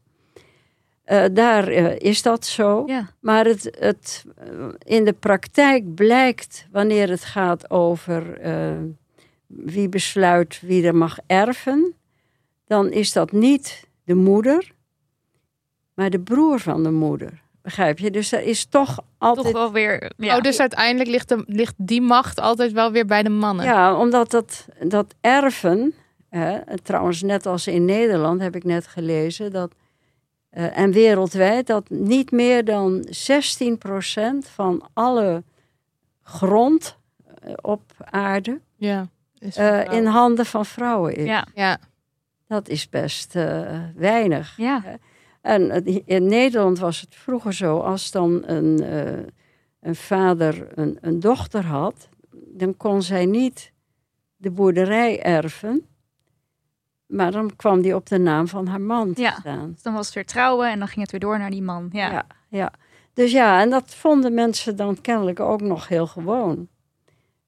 Eh, 1.07 1.25
daar 1.33 1.69
eh, 1.69 1.99
is 1.99 2.23
dat 2.23 2.47
zo. 2.47 2.83
Ja. 2.87 3.09
Maar 3.21 3.45
het, 3.45 3.77
het, 3.79 4.25
eh, 4.37 4.47
in 4.79 5.05
de 5.05 5.13
praktijk 5.13 5.95
blijkt 5.95 6.67
wanneer 6.73 7.09
het 7.09 7.25
gaat 7.25 7.71
over 7.71 8.41
eh, 8.41 8.73
wie 9.47 9.89
besluit 9.89 10.61
wie 10.61 10.87
er 10.87 10.95
mag 10.95 11.19
erven, 11.27 11.95
dan 12.67 12.91
is 12.91 13.13
dat 13.13 13.33
niet 13.33 13.87
de 14.05 14.15
moeder, 14.15 14.73
maar 15.95 16.11
de 16.11 16.21
broer 16.21 16.61
van 16.61 16.83
de 16.83 16.91
moeder. 16.91 17.43
Begrijp 17.63 17.99
je? 17.99 18.11
Dus 18.11 18.33
er 18.33 18.43
is 18.43 18.65
toch 18.65 18.99
altijd. 19.19 19.47
Toch 19.47 19.55
wel 19.55 19.73
weer. 19.73 20.13
Ja. 20.17 20.37
Oh, 20.37 20.43
dus 20.43 20.61
uiteindelijk 20.61 21.11
ligt, 21.11 21.29
de, 21.29 21.45
ligt 21.47 21.75
die 21.77 22.01
macht 22.01 22.41
altijd 22.41 22.73
wel 22.73 22.93
weer 22.93 23.07
bij 23.07 23.23
de 23.23 23.31
mannen. 23.31 23.65
Ja, 23.65 23.99
omdat 23.99 24.31
dat, 24.31 24.69
dat 24.85 25.15
erven, 25.21 25.95
hè, 26.29 26.79
trouwens 26.83 27.23
net 27.23 27.47
als 27.47 27.67
in 27.67 27.85
Nederland 27.85 28.41
heb 28.41 28.57
ik 28.57 28.65
net 28.65 28.87
gelezen, 28.87 29.53
dat, 29.53 29.75
eh, 30.57 30.79
en 30.79 30.93
wereldwijd, 30.93 31.67
dat 31.67 31.91
niet 31.91 32.31
meer 32.31 32.65
dan 32.65 33.07
16% 33.07 33.09
van 34.39 34.89
alle 34.93 35.43
grond 36.23 36.97
eh, 37.41 37.53
op 37.61 37.83
aarde 37.99 38.61
Ja. 38.77 39.09
Is 39.39 39.57
eh, 39.57 39.93
in 39.93 40.07
handen 40.07 40.47
van 40.47 40.67
vrouwen 40.67 41.15
is. 41.15 41.27
Ja. 41.27 41.47
ja. 41.55 41.79
Dat 42.47 42.69
is 42.69 42.89
best 42.89 43.37
eh, 43.37 43.81
weinig. 43.95 44.57
Ja. 44.57 44.83
En 45.41 45.85
in 46.07 46.27
Nederland 46.27 46.79
was 46.79 47.01
het 47.01 47.15
vroeger 47.15 47.55
zo, 47.55 47.79
als 47.79 48.11
dan 48.11 48.43
een, 48.47 48.83
eh, 48.83 49.25
een 49.81 49.97
vader 49.97 50.69
een, 50.75 50.99
een 51.01 51.21
dochter 51.21 51.65
had, 51.65 52.09
dan 52.33 52.77
kon 52.77 53.03
zij 53.03 53.27
niet 53.27 53.73
de 54.37 54.51
boerderij 54.51 55.23
erven, 55.23 55.87
maar 57.07 57.33
dan 57.33 57.57
kwam 57.57 57.81
die 57.83 57.95
op 57.95 58.07
de 58.07 58.19
naam 58.19 58.49
van 58.49 58.67
haar 58.67 58.81
man 58.81 59.13
te 59.15 59.21
Ja. 59.21 59.37
staan. 59.41 59.73
Dus 59.73 59.83
dan 59.83 59.95
was 59.95 60.07
het 60.07 60.15
weer 60.15 60.27
trouwen 60.27 60.71
en 60.71 60.79
dan 60.79 60.89
ging 60.89 61.01
het 61.01 61.11
weer 61.11 61.21
door 61.21 61.39
naar 61.39 61.51
die 61.51 61.63
man. 61.63 61.89
Ja. 61.93 62.11
Ja, 62.13 62.27
ja. 62.49 62.73
Dus 63.15 63.33
ja, 63.33 63.61
en 63.61 63.71
dat 63.71 63.95
vonden 63.95 64.35
mensen 64.35 64.77
dan 64.77 65.01
kennelijk 65.01 65.41
ook 65.41 65.61
nog 65.61 65.89
heel 65.89 66.07
gewoon. 66.07 66.69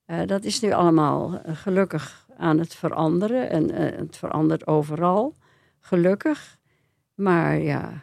Eh, 0.05 0.27
dat 0.27 0.45
is 0.45 0.61
nu 0.61 0.73
allemaal 0.73 1.41
eh, 1.43 1.57
gelukkig 1.57 2.27
aan 2.37 2.59
het 2.59 2.75
veranderen 2.75 3.51
en 3.51 3.71
eh, 3.71 3.99
het 3.99 4.17
verandert 4.17 4.67
overal, 4.67 5.35
gelukkig. 5.81 6.57
Maar 7.15 7.59
ja, 7.59 8.03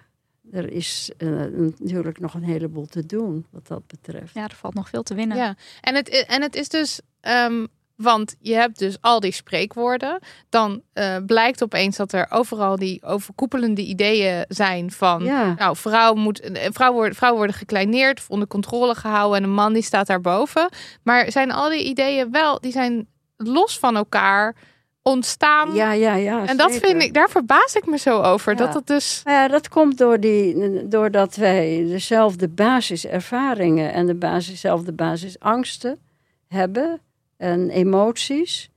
er 0.51 0.71
is 0.71 1.11
eh, 1.17 1.29
natuurlijk 1.77 2.19
nog 2.19 2.33
een 2.33 2.43
heleboel 2.43 2.85
te 2.85 3.05
doen 3.05 3.45
wat 3.49 3.67
dat 3.67 3.87
betreft. 3.87 4.33
Ja, 4.33 4.43
er 4.43 4.55
valt 4.55 4.73
nog 4.73 4.89
veel 4.89 5.03
te 5.03 5.15
winnen. 5.15 5.37
Ja, 5.37 5.55
en 5.81 5.95
het, 5.95 6.09
en 6.27 6.41
het 6.41 6.55
is 6.55 6.69
dus, 6.69 6.99
ehm, 7.21 7.65
want 7.95 8.35
je 8.39 8.53
hebt 8.53 8.79
dus 8.79 8.97
al 9.01 9.19
die 9.19 9.31
spreekwoorden. 9.31 10.19
Dan 10.49 10.81
eh, 10.93 11.15
blijkt 11.25 11.63
opeens 11.63 11.97
dat 11.97 12.13
er 12.13 12.27
overal 12.29 12.75
die 12.75 13.03
overkoepelende 13.03 13.81
ideeën 13.81 14.45
zijn 14.47 14.91
van. 14.91 15.23
Ja. 15.23 15.53
Nou, 15.57 15.75
vrouw 15.75 16.13
moet, 16.13 16.43
een 16.43 16.73
vrouw 16.73 16.93
worden, 16.93 17.15
vrouwen 17.15 17.39
worden 17.39 17.59
gekleineerd 17.59 18.19
of 18.19 18.29
onder 18.29 18.47
controle 18.47 18.95
gehouden 18.95 19.37
en 19.37 19.43
een 19.43 19.53
man 19.53 19.73
die 19.73 19.83
staat 19.83 20.07
daarboven. 20.07 20.69
Maar 21.03 21.31
zijn 21.31 21.51
al 21.51 21.69
die 21.69 21.83
ideeën 21.83 22.31
wel, 22.31 22.59
die 22.59 22.71
zijn 22.71 23.07
los 23.37 23.79
van 23.79 23.95
elkaar 23.95 24.55
ontstaan. 25.01 25.73
Ja, 25.73 25.91
ja, 25.91 26.15
ja. 26.15 26.45
en 26.45 26.57
dat 26.57 26.75
vind 26.75 27.03
ik, 27.03 27.13
daar 27.13 27.29
verbaas 27.29 27.75
ik 27.75 27.85
me 27.85 27.97
zo 27.97 28.21
over. 28.21 28.51
Ja. 28.51 28.57
Dat 28.57 28.73
het 28.73 28.87
dus. 28.87 29.21
Nou 29.23 29.37
ja, 29.37 29.47
dat 29.47 29.69
komt 29.69 29.97
door 29.97 30.19
die, 30.19 30.87
doordat 30.87 31.35
wij 31.35 31.85
dezelfde 31.87 32.47
basiservaringen 32.47 33.93
en 33.93 34.05
de 34.05 34.15
basis, 34.15 34.51
dezelfde 34.51 34.91
basisangsten 34.91 35.99
hebben 36.47 37.01
en 37.37 37.69
emoties. 37.69 38.69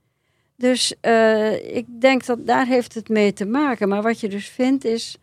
Dus 0.59 0.93
eh, 1.01 1.75
ik 1.75 1.85
denk 2.01 2.25
dat 2.25 2.47
daar 2.47 2.65
heeft 2.65 2.93
het 2.93 3.09
mee 3.09 3.33
te 3.33 3.45
maken. 3.45 3.89
Maar 3.89 4.01
wat 4.01 4.19
je 4.19 4.29
dus 4.29 4.47
vindt 4.47 4.85
is, 4.85 5.17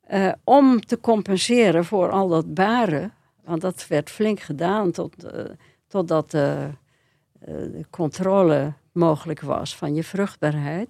eh, 0.00 0.32
om 0.44 0.80
te 0.80 1.00
compenseren 1.00 1.84
voor 1.84 2.10
al 2.10 2.28
dat 2.28 2.54
baren, 2.54 3.12
want 3.44 3.60
dat 3.60 3.86
werd 3.86 4.10
flink 4.10 4.40
gedaan 4.40 4.90
tot, 4.90 5.24
eh, 5.24 5.44
totdat 5.86 6.30
de 6.30 6.70
controle 7.90 8.72
mogelijk 8.92 9.40
was 9.40 9.76
van 9.76 9.94
je 9.94 10.04
vruchtbaarheid. 10.04 10.88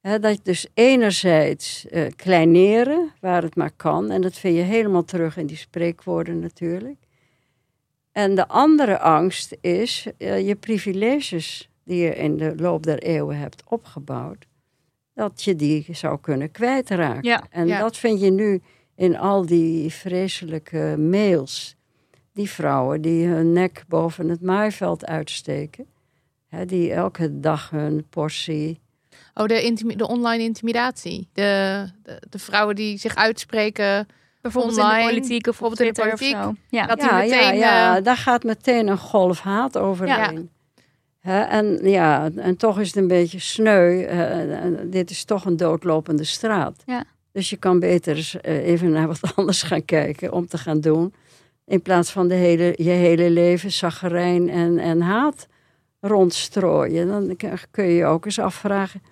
Dat 0.00 0.36
je 0.36 0.40
dus 0.42 0.66
enerzijds 0.74 1.86
kleineren, 2.16 3.12
waar 3.20 3.42
het 3.42 3.56
maar 3.56 3.72
kan. 3.76 4.10
En 4.10 4.20
dat 4.20 4.34
vind 4.34 4.56
je 4.56 4.62
helemaal 4.62 5.04
terug 5.04 5.36
in 5.36 5.46
die 5.46 5.56
spreekwoorden 5.56 6.38
natuurlijk. 6.38 6.98
En 8.12 8.34
de 8.34 8.48
andere 8.48 8.98
angst 8.98 9.56
is 9.60 10.06
eh, 10.18 10.46
je 10.46 10.54
privileges 10.54 11.68
die 11.84 12.02
je 12.02 12.14
in 12.14 12.36
de 12.36 12.54
loop 12.56 12.82
der 12.82 12.98
eeuwen 12.98 13.38
hebt 13.38 13.62
opgebouwd. 13.66 14.46
Dat 15.14 15.42
je 15.42 15.56
die 15.56 15.86
zou 15.90 16.20
kunnen 16.20 16.50
kwijtraken. 16.50 17.22
Ja, 17.22 17.46
en 17.50 17.66
ja. 17.66 17.80
dat 17.80 17.96
vind 17.96 18.20
je 18.20 18.30
nu 18.30 18.62
in 18.96 19.18
al 19.18 19.46
die 19.46 19.90
vreselijke 19.92 20.94
mails. 20.98 21.76
Die 22.32 22.50
vrouwen 22.50 23.00
die 23.00 23.26
hun 23.26 23.52
nek 23.52 23.84
boven 23.88 24.28
het 24.28 24.42
maaiveld 24.42 25.06
uitsteken. 25.06 25.86
Hè, 26.48 26.64
die 26.64 26.92
elke 26.92 27.40
dag 27.40 27.70
hun 27.70 28.06
portie 28.10 28.80
Oh, 29.34 29.46
de, 29.46 29.94
de 29.96 30.08
online 30.08 30.42
intimidatie. 30.42 31.28
De, 31.32 31.84
de, 32.02 32.22
de 32.28 32.38
vrouwen 32.38 32.74
die 32.74 32.98
zich 32.98 33.14
uitspreken 33.14 34.06
Bijvoorbeeld 34.40 34.76
in 34.76 34.84
de 34.84 35.04
politiek 35.08 35.46
of 35.46 35.62
op 35.62 35.68
bijvoorbeeld 35.68 35.80
in 35.80 35.86
de 35.86 35.92
Twitter 35.92 36.36
of 36.36 36.42
zo. 36.44 36.54
Ja. 36.68 36.86
Dat 36.86 37.02
ja, 37.02 37.16
meteen... 37.16 37.30
ja, 37.38 37.50
ja, 37.52 37.96
eh, 37.96 38.04
daar 38.04 38.16
gaat 38.16 38.42
meteen 38.42 38.88
een 38.88 38.98
golf 38.98 39.40
haat 39.40 39.78
overheen. 39.78 40.50
Hè, 41.20 41.40
en 41.40 41.78
ja, 41.82 42.30
en 42.36 42.56
toch 42.56 42.80
is 42.80 42.86
het 42.86 42.96
een 42.96 43.08
beetje 43.08 43.38
sneu. 43.38 44.02
eh, 44.02 44.64
en 44.64 44.90
dit 44.90 45.10
is 45.10 45.24
toch 45.24 45.44
een 45.44 45.56
doodlopende 45.56 46.24
straat. 46.24 46.82
Ja. 46.86 47.04
Dus 47.32 47.50
je 47.50 47.56
kan 47.56 47.78
beter 47.78 48.16
eens, 48.16 48.40
eh, 48.40 48.66
even 48.66 48.90
naar 48.90 49.06
wat 49.06 49.20
anders 49.36 49.62
gaan 49.62 49.84
kijken 49.84 50.32
om 50.32 50.46
te 50.46 50.58
gaan 50.58 50.80
doen. 50.80 51.14
In 51.66 51.82
plaats 51.82 52.10
van 52.10 52.28
de 52.28 52.34
hele, 52.34 52.72
je 52.76 52.90
hele 52.90 53.30
leven 53.30 53.72
zaggerijn 53.72 54.48
en, 54.48 54.78
en 54.78 55.00
haat 55.00 55.46
rondstrooien. 56.00 57.08
Dan 57.08 57.36
kun 57.70 57.84
je 57.84 57.94
je 57.94 58.04
ook 58.04 58.24
eens 58.24 58.38
afvragen... 58.38 59.02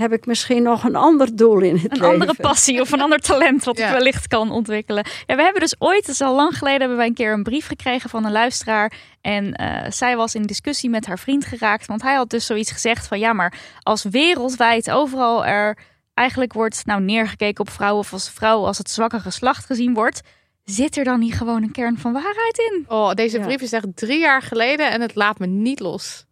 heb 0.00 0.12
ik 0.12 0.26
misschien 0.26 0.62
nog 0.62 0.84
een 0.84 0.96
ander 0.96 1.36
doel 1.36 1.58
in 1.60 1.74
het 1.76 1.82
Een 1.84 1.90
leven? 1.98 2.08
andere 2.08 2.34
passie 2.40 2.80
of 2.80 2.92
een 2.92 3.00
ander 3.00 3.18
talent 3.18 3.64
wat 3.64 3.78
Ja. 3.78 3.86
ik 3.86 3.92
wellicht 3.92 4.26
kan 4.28 4.50
ontwikkelen. 4.50 5.06
Ja, 5.26 5.36
we 5.36 5.42
hebben 5.42 5.60
dus 5.60 5.74
ooit, 5.78 6.06
dat 6.06 6.14
is 6.14 6.20
al 6.20 6.34
lang 6.34 6.58
geleden, 6.58 6.78
hebben 6.80 6.96
wij 6.96 7.06
een 7.06 7.14
keer 7.14 7.32
een 7.32 7.42
brief 7.42 7.66
gekregen 7.66 8.10
van 8.10 8.24
een 8.24 8.32
luisteraar. 8.32 8.92
En 9.20 9.52
eh, 9.54 9.90
zij 9.90 10.16
was 10.16 10.34
in 10.34 10.42
discussie 10.42 10.90
met 10.90 11.06
haar 11.06 11.18
vriend 11.18 11.44
geraakt. 11.44 11.86
Want 11.86 12.02
hij 12.02 12.14
had 12.14 12.30
dus 12.30 12.46
zoiets 12.46 12.70
gezegd 12.72 13.06
van 13.06 13.18
ja, 13.18 13.32
maar 13.32 13.54
als 13.80 14.02
wereldwijd 14.02 14.90
overal 14.90 15.46
er 15.46 15.78
eigenlijk 16.14 16.52
wordt 16.52 16.86
nou, 16.86 17.00
neergekeken 17.02 17.60
op 17.60 17.70
vrouwen 17.70 18.00
of 18.00 18.12
als 18.12 18.30
vrouw 18.30 18.64
als 18.66 18.78
het 18.78 18.90
zwakke 18.90 19.20
geslacht 19.20 19.66
gezien 19.66 19.94
wordt. 19.94 20.20
Zit 20.64 20.96
er 20.96 21.04
dan 21.04 21.18
niet 21.18 21.34
gewoon 21.34 21.62
een 21.62 21.72
kern 21.72 21.98
van 21.98 22.12
waarheid 22.12 22.58
in? 22.72 22.84
Oh, 22.88 23.12
deze 23.12 23.38
Ja. 23.38 23.44
brief 23.44 23.60
is 23.60 23.72
echt 23.72 23.86
drie 23.94 24.18
jaar 24.18 24.42
geleden 24.42 24.90
en 24.90 25.00
het 25.00 25.14
laat 25.14 25.38
me 25.38 25.46
niet 25.46 25.80
los. 25.80 26.24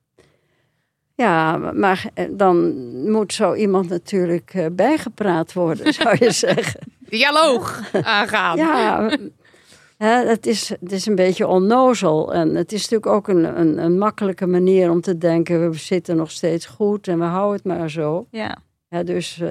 Ja, 1.22 1.56
maar 1.56 2.04
eh, 2.14 2.24
dan 2.30 2.74
moet 3.10 3.32
zo 3.32 3.54
iemand 3.54 3.88
natuurlijk 3.88 4.50
eh, 4.54 4.66
bijgepraat 4.72 5.52
worden, 5.52 5.92
zou 6.02 6.16
je 6.18 6.30
zeggen. 6.30 6.80
Dialoog 6.98 7.80
aangaan. 8.02 8.56
Ja, 8.56 9.08
het, 9.98 10.46
is, 10.46 10.68
het 10.68 10.92
is 10.92 11.06
een 11.06 11.14
beetje 11.14 11.46
onnozel. 11.46 12.34
En 12.34 12.54
het 12.54 12.72
is 12.72 12.88
natuurlijk 12.88 13.12
ook 13.12 13.28
een, 13.28 13.60
een, 13.60 13.78
een 13.78 13.98
makkelijke 13.98 14.46
manier 14.46 14.90
om 14.90 15.00
te 15.00 15.18
denken... 15.18 15.70
we 15.70 15.76
zitten 15.76 16.16
nog 16.16 16.30
steeds 16.30 16.66
goed 16.66 17.08
en 17.08 17.18
we 17.18 17.24
houden 17.24 17.56
het 17.56 17.64
maar 17.78 17.90
zo. 17.90 18.26
Ja, 18.30 18.56
Ja, 18.88 19.02
dus 19.02 19.40
eh, 19.40 19.46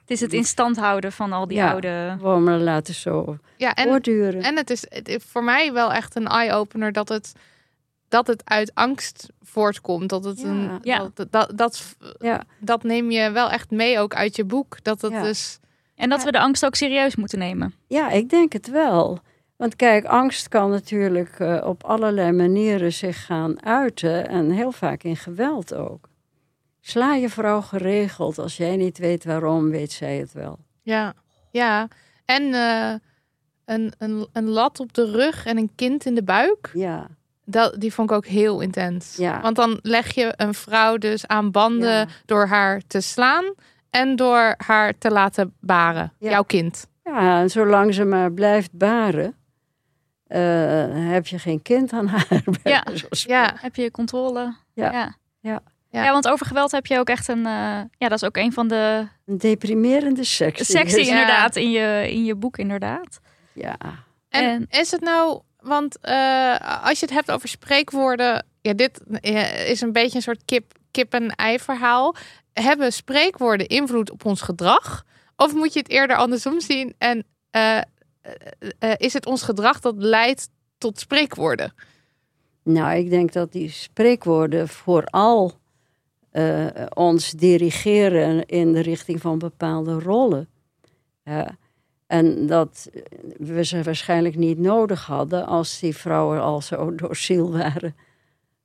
het 0.00 0.10
is 0.10 0.20
het 0.20 0.32
in 0.32 0.44
stand 0.44 0.76
houden 0.76 1.12
van 1.12 1.32
al 1.32 1.46
die 1.46 1.56
Ja. 1.56 1.70
oude... 1.70 2.16
gewoon 2.18 2.62
laten 2.62 2.94
zo 2.94 3.36
Ja, 3.56 3.74
en, 3.74 3.88
voortduren. 3.88 4.42
en 4.42 4.56
het 4.56 4.70
is 4.70 4.86
het 4.88 5.08
is 5.08 5.22
voor 5.28 5.44
mij 5.44 5.72
wel 5.72 5.92
echt 5.92 6.16
een 6.16 6.26
eye-opener 6.26 6.92
dat 6.92 7.08
het, 7.08 7.32
dat 8.12 8.26
het 8.26 8.42
uit 8.44 8.74
angst 8.74 9.28
voortkomt. 9.42 10.08
Dat, 10.08 10.24
het 10.24 10.40
Ja. 10.40 10.46
een, 10.48 10.78
Ja. 10.82 11.10
dat, 11.14 11.32
dat, 11.32 11.52
dat, 11.54 11.96
ja, 12.18 12.42
dat 12.58 12.82
neem 12.82 13.10
je 13.10 13.30
wel 13.30 13.50
echt 13.50 13.70
mee 13.70 13.98
ook 13.98 14.14
uit 14.14 14.36
je 14.36 14.44
boek. 14.44 14.82
Dat 14.84 15.00
het 15.00 15.12
Ja. 15.12 15.22
dus... 15.22 15.58
En 15.94 16.08
dat 16.08 16.24
we 16.24 16.32
de 16.32 16.38
angst 16.40 16.64
ook 16.64 16.74
serieus 16.74 17.16
moeten 17.16 17.38
nemen. 17.38 17.74
ja, 17.86 18.10
ik 18.10 18.28
denk 18.30 18.52
het 18.52 18.70
wel. 18.70 19.18
Want 19.56 19.76
kijk, 19.76 20.04
angst 20.04 20.48
kan 20.48 20.70
natuurlijk 20.70 21.38
eh, 21.38 21.62
op 21.64 21.84
allerlei 21.84 22.32
manieren 22.32 22.92
zich 22.92 23.24
gaan 23.24 23.64
uiten. 23.64 24.28
En 24.28 24.50
heel 24.50 24.72
vaak 24.72 25.02
in 25.02 25.16
geweld 25.16 25.74
ook. 25.74 26.08
Sla 26.80 27.14
je 27.14 27.28
vrouw 27.28 27.60
geregeld. 27.60 28.38
Als 28.38 28.56
jij 28.56 28.76
niet 28.76 28.98
weet 28.98 29.24
waarom, 29.24 29.70
weet 29.70 29.92
zij 29.92 30.16
het 30.16 30.32
wel. 30.32 30.58
Ja, 30.82 31.14
ja. 31.50 31.88
En 32.24 32.54
eh, 32.54 32.94
een, 33.64 33.92
een, 33.98 34.26
een 34.32 34.48
lat 34.48 34.80
op 34.80 34.92
de 34.92 35.10
rug 35.10 35.46
en 35.46 35.56
een 35.56 35.70
kind 35.74 36.04
in 36.06 36.14
de 36.14 36.22
buik. 36.24 36.70
Ja, 36.74 37.08
Dat, 37.44 37.80
die 37.80 37.94
vond 37.94 38.10
ik 38.10 38.16
ook 38.16 38.26
heel 38.26 38.60
intens. 38.60 39.16
Ja. 39.16 39.40
Want 39.40 39.56
dan 39.56 39.78
leg 39.82 40.14
je 40.14 40.32
een 40.36 40.54
vrouw 40.54 40.96
dus 40.96 41.26
aan 41.26 41.50
banden 41.50 41.90
Ja. 41.90 42.06
door 42.26 42.46
haar 42.46 42.82
te 42.86 43.00
slaan 43.00 43.54
en 43.90 44.16
door 44.16 44.54
haar 44.56 44.98
te 44.98 45.10
laten 45.10 45.54
baren. 45.60 46.12
Ja. 46.18 46.30
Jouw 46.30 46.42
kind. 46.42 46.86
Ja, 47.04 47.40
en 47.40 47.50
zolang 47.50 47.94
ze 47.94 48.04
maar 48.04 48.32
blijft 48.32 48.72
baren, 48.72 49.34
eh, 50.26 50.40
heb 51.12 51.26
je 51.26 51.38
geen 51.38 51.62
kind 51.62 51.92
aan 51.92 52.06
haar. 52.06 52.26
Ja. 52.64 52.84
Ja, 53.10 53.54
Heb 53.60 53.76
je 53.76 53.90
controle? 53.90 54.54
Ja. 54.74 54.92
Ja. 54.92 55.16
Ja. 55.40 55.60
Ja. 55.90 56.04
Ja, 56.04 56.12
want 56.12 56.28
over 56.28 56.46
geweld 56.46 56.70
heb 56.70 56.86
je 56.86 56.98
ook 56.98 57.08
echt 57.08 57.28
een... 57.28 57.46
eh, 57.46 57.80
ja, 57.98 58.08
dat 58.08 58.12
is 58.12 58.24
ook 58.24 58.36
een 58.36 58.52
van 58.52 58.68
de 58.68 59.06
Een 59.26 59.38
deprimerende 59.38 60.24
seks. 60.24 60.66
Sexy 60.70 61.00
Ja. 61.00 61.06
inderdaad, 61.10 61.56
in 61.56 61.70
je, 61.70 62.06
in 62.10 62.24
je 62.24 62.34
boek 62.34 62.58
inderdaad. 62.58 63.20
Ja. 63.52 63.76
En, 64.28 64.44
En- 64.44 64.66
is 64.68 64.90
het 64.90 65.00
nou, 65.00 65.40
want 65.62 65.98
eh, 66.00 66.84
als 66.84 67.00
je 67.00 67.06
het 67.06 67.14
hebt 67.14 67.30
over 67.30 67.48
spreekwoorden, 67.48 68.46
ja, 68.60 68.72
dit 68.72 69.00
is 69.66 69.80
een 69.80 69.92
beetje 69.92 70.16
een 70.16 70.22
soort 70.22 70.44
kip, 70.90 71.14
en 71.14 71.34
ei 71.34 71.58
verhaal. 71.58 72.14
Hebben 72.52 72.92
spreekwoorden 72.92 73.66
invloed 73.66 74.10
op 74.10 74.24
ons 74.24 74.40
gedrag? 74.40 75.04
Of 75.36 75.54
moet 75.54 75.72
je 75.72 75.78
het 75.78 75.88
eerder 75.88 76.16
andersom 76.16 76.60
zien? 76.60 76.94
En 76.98 77.24
eh, 77.50 77.78
eh, 77.78 77.82
is 78.96 79.12
het 79.12 79.26
ons 79.26 79.42
gedrag 79.42 79.80
dat 79.80 79.94
leidt 79.96 80.48
tot 80.78 80.98
spreekwoorden? 80.98 81.74
Nou, 82.62 82.96
ik 82.96 83.10
denk 83.10 83.32
dat 83.32 83.52
die 83.52 83.70
spreekwoorden 83.70 84.68
vooral 84.68 85.60
ons 86.94 87.30
dirigeren 87.30 88.46
in 88.46 88.72
de 88.72 88.80
richting 88.80 89.20
van 89.20 89.38
bepaalde 89.38 89.98
rollen. 89.98 90.48
En 92.12 92.46
dat 92.46 92.90
we 93.38 93.64
ze 93.64 93.82
waarschijnlijk 93.82 94.36
niet 94.36 94.58
nodig 94.58 95.06
hadden 95.06 95.46
als 95.46 95.78
die 95.80 95.96
vrouwen 95.96 96.40
al 96.40 96.60
zo 96.60 96.94
dociel 97.06 97.52
waren. 97.52 97.96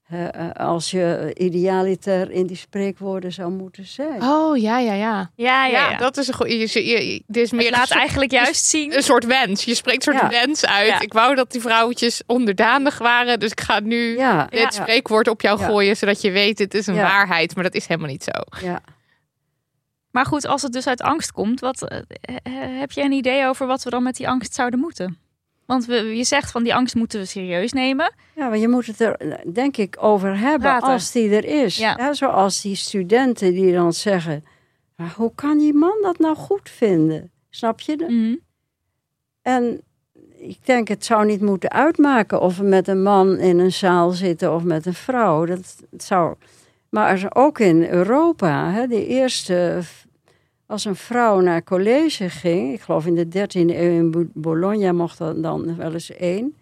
Eh, 0.08 0.52
als 0.54 0.92
je 0.92 1.32
idealiter 1.38 2.32
in 2.32 2.46
die 2.48 2.56
spreekwoorden 2.58 3.34
zou 3.34 3.52
moeten 3.52 3.86
zijn. 3.86 4.22
Oh 4.24 4.58
ja, 4.58 4.80
ja, 4.80 4.94
ja. 4.94 5.32
Ja, 5.36 5.66
ja, 5.66 5.90
ja. 5.90 5.98
dat 5.98 6.18
is 6.18 6.28
een 6.28 6.34
goed. 6.34 6.48
Je, 6.50 6.58
je, 6.58 7.08
je- 7.08 7.24
dit 7.28 7.44
is 7.44 7.52
meer 7.52 7.66
Het 7.68 7.76
laat 7.76 7.88
soort- 7.88 8.00
eigenlijk 8.00 8.32
juist 8.32 8.66
zien. 8.66 8.96
een 8.96 9.04
soort 9.04 9.26
wens. 9.26 9.64
Je 9.64 9.76
spreekt 9.76 10.08
een 10.08 10.14
soort 10.18 10.32
Ja. 10.34 10.40
wens 10.46 10.66
uit. 10.66 10.88
Ja. 10.88 11.00
Ik 11.02 11.14
wou 11.14 11.36
dat 11.36 11.52
die 11.52 11.62
vrouwtjes 11.62 12.22
onderdanig 12.26 12.98
waren, 12.98 13.40
dus 13.40 13.52
ik 13.52 13.62
ga 13.62 13.80
nu 13.80 14.18
Ja, 14.18 14.46
dit 14.50 14.60
ja, 14.60 14.70
spreekwoord 14.72 15.28
op 15.28 15.42
jou 15.42 15.60
Ja. 15.60 15.66
gooien, 15.66 15.98
zodat 15.98 16.22
je 16.22 16.32
weet 16.32 16.60
het 16.60 16.74
is 16.74 16.88
een 16.88 16.96
Ja. 16.96 17.02
waarheid, 17.04 17.56
maar 17.56 17.64
dat 17.64 17.76
is 17.76 17.88
helemaal 17.88 18.10
niet 18.10 18.24
zo. 18.24 18.66
ja. 18.68 18.82
Maar 20.18 20.26
goed, 20.26 20.46
als 20.46 20.62
het 20.62 20.74
dus 20.74 20.88
uit 20.88 21.02
angst 21.02 21.32
komt, 21.32 21.60
wat, 21.60 21.88
eh, 21.88 22.00
eh, 22.22 22.80
heb 22.80 22.92
je 22.92 23.02
een 23.02 23.12
idee 23.12 23.46
over 23.46 23.68
wat 23.68 23.84
we 23.84 23.90
dan 23.90 24.04
met 24.04 24.16
die 24.16 24.30
angst 24.30 24.54
zouden 24.54 24.80
moeten? 24.80 25.18
Want 25.66 25.86
we, 25.86 25.96
je 25.96 26.24
zegt 26.24 26.52
van 26.52 26.64
die 26.64 26.76
angst 26.76 26.96
moeten 26.96 27.20
we 27.20 27.26
serieus 27.26 27.74
nemen. 27.74 28.14
Ja, 28.36 28.48
maar 28.48 28.58
je 28.58 28.68
moet 28.68 28.86
het 28.86 29.00
er 29.00 29.42
denk 29.54 29.78
ik 29.78 29.98
over 30.00 30.38
hebben 30.38 30.60
Praten. 30.60 30.88
als 30.88 31.12
die 31.12 31.36
er 31.36 31.46
is. 31.64 31.78
Ja. 31.78 31.96
Ja, 31.98 32.14
zoals 32.14 32.62
die 32.62 32.76
studenten 32.76 33.54
die 33.54 33.74
dan 33.74 33.94
zeggen, 33.94 34.44
maar 34.96 35.14
hoe 35.16 35.32
kan 35.36 35.58
die 35.58 35.74
man 35.74 35.98
dat 36.02 36.20
nou 36.20 36.36
goed 36.36 36.70
vinden? 36.70 37.32
Snap 37.50 37.80
je? 37.80 37.96
Mhm. 38.08 38.36
En 39.42 39.82
ik 40.38 40.66
denk 40.66 40.88
het 40.88 41.06
zou 41.06 41.26
niet 41.26 41.42
moeten 41.42 41.72
uitmaken 41.72 42.42
of 42.42 42.58
we 42.58 42.64
met 42.64 42.88
een 42.88 43.04
man 43.04 43.38
in 43.38 43.60
een 43.60 43.74
zaal 43.74 44.12
zitten 44.12 44.54
of 44.54 44.64
met 44.64 44.86
een 44.86 44.94
vrouw. 44.94 45.46
Dat 45.46 45.84
zou, 45.98 46.36
maar 46.90 47.28
ook 47.34 47.60
in 47.60 47.84
Europa, 47.90 48.72
hè, 48.72 48.88
de 48.88 49.06
eerste, 49.06 49.82
als 50.68 50.86
een 50.86 50.96
vrouw 50.96 51.40
naar 51.40 51.64
college 51.64 52.30
ging, 52.30 52.74
ik 52.74 52.82
geloof 52.82 53.06
in 53.06 53.16
de 53.16 53.28
13e 53.28 53.76
eeuw 53.76 53.92
in 53.92 54.12
Bo- 54.12 54.28
Bologna 54.34 54.92
mocht 54.92 55.18
dat 55.18 55.44
dan 55.44 55.76
wel 55.76 55.94
eens 55.94 56.12
één. 56.12 56.56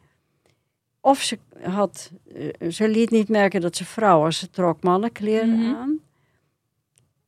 Of 1.01 1.21
ze, 1.21 1.37
had, 1.61 2.11
eh, 2.59 2.69
ze 2.69 2.87
liet 2.89 3.09
niet 3.09 3.29
merken 3.29 3.61
dat 3.61 3.75
ze 3.75 3.85
vrouw 3.85 4.19
was, 4.19 4.39
ze 4.39 4.49
trok 4.49 4.83
mannenkleren 4.83 5.59
Mhm. 5.59 5.75
aan. 5.75 5.99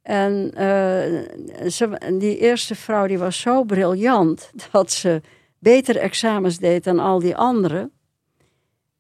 En 0.01 0.51
eh, 0.53 1.69
ze, 1.69 2.13
die 2.19 2.37
eerste 2.37 2.75
vrouw 2.75 3.07
die 3.07 3.17
was 3.19 3.39
zo 3.39 3.63
briljant 3.63 4.51
dat 4.71 4.91
ze 4.91 5.21
beter 5.59 5.97
examens 5.97 6.57
deed 6.57 6.83
dan 6.83 6.99
al 6.99 7.19
die 7.19 7.35
anderen. 7.35 7.91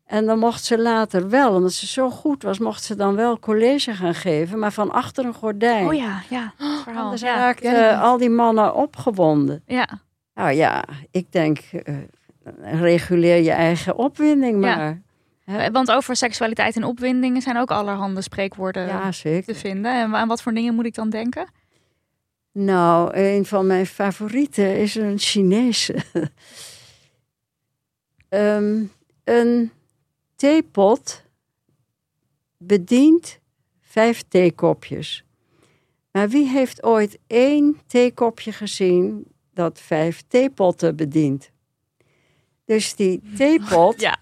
En 0.07 0.25
dan 0.25 0.39
mocht 0.39 0.63
ze 0.63 0.77
later 0.81 1.29
wel, 1.29 1.53
omdat 1.53 1.73
ze 1.73 1.87
zo 1.87 2.09
goed 2.09 2.43
was, 2.43 2.59
mocht 2.59 2.83
ze 2.83 2.95
dan 2.95 3.15
wel 3.15 3.39
college 3.39 3.93
gaan 3.95 4.15
geven, 4.15 4.59
maar 4.59 4.71
van 4.71 4.91
achter 4.91 5.25
een 5.25 5.33
gordijn. 5.33 5.87
Oh 5.87 5.93
ja, 5.93 6.21
ja. 6.29 6.53
het 6.57 6.81
Verhaal. 6.83 7.03
Anders 7.03 7.21
Ja. 7.21 7.35
raakten 7.35 7.71
niet. 7.71 8.01
al 8.01 8.17
die 8.17 8.29
mannen 8.29 8.75
opgewonden. 8.75 9.63
ja. 9.65 9.87
Nou 10.33 10.51
ja, 10.51 10.83
ik 11.11 11.31
denk, 11.31 11.59
eh, 11.59 11.95
reguleer 12.63 13.43
je 13.43 13.51
eigen 13.51 13.95
opwinding 13.97 14.63
Ja. 14.65 14.75
maar. 14.75 15.01
Eh, 15.45 15.67
Want 15.71 15.91
over 15.91 16.15
seksualiteit 16.15 16.75
en 16.75 16.83
opwindingen 16.83 17.41
zijn 17.41 17.57
ook 17.57 17.71
allerhande 17.71 18.21
spreekwoorden 18.21 18.87
Ja, 18.87 19.09
te 19.11 19.55
vinden. 19.55 19.91
En 20.01 20.15
aan 20.15 20.27
wat 20.27 20.41
voor 20.41 20.53
dingen 20.53 20.75
moet 20.75 20.85
ik 20.85 20.93
dan 20.95 21.09
denken? 21.09 21.47
Nou, 22.51 23.17
een 23.17 23.45
van 23.45 23.67
mijn 23.67 23.85
favorieten 23.85 24.77
is 24.77 24.95
een 24.95 25.17
Chinese. 25.19 25.95
Ehm, 28.29 28.83
een 29.23 29.71
theepot 30.37 31.23
bedient 32.57 33.39
vijf 33.81 34.23
theekopjes. 34.27 35.23
Maar 36.11 36.29
wie 36.29 36.47
heeft 36.47 36.83
ooit 36.83 37.17
één 37.27 37.79
theekopje 37.87 38.51
gezien 38.51 39.25
dat 39.53 39.79
vijf 39.79 40.23
theepotten 40.27 40.95
bedient? 40.95 41.51
Dus 42.65 42.95
die 42.95 43.21
theepot, 43.37 44.01
Ja. 44.01 44.17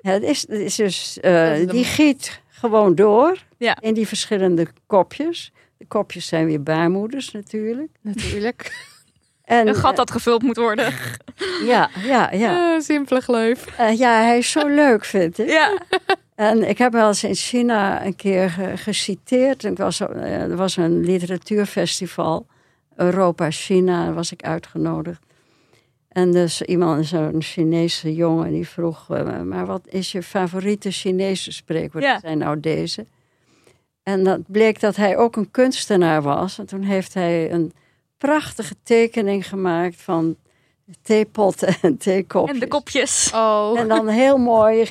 het 0.00 0.22
is, 0.22 0.40
het 0.40 0.60
is 0.60 0.74
dus, 0.76 1.20
eh, 1.20 1.60
is 1.60 1.66
die 1.66 1.84
giet 1.84 2.40
gewoon 2.48 2.94
door 2.94 3.44
Ja. 3.56 3.80
in 3.80 3.94
die 3.94 4.06
verschillende 4.08 4.66
kopjes. 4.86 5.52
De 5.76 5.86
kopjes 5.86 6.26
zijn 6.26 6.46
weer 6.46 6.62
baarmoeders 6.62 7.30
natuurlijk. 7.30 7.90
Natuurlijk. 8.00 8.66
En, 9.48 9.68
Een 9.68 9.74
gat 9.74 9.96
dat 9.96 10.10
gevuld 10.10 10.42
moet 10.42 10.56
worden. 10.56 10.86
eh, 10.86 10.94
ja, 11.66 11.90
ja, 12.02 12.30
ja. 12.32 12.74
Eh, 12.74 12.80
simpele 12.80 13.20
gleuf. 13.20 13.66
Eh, 13.78 13.98
ja, 13.98 14.22
hij 14.22 14.38
is 14.38 14.50
zo 14.50 14.66
leuk, 14.66 15.04
vind 15.04 15.38
ik. 15.38 15.48
Ja. 15.48 15.72
En 16.34 16.68
ik 16.68 16.78
heb 16.78 16.92
wel 16.92 17.08
eens 17.08 17.24
in 17.24 17.34
China 17.34 18.04
een 18.06 18.16
keer 18.16 18.50
ge- 18.50 18.76
geciteerd. 18.76 19.64
Ik 19.64 19.76
was, 19.78 20.00
eh, 20.00 20.40
er 20.42 20.56
was 20.56 20.76
een 20.76 21.00
literatuurfestival, 21.04 22.46
Europa-China, 22.96 24.12
was 24.12 24.32
ik 24.32 24.42
uitgenodigd. 24.42 25.22
En 26.08 26.32
dus 26.32 26.62
iemand, 26.62 27.06
zo'n 27.06 27.42
Chinese 27.42 28.14
jongen, 28.14 28.50
die 28.50 28.68
vroeg... 28.68 29.10
eh, 29.10 29.40
maar 29.40 29.66
wat 29.66 29.80
is 29.88 30.12
je 30.12 30.22
favoriete 30.22 30.90
Chinese 30.90 31.52
spreekwoord? 31.52 32.04
Ja. 32.04 32.18
Zijn 32.20 32.38
nou 32.38 32.60
deze. 32.60 33.06
En 34.02 34.24
dat 34.24 34.40
bleek 34.46 34.80
dat 34.80 34.96
hij 34.96 35.16
ook 35.16 35.36
een 35.36 35.50
kunstenaar 35.50 36.22
was. 36.22 36.58
En 36.58 36.66
toen 36.66 36.82
heeft 36.82 37.14
hij 37.14 37.52
een 37.52 37.72
prachtige 38.18 38.74
tekening 38.82 39.48
gemaakt 39.48 40.02
van 40.02 40.36
theepotten 41.02 41.76
en 41.82 41.96
theekopjes. 41.96 42.54
En 42.54 42.60
de 42.60 42.68
kopjes. 42.68 43.30
Oh. 43.34 43.72
En 43.78 43.88
dan 43.88 44.08
heel 44.08 44.36
mooi 44.38 44.86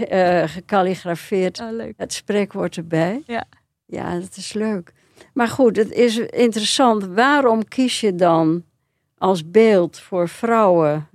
gekalligrafeerd 0.48 1.60
Oh, 1.60 1.72
leuk. 1.72 1.94
het 1.98 2.14
spreekwoord 2.14 2.78
erbij. 2.78 3.24
Ja. 3.26 3.44
Ja, 3.86 4.20
dat 4.20 4.36
is 4.38 4.54
leuk. 4.54 4.94
Maar 5.34 5.48
goed, 5.48 5.76
het 5.76 5.92
is 5.92 6.18
interessant. 6.18 7.06
Waarom 7.06 7.68
kies 7.68 8.00
je 8.00 8.16
dan 8.16 8.64
als 9.18 9.52
beeld 9.52 10.00
voor 10.00 10.30
vrouwen 10.30 11.08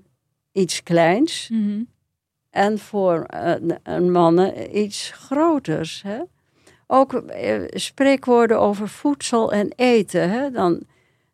iets 0.53 0.83
kleins 0.83 1.49
Mhm. 1.53 1.83
en 2.51 2.79
voor 2.79 3.25
eh, 3.25 3.55
een 3.83 4.11
mannen 4.13 4.79
iets 4.79 5.11
groters? 5.15 6.03
Hè? 6.03 6.19
Ook 6.87 7.13
eh, 7.15 7.61
spreekwoorden 7.69 8.61
over 8.61 8.89
voedsel 8.89 9.53
en 9.53 9.73
eten. 9.77 10.31
Hè? 10.31 10.51
Dan, 10.51 10.81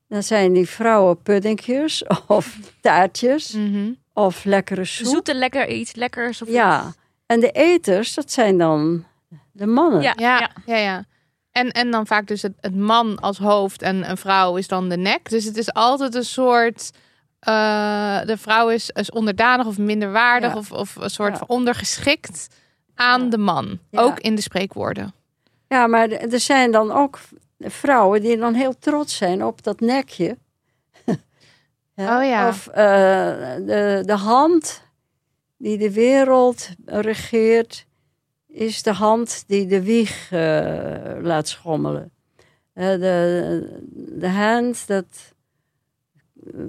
dan 0.08 0.22
zijn 0.22 0.52
die 0.52 0.68
vrouwen 0.68 1.22
puddingjes 1.22 2.04
of 2.26 2.56
taartjes 2.80 3.52
Mhm. 3.52 3.90
of 4.12 4.44
lekkere 4.44 4.84
soep. 4.84 5.06
Zoete 5.06 5.34
lekker 5.34 5.68
iets, 5.68 5.94
lekkers. 5.94 6.42
Of 6.42 6.48
Ja, 6.48 6.86
iets. 6.88 6.96
en 7.26 7.40
de 7.40 7.50
eters, 7.50 8.14
dat 8.14 8.32
zijn 8.32 8.58
dan 8.58 9.04
de 9.52 9.66
mannen. 9.66 10.02
Ja. 10.02 10.12
Ja, 10.16 10.50
ja, 10.66 10.76
ja. 10.76 11.04
En, 11.52 11.70
en 11.70 11.90
dan 11.90 12.06
vaak 12.06 12.26
dus 12.26 12.42
het, 12.42 12.52
het 12.60 12.76
man 12.76 13.18
als 13.18 13.38
hoofd 13.38 13.82
en 13.82 14.10
een 14.10 14.16
vrouw 14.16 14.56
is 14.56 14.68
dan 14.68 14.88
de 14.88 14.96
nek. 14.96 15.30
Dus 15.30 15.44
het 15.44 15.56
is 15.56 15.72
altijd 15.72 16.14
een 16.14 16.24
soort... 16.24 16.90
eh, 17.38 18.20
de 18.24 18.36
vrouw 18.36 18.68
is, 18.68 18.90
is 18.90 19.10
onderdanig 19.10 19.66
of 19.66 19.78
minderwaardig 19.78 20.52
Ja. 20.52 20.58
of, 20.58 20.72
of 20.72 20.96
een 20.96 21.10
soort 21.10 21.38
van 21.38 21.48
ondergeschikt 21.48 22.48
aan 22.94 23.22
Ja. 23.24 23.28
de 23.30 23.38
man. 23.38 23.78
Ja. 23.90 24.00
Ook 24.00 24.18
in 24.20 24.34
de 24.34 24.40
spreekwoorden. 24.42 25.14
Ja, 25.68 25.86
maar 25.86 26.08
er 26.10 26.40
zijn 26.40 26.70
dan 26.72 26.92
ook 26.92 27.18
vrouwen 27.58 28.22
die 28.22 28.36
dan 28.36 28.54
heel 28.54 28.78
trots 28.78 29.16
zijn 29.16 29.44
op 29.44 29.62
dat 29.62 29.80
nekje. 29.80 30.36
Oh 32.00 32.24
ja. 32.24 32.48
Of 32.48 32.66
eh, 32.66 33.54
de, 33.56 34.02
de 34.04 34.16
hand 34.16 34.82
die 35.56 35.78
de 35.78 35.92
wereld 35.92 36.68
regeert, 36.84 37.86
is 38.46 38.82
de 38.82 38.92
hand 38.92 39.44
die 39.46 39.66
de 39.66 39.82
wieg 39.82 40.32
eh, 40.32 41.16
laat 41.20 41.48
schommelen. 41.48 42.10
Eh, 42.72 42.86
de, 42.86 43.80
de 44.18 44.28
hand 44.28 44.86
that 44.86 45.34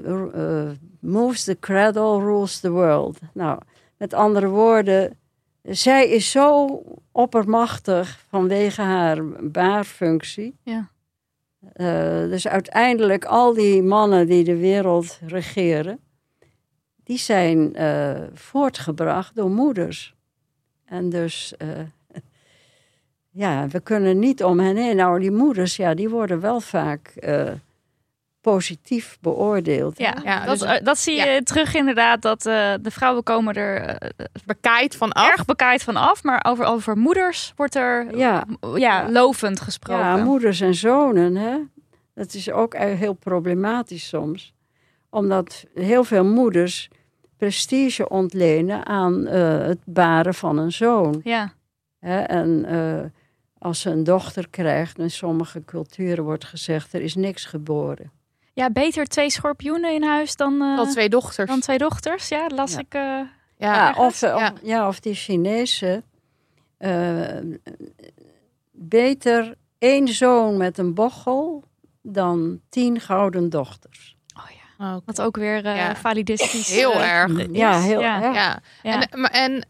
eh, 0.03 0.69
moves 0.99 1.43
the 1.43 1.57
cradle 1.59 2.19
rules 2.19 2.59
the 2.59 2.71
world. 2.71 3.19
Nou, 3.33 3.59
met 3.97 4.13
andere 4.13 4.47
woorden, 4.47 5.17
zij 5.63 6.09
is 6.09 6.31
zo 6.31 6.81
oppermachtig 7.11 8.25
vanwege 8.29 8.81
haar 8.81 9.25
baarfunctie. 9.41 10.55
Ja. 10.63 10.89
Eh, 11.73 12.29
dus 12.29 12.47
uiteindelijk 12.47 13.25
al 13.25 13.53
die 13.53 13.83
mannen 13.83 14.27
die 14.27 14.43
de 14.43 14.57
wereld 14.57 15.19
regeren, 15.25 15.99
die 17.03 17.17
zijn 17.17 17.75
eh, 17.75 18.21
voortgebracht 18.33 19.35
door 19.35 19.49
moeders. 19.49 20.15
En 20.85 21.09
dus, 21.09 21.53
eh, 21.57 21.67
ja, 23.43 23.67
we 23.67 23.79
kunnen 23.79 24.19
niet 24.19 24.43
om 24.43 24.59
hen 24.59 24.75
heen. 24.75 24.95
Nou, 24.95 25.19
die 25.19 25.31
moeders, 25.31 25.75
ja, 25.75 25.93
die 25.93 26.09
worden 26.09 26.39
wel 26.39 26.59
vaak 26.59 27.13
positief 28.41 29.17
beoordeeld. 29.21 29.97
Ja, 29.97 30.15
Ja, 30.23 30.45
dat, 30.45 30.59
dus- 30.59 30.67
eh, 30.67 30.83
dat 30.85 30.97
zie 30.97 31.15
je 31.15 31.41
terug 31.43 31.73
inderdaad. 31.75 32.21
Dat 32.21 32.45
eh, 32.45 32.73
de 32.81 32.91
vrouwen 32.91 33.23
komen 33.23 33.53
er 33.55 33.81
eh, 33.81 34.09
Bekijkt 34.45 34.95
van 34.95 35.11
af. 35.11 35.29
erg 35.29 35.45
bekaaid 35.45 35.83
van 35.83 35.95
af. 35.95 36.23
Maar 36.23 36.45
over, 36.47 36.65
over 36.65 36.97
moeders 36.97 37.53
wordt 37.55 37.75
er 37.75 38.17
Ja. 38.17 38.45
ja. 38.75 39.09
Lovend 39.09 39.61
gesproken. 39.61 40.03
Ja, 40.05 40.15
moeders 40.17 40.61
en 40.61 40.75
zonen, 40.75 41.35
hè? 41.35 41.57
Dat 42.13 42.33
is 42.33 42.51
ook 42.51 42.73
e- 42.73 42.93
heel 42.95 43.13
problematisch 43.13 44.07
soms. 44.07 44.53
Omdat 45.09 45.65
heel 45.73 46.03
veel 46.03 46.25
moeders 46.25 46.89
prestige 47.37 48.09
ontlenen 48.09 48.85
aan 48.85 49.27
eh, 49.27 49.57
het 49.59 49.79
baren 49.85 50.33
van 50.33 50.57
een 50.57 50.71
zoon. 50.71 51.21
Ja. 51.23 51.53
Hè? 51.99 52.19
En 52.19 52.65
eh, 52.65 53.05
als 53.57 53.79
ze 53.81 53.89
een 53.89 54.03
dochter 54.03 54.49
krijgt, 54.49 54.99
in 54.99 55.11
sommige 55.11 55.63
culturen 55.65 56.23
wordt 56.23 56.45
gezegd, 56.45 56.93
er 56.93 57.01
is 57.01 57.15
niks 57.15 57.45
geboren. 57.45 58.11
Ja, 58.59 58.69
beter 58.69 59.05
twee 59.07 59.29
schorpioenen 59.29 59.93
in 59.93 60.03
huis 60.03 60.35
dan, 60.35 60.61
eh, 60.61 60.77
Al 60.77 60.85
twee 60.85 61.09
dochters. 61.09 61.49
dan 61.49 61.59
twee 61.59 61.77
dochters. 61.77 62.27
Ja, 62.27 62.47
las 62.47 62.71
Ja. 62.71 62.79
ik. 62.79 62.93
eh, 62.93 63.01
ja, 63.01 63.25
Ja, 63.57 63.93
of, 63.97 64.19
ja. 64.21 64.35
Of, 64.35 64.53
ja, 64.63 64.87
of 64.87 64.99
die 64.99 65.13
Chinezen. 65.13 66.03
eh, 66.77 67.37
beter 68.71 69.55
één 69.77 70.07
zoon 70.07 70.57
met 70.57 70.77
een 70.77 70.93
bochel 70.93 71.63
dan 72.01 72.59
tien 72.69 72.99
gouden 72.99 73.49
dochters. 73.49 74.17
Oh, 74.81 74.91
oké. 74.95 75.01
wat 75.05 75.21
ook 75.21 75.35
weer 75.37 75.65
eh, 75.65 75.75
Ja. 75.77 75.95
validistisch 75.95 76.69
Heel 76.79 76.93
erg. 77.03 77.31
is. 77.37 77.47
Ja, 77.51 77.79
heel 77.79 77.99
ja. 77.99 78.21
erg. 78.23 78.35
Ja. 78.35 78.59
Ja. 78.83 79.01
En, 79.09 79.19
maar, 79.21 79.31
en, 79.31 79.65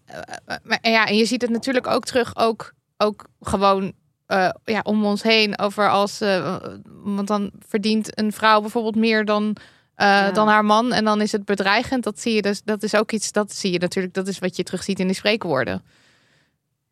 maar, 0.64 0.80
ja, 0.82 1.06
en 1.06 1.16
je 1.18 1.26
ziet 1.26 1.42
het 1.42 1.52
natuurlijk 1.52 1.88
ook 1.88 2.06
terug, 2.06 2.36
ook, 2.36 2.74
ook 2.98 3.26
gewoon 3.42 3.94
eh, 4.30 4.50
ja, 4.66 4.80
om 4.84 5.06
ons 5.06 5.24
heen. 5.24 5.60
Over 5.60 5.90
als, 5.90 6.22
eh, 6.22 6.56
want 7.04 7.28
dan 7.28 7.52
verdient 7.68 8.20
een 8.20 8.32
vrouw 8.32 8.62
bijvoorbeeld 8.62 8.96
meer 8.96 9.26
dan, 9.26 9.56
eh, 9.96 10.08
Ja. 10.08 10.32
dan 10.32 10.48
haar 10.48 10.66
man. 10.66 10.94
En 10.94 11.06
dan 11.06 11.22
is 11.22 11.32
het 11.32 11.46
bedreigend. 11.46 12.04
Dat 12.04 12.20
zie 12.20 12.34
je 12.34 12.42
dus, 12.42 12.62
dat 12.64 12.84
is 12.84 12.96
ook 12.96 13.12
iets, 13.12 13.32
dat 13.32 13.54
zie 13.54 13.72
je 13.72 13.80
natuurlijk, 13.80 14.14
dat 14.14 14.28
is 14.28 14.40
wat 14.40 14.56
je 14.56 14.64
terugziet 14.64 15.00
in 15.00 15.06
die 15.08 15.16
spreekwoorden. 15.16 15.84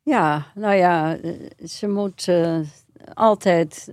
Ja, 0.03 0.45
nou 0.55 0.75
ja, 0.75 1.17
ze 1.65 1.87
moet 1.87 2.29
altijd 3.13 3.91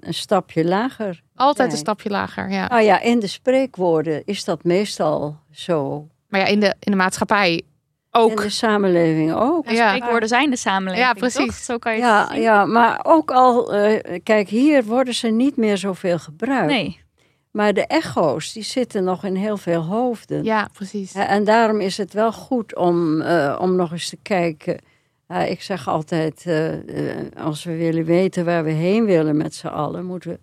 een 0.00 0.14
stapje 0.14 0.64
lager. 0.64 1.22
Altijd 1.34 1.72
een 1.72 1.78
stapje 1.78 2.10
lager, 2.10 2.50
ja. 2.50 2.66
Nou 2.66 2.82
ja, 2.82 3.00
in 3.00 3.20
de 3.20 3.26
spreekwoorden 3.26 4.22
is 4.24 4.44
dat 4.44 4.64
meestal 4.64 5.38
zo. 5.52 6.08
Maar 6.28 6.40
ja, 6.40 6.46
in 6.46 6.60
de, 6.60 6.74
in 6.78 6.90
de 6.90 6.98
maatschappij 6.98 7.62
In 8.16 8.22
ook. 8.22 8.42
de 8.42 8.48
samenleving 8.48 9.32
ook. 9.34 9.70
Ja, 9.70 9.88
spreekwoorden 9.94 10.28
zijn 10.28 10.50
de 10.50 10.56
samenleving. 10.56 11.06
Ja, 11.06 11.12
precies. 11.12 11.46
toch? 11.46 11.54
Zo 11.54 11.78
kan 11.78 11.92
je 11.96 11.98
het 12.02 12.08
Ja, 12.08 12.28
zien. 12.32 12.40
ja, 12.42 12.64
maar 12.64 13.00
ook 13.02 13.30
al, 13.30 13.74
eh, 13.74 14.20
kijk, 14.22 14.48
hier 14.48 14.84
worden 14.84 15.14
ze 15.14 15.28
niet 15.28 15.56
meer 15.56 15.76
zoveel 15.78 16.18
gebruikt. 16.18 16.72
Nee. 16.72 17.04
Maar 17.50 17.72
de 17.74 17.86
echo's, 17.86 18.52
die 18.52 18.62
zitten 18.62 19.04
nog 19.04 19.24
in 19.24 19.34
heel 19.34 19.56
veel 19.56 19.82
hoofden. 19.82 20.44
Ja, 20.44 20.68
precies. 20.72 21.12
En 21.14 21.44
daarom 21.44 21.80
is 21.80 21.96
het 21.96 22.12
wel 22.12 22.32
goed 22.32 22.76
om, 22.76 23.20
eh, 23.20 23.56
om 23.60 23.76
nog 23.76 23.92
eens 23.92 24.08
te 24.08 24.18
kijken. 24.22 24.78
Ik 25.48 25.62
zeg 25.62 25.88
altijd, 25.88 26.44
eh, 26.46 26.68
als 27.44 27.64
we 27.64 27.76
willen 27.76 28.04
weten 28.04 28.44
waar 28.44 28.64
we 28.64 28.70
heen 28.70 29.04
willen 29.04 29.36
met 29.36 29.54
z'n 29.54 29.66
allen, 29.66 30.04
moeten 30.04 30.30
we 30.30 30.38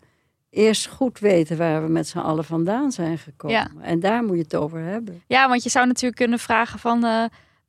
eerst 0.49 0.87
goed 0.87 1.19
weten 1.19 1.57
waar 1.57 1.83
we 1.83 1.89
met 1.89 2.07
z'n 2.07 2.17
allen 2.17 2.43
vandaan 2.43 2.91
zijn 2.91 3.17
gekomen. 3.17 3.57
Ja. 3.57 3.67
En 3.81 3.99
daar 3.99 4.23
moet 4.23 4.35
je 4.37 4.41
het 4.43 4.55
over 4.55 4.79
hebben. 4.79 5.21
Ja, 5.27 5.47
want 5.49 5.63
je 5.63 5.69
zou 5.69 5.87
natuurlijk 5.87 6.15
kunnen 6.15 6.39
vragen 6.39 6.79
van 6.79 7.05
eh, 7.05 7.23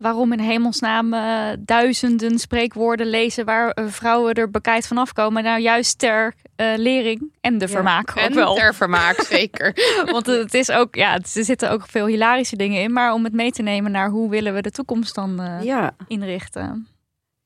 waarom 0.04 0.32
in 0.32 0.38
hemelsnaam 0.40 1.12
eh, 1.14 1.46
duizenden 1.58 2.38
spreekwoorden 2.38 3.06
lezen 3.06 3.44
waar 3.44 3.70
eh, 3.70 3.84
vrouwen 3.86 4.34
er 4.34 4.50
bekijkt 4.50 4.86
van 4.86 4.98
afkomen. 4.98 5.42
Nou, 5.42 5.60
juist 5.60 5.98
ter 5.98 6.34
eh, 6.56 6.72
lering 6.76 7.32
en 7.40 7.58
de 7.58 7.64
Ja. 7.66 7.70
vermaak 7.70 8.10
ook 8.10 8.16
En 8.16 8.34
wel. 8.34 8.54
ter 8.54 8.74
vermaak, 8.74 9.20
zeker. 9.38 9.72
Want 10.10 10.26
het 10.26 10.54
is 10.54 10.70
ook, 10.70 10.94
ja, 10.94 11.12
het- 11.12 11.34
er 11.36 11.44
zitten 11.44 11.70
ook 11.70 11.86
veel 11.86 12.06
hilarische 12.06 12.56
dingen 12.56 12.82
in. 12.82 12.92
Maar 12.92 13.12
om 13.12 13.24
het 13.24 13.32
mee 13.32 13.50
te 13.50 13.62
nemen 13.62 13.90
naar 13.90 14.08
hoe 14.10 14.30
willen 14.30 14.54
we 14.54 14.62
de 14.62 14.70
toekomst 14.70 15.14
dan 15.14 15.42
Ja. 15.62 15.96
inrichten. 16.08 16.86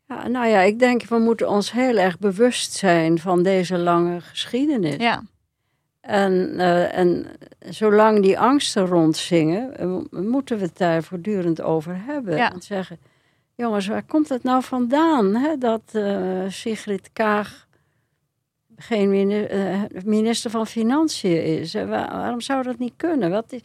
ja, 0.07 0.29
nou 0.29 0.47
ja, 0.47 0.61
ik 0.61 0.79
denk 0.79 1.03
we 1.05 1.19
moeten 1.19 1.49
ons 1.49 1.73
heel 1.73 1.97
erg 1.97 2.19
bewust 2.19 2.73
zijn 2.73 3.19
van 3.19 3.43
deze 3.43 3.79
lange 3.79 4.21
geschiedenis. 4.21 4.97
Ja, 4.97 5.23
En, 6.09 6.59
eh, 6.59 6.99
en 6.99 7.27
zolang 7.61 8.23
die 8.23 8.39
angsten 8.39 8.87
rondzingen, 8.87 9.77
eh, 9.79 9.99
moeten 10.11 10.59
we 10.59 10.65
het 10.65 10.79
daar 10.79 11.03
voortdurend 11.03 11.63
over 11.63 11.97
hebben. 12.07 12.37
Ja. 12.37 12.53
En 12.53 12.61
zeggen, 12.63 12.99
jongens, 13.55 13.87
waar 13.87 14.03
komt 14.03 14.29
het 14.29 14.43
nou 14.43 14.63
vandaan 14.63 15.35
hè, 15.35 15.57
dat 15.59 15.83
eh, 15.93 16.43
Sigrid 16.49 17.11
Kaag 17.13 17.67
geen 18.77 19.09
mini- 19.11 19.49
minister 20.05 20.51
van 20.51 20.67
Financiën 20.67 21.43
is? 21.45 21.73
Waar- 21.73 21.87
waarom 22.13 22.41
zou 22.41 22.63
dat 22.63 22.79
niet 22.79 22.95
kunnen? 22.97 23.31
Wat 23.31 23.53
is- 23.53 23.61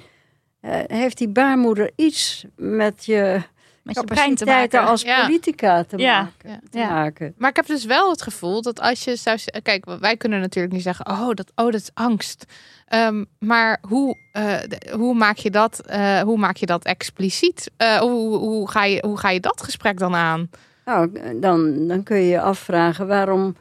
heeft 0.88 1.18
die 1.18 1.30
baarmoeder 1.30 1.92
iets 1.96 2.46
met 2.56 3.06
je 3.06 3.42
met 3.84 3.96
je 3.96 4.04
brein 4.04 4.36
te 4.36 4.46
maken. 4.46 4.86
als 4.86 5.02
Ja. 5.02 5.26
politica 5.26 5.84
te, 5.84 5.98
Ja. 5.98 6.22
maken, 6.22 6.50
Ja. 6.50 6.60
te 6.70 6.78
Ja. 6.78 6.90
maken. 6.90 7.34
Maar 7.38 7.50
ik 7.50 7.56
heb 7.56 7.66
dus 7.66 7.86
wel 7.86 8.10
het 8.10 8.22
gevoel 8.22 8.62
dat 8.62 8.80
als 8.80 9.04
je 9.04 9.16
zou... 9.16 9.38
Kijk, 9.64 9.86
wij 10.00 10.18
kunnen 10.18 10.40
natuurlijk 10.40 10.74
niet 10.74 10.84
zeggen... 10.84 11.08
Oh, 11.10 11.28
dat, 11.34 11.52
oh, 11.56 11.66
dat 11.66 11.74
is 11.74 11.90
angst. 11.94 12.46
Ehm, 12.88 13.24
maar 13.40 13.78
hoe, 13.88 14.18
eh, 14.32 14.60
de- 14.68 14.94
hoe, 14.96 15.14
maak 15.16 15.38
je 15.38 15.50
dat, 15.50 15.80
eh, 15.86 16.20
hoe 16.22 16.38
maak 16.38 16.56
je 16.56 16.66
dat 16.66 16.84
expliciet? 16.84 17.72
Eh, 17.78 17.98
hoe, 17.98 18.38
hoe, 18.38 18.70
ga 18.70 18.84
je, 18.86 19.04
hoe 19.08 19.18
ga 19.18 19.30
je 19.30 19.40
dat 19.40 19.64
gesprek 19.64 19.98
dan 20.00 20.16
aan? 20.16 20.50
Nou, 20.86 21.12
dan, 21.40 21.88
dan 21.88 22.04
kun 22.04 22.18
je 22.18 22.28
je 22.28 22.42
afvragen 22.42 23.08
waarom 23.08 23.56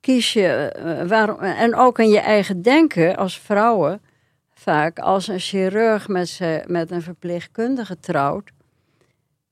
kies 0.00 0.32
je, 0.32 0.72
waarom, 1.08 1.38
en 1.38 1.74
ook 1.74 1.98
in 1.98 2.08
je 2.08 2.18
eigen 2.20 2.62
denken 2.62 3.16
als 3.16 3.38
vrouwen, 3.38 4.00
vaak 4.54 4.98
als 4.98 5.28
een 5.28 5.38
chirurg 5.38 6.08
met, 6.08 6.28
ze, 6.28 6.64
met 6.66 6.90
een 6.90 7.02
verpleegkundige 7.02 7.98
trouwt. 8.00 8.50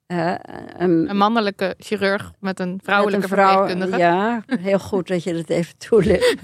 Een, 0.08 1.10
Een 1.10 1.16
mannelijke 1.16 1.74
chirurg 1.78 2.32
met 2.40 2.60
een 2.60 2.80
vrouwelijke 2.82 3.28
met 3.28 3.30
een 3.30 3.44
vrouw- 3.44 3.66
verpleegkundige. 3.66 3.98
Ja, 3.98 4.42
heel 4.60 4.78
goed 4.78 5.08
dat 5.08 5.22
je 5.22 5.34
dat 5.34 5.48
even 5.48 5.76
toelicht. 5.78 6.36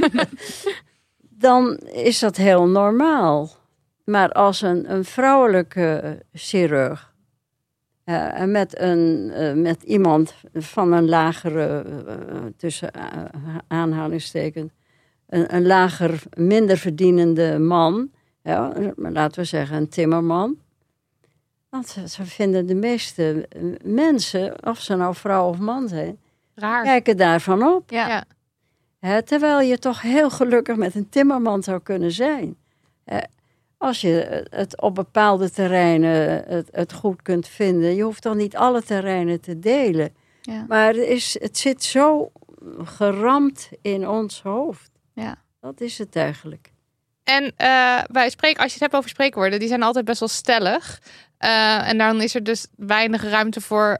dan 1.47 1.77
is 1.77 2.19
dat 2.19 2.37
heel 2.37 2.67
normaal. 2.67 3.51
Maar 4.05 4.33
als 4.33 4.63
een, 4.63 4.93
een 4.93 5.05
vrouwelijke 5.05 6.23
chirurg 6.33 7.15
en 8.05 8.51
met, 8.51 8.81
een, 8.81 9.31
eh, 9.31 9.53
met 9.53 9.83
iemand 9.83 10.35
van 10.55 10.93
een 10.93 11.09
lagere, 11.09 11.85
eh, 12.07 12.37
tussen 12.57 12.93
eh, 12.93 13.25
aanhalingstekens, 13.69 14.73
een, 15.29 15.55
een 15.55 15.67
lager, 15.67 16.23
minder 16.37 16.77
verdienende 16.77 17.59
man, 17.59 18.11
ja, 18.43 18.73
laten 18.97 19.41
we 19.41 19.47
zeggen 19.47 19.77
een 19.77 19.89
timmerman. 19.89 20.59
Want 21.75 21.89
ze, 21.89 22.09
ze 22.09 22.25
vinden 22.25 22.67
de 22.67 22.75
meeste 22.75 23.47
eh, 23.49 23.63
mensen, 23.83 24.67
of 24.67 24.81
ze 24.81 24.97
nou 24.97 25.15
vrouw 25.15 25.49
of 25.49 25.59
man 25.59 25.89
zijn, 25.89 26.19
Raar. 26.55 26.83
kijken 26.83 27.17
daarvan 27.17 27.63
op. 27.63 27.91
Ja. 27.91 28.25
Terwijl 29.25 29.61
je 29.61 29.79
toch 29.79 30.03
heel 30.03 30.31
gelukkig 30.31 30.77
met 30.77 30.95
een 30.95 31.09
timmerman 31.09 31.63
zou 31.63 31.81
kunnen 31.83 32.13
zijn. 32.13 32.57
Hè, 33.05 33.19
als 33.77 34.01
je 34.01 34.47
het 34.51 34.81
op 34.81 34.95
bepaalde 34.95 35.51
terreinen 35.51 36.45
het, 36.47 36.69
het 36.73 36.93
goed 36.93 37.23
kunt 37.23 37.49
vinden. 37.49 37.95
Je 37.95 38.03
hoeft 38.03 38.23
dan 38.23 38.37
niet 38.37 38.57
alle 38.57 38.83
terreinen 38.83 39.41
te 39.41 39.59
delen. 39.59 40.15
Ja. 40.43 40.65
Maar 40.69 40.87
het, 40.87 40.97
is, 40.97 41.37
het 41.41 41.59
zit 41.59 41.85
zo 41.85 42.33
geramd 42.79 43.71
in 43.83 44.09
ons 44.09 44.43
hoofd. 44.43 44.91
Ja. 45.13 45.37
Dat 45.61 45.81
is 45.81 45.99
het 45.99 46.17
eigenlijk. 46.17 46.73
En 47.25 47.53
eh, 47.57 48.03
bij 48.11 48.31
spreek, 48.31 48.57
als 48.59 48.67
je 48.67 48.73
het 48.73 48.81
hebt 48.81 48.95
over 48.95 49.11
spreekwoorden, 49.11 49.59
die 49.59 49.69
zijn 49.69 49.83
altijd 49.83 50.05
best 50.05 50.21
wel 50.21 50.29
stellig. 50.29 51.01
Eh, 51.45 51.89
en 51.89 51.99
dan 51.99 52.21
is 52.21 52.35
er 52.35 52.43
dus 52.43 52.67
weinig 52.77 53.23
ruimte 53.23 53.61
voor 53.61 53.97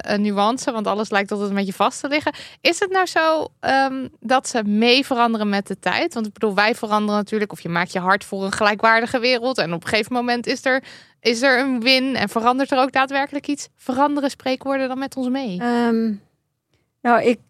een 0.00 0.22
nuance, 0.22 0.72
want 0.72 0.86
alles 0.86 1.10
lijkt 1.10 1.30
altijd 1.30 1.48
een 1.48 1.56
beetje 1.56 1.72
vast 1.72 2.00
te 2.00 2.08
liggen. 2.08 2.34
Is 2.60 2.78
het 2.78 2.90
nou 2.90 3.06
zo 3.06 3.48
ehm, 3.60 4.08
dat 4.20 4.48
ze 4.48 4.62
mee 4.64 5.06
veranderen 5.06 5.48
met 5.48 5.66
de 5.66 5.78
tijd? 5.78 6.14
Want 6.14 6.26
ik 6.26 6.32
bedoel, 6.32 6.54
wij 6.54 6.74
veranderen 6.74 7.20
natuurlijk, 7.20 7.52
of 7.52 7.60
je 7.60 7.68
maakt 7.68 7.92
je 7.92 7.98
hard 7.98 8.24
voor 8.24 8.44
een 8.44 8.52
gelijkwaardige 8.52 9.18
wereld. 9.18 9.58
En 9.58 9.72
op 9.72 9.82
een 9.82 9.88
gegeven 9.88 10.12
moment 10.12 10.46
is 10.46 10.64
er, 10.64 10.82
is 11.20 11.42
er 11.42 11.58
een 11.58 11.80
win 11.80 12.16
en 12.16 12.28
verandert 12.28 12.72
er 12.72 12.78
ook 12.78 12.92
daadwerkelijk 12.92 13.46
iets. 13.46 13.68
Veranderen 13.76 14.30
spreekwoorden 14.30 14.88
dan 14.88 14.98
met 14.98 15.16
ons 15.16 15.28
mee? 15.28 15.60
Ehm, 15.60 16.12
nou, 17.02 17.22
ik 17.22 17.40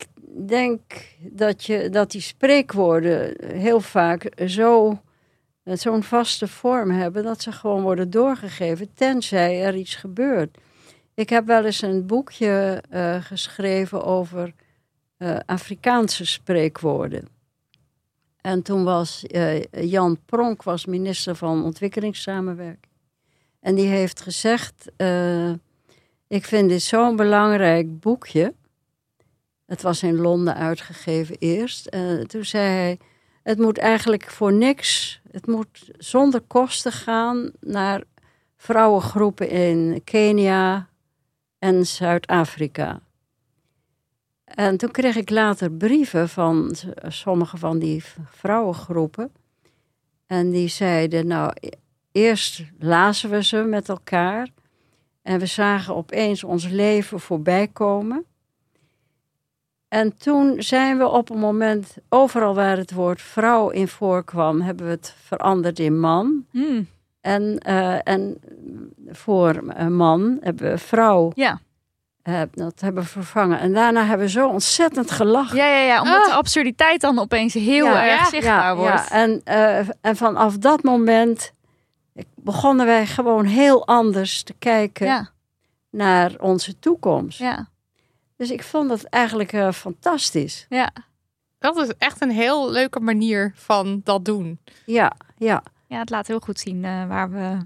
denk 0.47 0.80
dat, 1.18 1.64
je, 1.64 1.89
dat 1.91 2.11
die 2.11 2.20
spreekwoorden 2.20 3.34
heel 3.53 3.80
vaak 3.80 4.32
zo, 4.47 5.01
zo'n 5.72 6.02
vaste 6.02 6.48
vorm 6.48 6.90
hebben 6.90 7.22
dat 7.22 7.42
ze 7.42 7.52
gewoon 7.52 7.82
worden 7.82 8.10
doorgegeven, 8.10 8.94
tenzij 8.94 9.64
er 9.64 9.74
iets 9.74 9.94
gebeurt. 9.94 10.58
Ik 11.14 11.28
heb 11.28 11.46
wel 11.46 11.64
eens 11.64 11.82
een 11.82 12.06
boekje 12.06 12.82
eh, 12.90 13.16
geschreven 13.20 14.04
over 14.04 14.52
eh, 15.16 15.36
Afrikaanse 15.46 16.26
spreekwoorden. 16.26 17.28
En 18.40 18.62
toen 18.62 18.84
was 18.84 19.26
eh, 19.26 19.64
Jan 19.70 20.18
Pronk 20.24 20.62
was 20.62 20.86
minister 20.86 21.36
van 21.36 21.64
Ontwikkelingssamenwerking. 21.64 22.92
En 23.60 23.74
die 23.74 23.86
heeft 23.86 24.20
gezegd, 24.20 24.90
eh, 24.96 25.50
ik 26.26 26.44
vind 26.44 26.68
dit 26.68 26.82
zo'n 26.82 27.16
belangrijk 27.16 28.00
boekje. 28.00 28.54
Het 29.66 29.82
was 29.82 30.02
in 30.02 30.16
Londen 30.16 30.54
uitgegeven 30.54 31.36
eerst. 31.38 31.86
En 31.86 32.26
toen 32.26 32.44
zei 32.44 32.64
hij, 32.68 32.98
het 33.42 33.58
moet 33.58 33.78
eigenlijk 33.78 34.30
voor 34.30 34.52
niks, 34.52 35.20
het 35.37 35.47
moet 35.47 35.91
zonder 35.99 36.41
kosten 36.41 36.93
gaan 36.93 37.51
naar 37.61 38.03
vrouwengroepen 38.57 39.49
in 39.49 40.01
Kenia 40.05 40.89
en 41.59 41.87
Zuid-Afrika. 41.87 43.01
En 44.45 44.76
toen 44.76 44.91
kreeg 44.91 45.16
ik 45.16 45.30
later 45.30 45.70
brieven 45.70 46.28
van 46.28 46.74
sommige 47.03 47.57
van 47.57 47.78
die 47.78 48.05
vrouwengroepen. 48.24 49.32
En 50.26 50.51
die 50.51 50.68
zeiden, 50.68 51.26
nou, 51.26 51.53
e- 51.61 51.68
eerst 52.12 52.64
lazen 52.78 53.30
we 53.30 53.45
ze 53.45 53.57
met 53.57 53.89
elkaar. 53.89 54.49
En 55.22 55.39
we 55.39 55.47
zagen 55.47 55.97
opeens 55.97 56.45
ons 56.45 56.68
leven 56.68 57.20
voorbij 57.20 57.68
komen. 57.68 58.24
En 59.89 60.16
toen 60.16 60.62
zijn 60.62 60.99
we 60.99 61.09
op 61.09 61.30
een 61.30 61.39
moment, 61.39 61.97
overal 62.09 62.55
waar 62.55 62.76
het 62.76 62.93
woord 62.93 63.22
vrouw 63.22 63.68
in 63.70 63.89
voorkwam, 63.89 64.61
hebben 64.61 64.87
we 64.87 64.93
het 64.93 65.14
veranderd 65.24 65.78
in 65.78 66.01
man. 66.01 66.45
Hmm. 66.51 66.87
En, 67.20 67.59
eh, 67.59 68.09
en 68.09 68.37
voor 69.09 69.62
een 69.68 69.97
man 69.97 70.39
hebben 70.41 70.70
we 70.70 70.78
vrouw. 70.78 71.32
Ja. 71.34 71.59
eh, 72.22 72.41
dat 72.53 72.80
hebben 72.80 73.03
we 73.03 73.09
vervangen. 73.09 73.59
En 73.61 73.72
daarna 73.72 74.05
hebben 74.05 74.26
we 74.26 74.32
zo 74.32 74.49
ontzettend 74.49 75.11
gelachen. 75.11 75.57
Ja, 75.57 75.66
ja, 75.66 75.78
ja, 75.84 76.03
omdat 76.03 76.20
Ah. 76.22 76.26
de 76.26 76.32
absurditeit 76.34 77.01
dan 77.01 77.18
opeens 77.18 77.55
heel 77.55 77.84
Ja, 77.87 78.07
erg 78.09 78.18
ja, 78.20 78.28
zichtbaar 78.28 78.76
wordt. 78.76 79.09
Ja, 79.09 79.11
en, 79.11 79.41
eh, 79.45 79.78
en 80.01 80.16
vanaf 80.16 80.59
dat 80.59 80.82
moment 80.82 81.53
begonnen 82.34 82.87
wij 82.87 83.07
gewoon 83.07 83.45
heel 83.45 83.87
anders 83.87 84.43
te 84.43 84.55
kijken 84.59 85.30
naar 85.91 86.32
onze 86.41 86.78
toekomst. 86.78 87.39
ja, 87.39 87.68
Dus 88.37 88.51
ik 88.51 88.62
vond 88.62 88.89
dat 88.89 89.05
eigenlijk 89.05 89.53
eh, 89.53 89.72
fantastisch. 89.72 90.66
ja. 90.68 90.91
Dat 91.59 91.76
is 91.76 91.93
echt 91.99 92.22
een 92.22 92.30
heel 92.30 92.70
leuke 92.70 93.01
manier 93.01 93.53
van 93.55 94.01
dat 94.05 94.24
doen. 94.24 94.59
Ja, 94.84 95.12
ja. 95.37 95.62
Ja, 95.87 95.99
het 95.99 96.11
laat 96.11 96.26
heel 96.26 96.41
goed 96.41 96.59
zien 96.59 96.84
eh, 96.84 97.07
waar 97.07 97.30
we, 97.30 97.59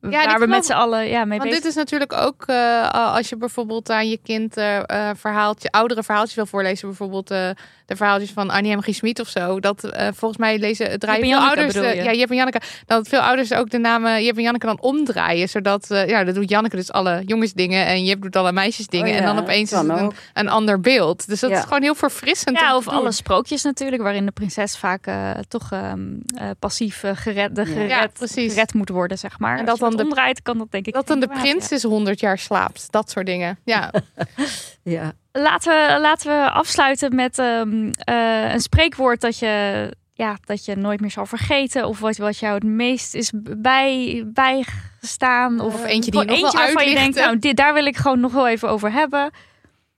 die 0.00 0.10
waar 0.10 0.38
we 0.40 0.46
met 0.46 0.66
z'n 0.66 0.72
allen 0.72 1.08
ja, 1.08 1.24
mee 1.24 1.38
Want 1.38 1.50
bezig 1.50 1.58
dit 1.64 1.70
is 1.70 1.74
natuurlijk 1.76 2.12
ook 2.12 2.42
eh, 2.46 2.90
als 3.14 3.28
je 3.28 3.36
bijvoorbeeld 3.36 3.90
aan 3.90 4.08
je 4.08 4.18
kind 4.22 4.56
eh 4.56 4.76
eh, 4.78 5.16
verhaaltje, 5.16 5.70
oudere 5.70 6.02
verhaaltjes 6.02 6.34
wil 6.36 6.46
voorlezen. 6.46 6.88
Bijvoorbeeld 6.88 7.30
eh, 7.30 7.48
de 7.86 7.96
verhaaltjes 7.96 8.30
van 8.30 8.50
Annie 8.50 8.76
M. 8.76 8.80
G. 8.80 8.94
Smit 8.94 9.20
of 9.20 9.28
zo. 9.28 9.60
Dat 9.60 9.84
eh, 9.84 10.08
volgens 10.14 10.40
mij 10.40 10.58
lezen, 10.58 10.98
draaien 10.98 11.22
en 11.22 11.28
veel 11.28 11.38
Janneke 11.38 11.60
ouders. 11.62 11.76
eh, 11.86 11.94
je? 11.94 12.02
ja, 12.02 12.12
Jip 12.12 12.30
en 12.30 12.36
Janneke. 12.36 12.60
Dat 12.86 13.08
veel 13.08 13.20
ouders 13.20 13.52
ook 13.52 13.70
de 13.70 13.78
namen 13.78 14.24
Jip 14.24 14.36
en 14.36 14.42
Janneke 14.42 14.66
dan 14.66 14.80
omdraaien. 14.80 15.48
Zodat, 15.48 15.90
eh, 15.90 16.08
ja, 16.08 16.24
dat 16.24 16.34
doet 16.34 16.48
Janneke 16.50 16.76
dus 16.76 16.92
alle 16.92 17.22
jongensdingen. 17.26 17.86
En 17.86 18.04
Jip 18.04 18.22
doet 18.22 18.36
alle 18.36 18.52
meisjesdingen. 18.52 19.06
Oh 19.06 19.12
ja, 19.12 19.18
en 19.18 19.24
dan 19.26 19.38
opeens 19.38 19.72
is 19.72 19.78
het 19.78 19.88
een, 19.88 20.12
een 20.34 20.48
ander 20.48 20.80
beeld. 20.80 21.28
Dus 21.28 21.40
dat 21.40 21.50
Ja. 21.50 21.56
is 21.58 21.62
gewoon 21.62 21.82
heel 21.82 21.94
verfrissend. 21.94 22.58
Ja, 22.60 22.76
of 22.76 22.84
doen. 22.84 22.94
alle 22.94 23.12
sprookjes 23.12 23.62
natuurlijk, 23.62 24.02
waarin 24.02 24.26
de 24.26 24.32
prinses 24.32 24.76
vaak 24.76 25.06
eh, 25.06 25.30
toch 25.48 25.72
ehm, 25.72 26.00
eh, 26.36 26.46
passief 26.58 27.02
eh, 27.02 27.10
gered, 27.14 27.54
de 27.54 27.60
Ja. 27.60 27.66
gered, 27.72 28.54
Ja, 28.54 28.64
moet 28.74 28.88
worden, 28.88 29.18
zeg 29.18 29.38
maar. 29.38 29.58
En 29.58 29.64
dat 29.64 29.78
dat 29.78 29.87
dan 29.88 29.96
de- 29.96 30.02
omdraait, 30.08 30.42
kan 30.42 30.58
dat 30.58 30.70
denk 30.70 30.86
ik 30.86 30.92
Dat 30.94 31.06
dan 31.06 31.20
de 31.20 31.28
prins 31.28 31.68
ja. 31.68 31.76
is 31.76 31.82
100 31.82 32.20
jaar 32.20 32.38
slaapt. 32.38 32.92
Dat 32.92 33.10
soort 33.10 33.26
dingen. 33.26 33.58
Ja. 33.64 33.92
ja. 34.82 35.12
Laten 35.32 35.72
we, 35.72 36.00
laten 36.00 36.30
we 36.42 36.50
afsluiten 36.50 37.14
met 37.14 37.38
ehm, 37.38 37.90
eh, 37.98 38.52
een 38.52 38.60
spreekwoord 38.60 39.20
dat 39.20 39.38
je, 39.38 39.92
ja, 40.12 40.36
dat 40.44 40.64
je 40.64 40.76
nooit 40.76 41.00
meer 41.00 41.10
zal 41.10 41.26
vergeten. 41.26 41.86
Of 41.86 41.98
wat, 41.98 42.16
wat 42.16 42.38
jou 42.38 42.54
het 42.54 42.64
meest 42.64 43.14
is 43.14 43.32
bij, 43.58 44.24
bijgestaan. 44.26 45.60
Of, 45.60 45.74
Of 45.74 45.84
eentje 45.84 46.10
die 46.10 46.20
je 46.20 46.26
nog 46.26 46.36
eentje 46.36 46.56
wil 46.56 46.66
waarvan 46.66 46.88
je 46.88 46.94
denkt, 46.94 47.16
nou, 47.16 47.38
dit, 47.38 47.56
daar 47.56 47.74
wil 47.74 47.86
ik 47.86 47.96
gewoon 47.96 48.20
nog 48.20 48.32
wel 48.32 48.48
even 48.48 48.68
over 48.68 48.92
hebben. 48.92 49.30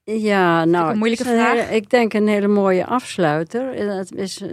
Ja, 0.03 0.65
nou, 0.65 0.91
een 0.91 0.97
moeilijke 0.97 1.29
een 1.29 1.39
vraag. 1.39 1.51
hele- 1.53 1.75
ik 1.75 1.89
denk 1.89 2.13
een 2.13 2.27
hele 2.27 2.47
mooie 2.47 2.85
afsluiter. 2.85 3.73
En 3.73 3.87
Het 3.97 4.11
is 4.15 4.41
eh, 4.41 4.51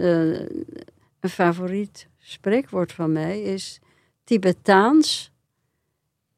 een 1.19 1.29
favoriet 1.29 2.07
spreekwoord 2.19 2.91
van 2.91 3.11
mij 3.11 3.41
is 3.41 3.79
Tibetaans. 4.29 5.31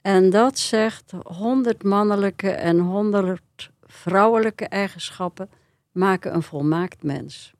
En 0.02 0.30
dat 0.30 0.60
zegt 0.60 1.12
100 1.24 1.84
mannelijke 1.84 2.50
en 2.50 2.80
100 2.80 3.42
vrouwelijke 3.82 4.66
eigenschappen 4.68 5.50
maken 5.92 6.34
een 6.34 6.44
volmaakt 6.44 7.04
mens. 7.04 7.54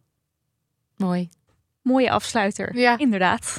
Mooi. 0.98 1.30
Mooie 1.82 2.12
afsluiter, 2.12 2.78
Ja. 2.78 2.98
inderdaad. 2.98 3.58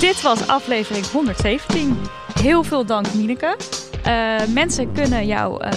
Dit 0.00 0.22
was 0.22 0.46
aflevering 0.46 1.06
117. 1.06 1.96
Heel 2.40 2.62
veel 2.62 2.86
dank, 2.86 3.14
Nieneke. 3.14 3.56
Eh, 4.04 4.46
mensen 4.54 4.92
kunnen 4.92 5.26
jou 5.26 5.62
eh, 5.62 5.70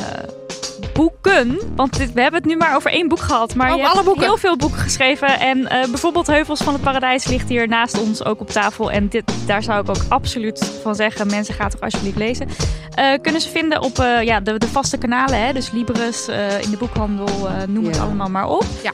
boeken. 0.99 1.59
Want 1.75 1.97
dit, 1.97 2.13
we 2.13 2.21
hebben 2.21 2.39
het 2.41 2.49
nu 2.49 2.57
maar 2.57 2.75
over 2.75 2.91
één 2.91 3.07
boek 3.07 3.19
gehad. 3.19 3.55
Maar 3.55 3.71
Oh, 3.71 3.77
je 3.77 3.83
alle 3.83 3.93
hebt 3.93 4.05
boeken. 4.05 4.23
heel 4.23 4.37
veel 4.37 4.57
boeken 4.57 4.79
geschreven. 4.79 5.39
En 5.39 5.67
eh, 5.67 5.89
bijvoorbeeld 5.89 6.27
Heuvels 6.27 6.61
van 6.61 6.73
het 6.73 6.81
Paradijs 6.81 7.27
ligt 7.27 7.49
hier 7.49 7.67
naast 7.67 7.99
ons 8.01 8.25
ook 8.25 8.39
op 8.39 8.49
tafel. 8.49 8.91
En 8.91 9.07
dit, 9.07 9.23
daar 9.45 9.63
zou 9.63 9.81
ik 9.81 9.89
ook 9.89 10.05
absoluut 10.09 10.71
van 10.81 10.95
zeggen. 10.95 11.27
Mensen, 11.27 11.53
gaat 11.53 11.71
toch 11.71 11.81
alsjeblieft 11.81 12.17
lezen. 12.17 12.47
Eh, 12.91 13.13
kunnen 13.21 13.41
ze 13.41 13.49
vinden 13.49 13.81
op 13.81 13.99
eh, 13.99 14.21
ja, 14.21 14.39
de, 14.39 14.57
de 14.57 14.67
vaste 14.67 14.97
kanalen. 14.97 15.45
Hè? 15.45 15.53
Dus 15.53 15.71
Libris, 15.71 16.27
in 16.61 16.71
de 16.71 16.77
boekhandel, 16.79 17.49
noem 17.67 17.85
het 17.85 17.99
allemaal 17.99 18.29
maar 18.29 18.47
op. 18.49 18.65
Ja. 18.83 18.91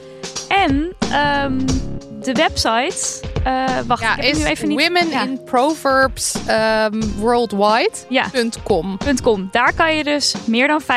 En 0.48 0.92
ehm, 1.10 1.58
de 2.24 2.32
website... 2.32 3.26
eh, 3.44 3.64
wacht, 3.86 4.02
Ja, 4.02 4.16
ik 4.16 4.22
heb 4.22 4.32
is 4.34 4.38
nu 4.38 4.44
even 4.44 4.68
niet... 4.68 4.80
Women 4.86 5.08
Ja. 5.08 5.22
in 5.22 5.40
Proverbs 5.44 6.34
ehm, 6.46 7.00
Worldwide. 7.18 7.90
Ja. 8.08 8.24
.com. 8.64 8.98
.com. 9.22 9.48
Daar 9.50 9.72
kan 9.74 9.96
je 9.96 10.04
dus 10.04 10.34
meer 10.44 10.66
dan 10.68 10.80
15.000 10.82 10.88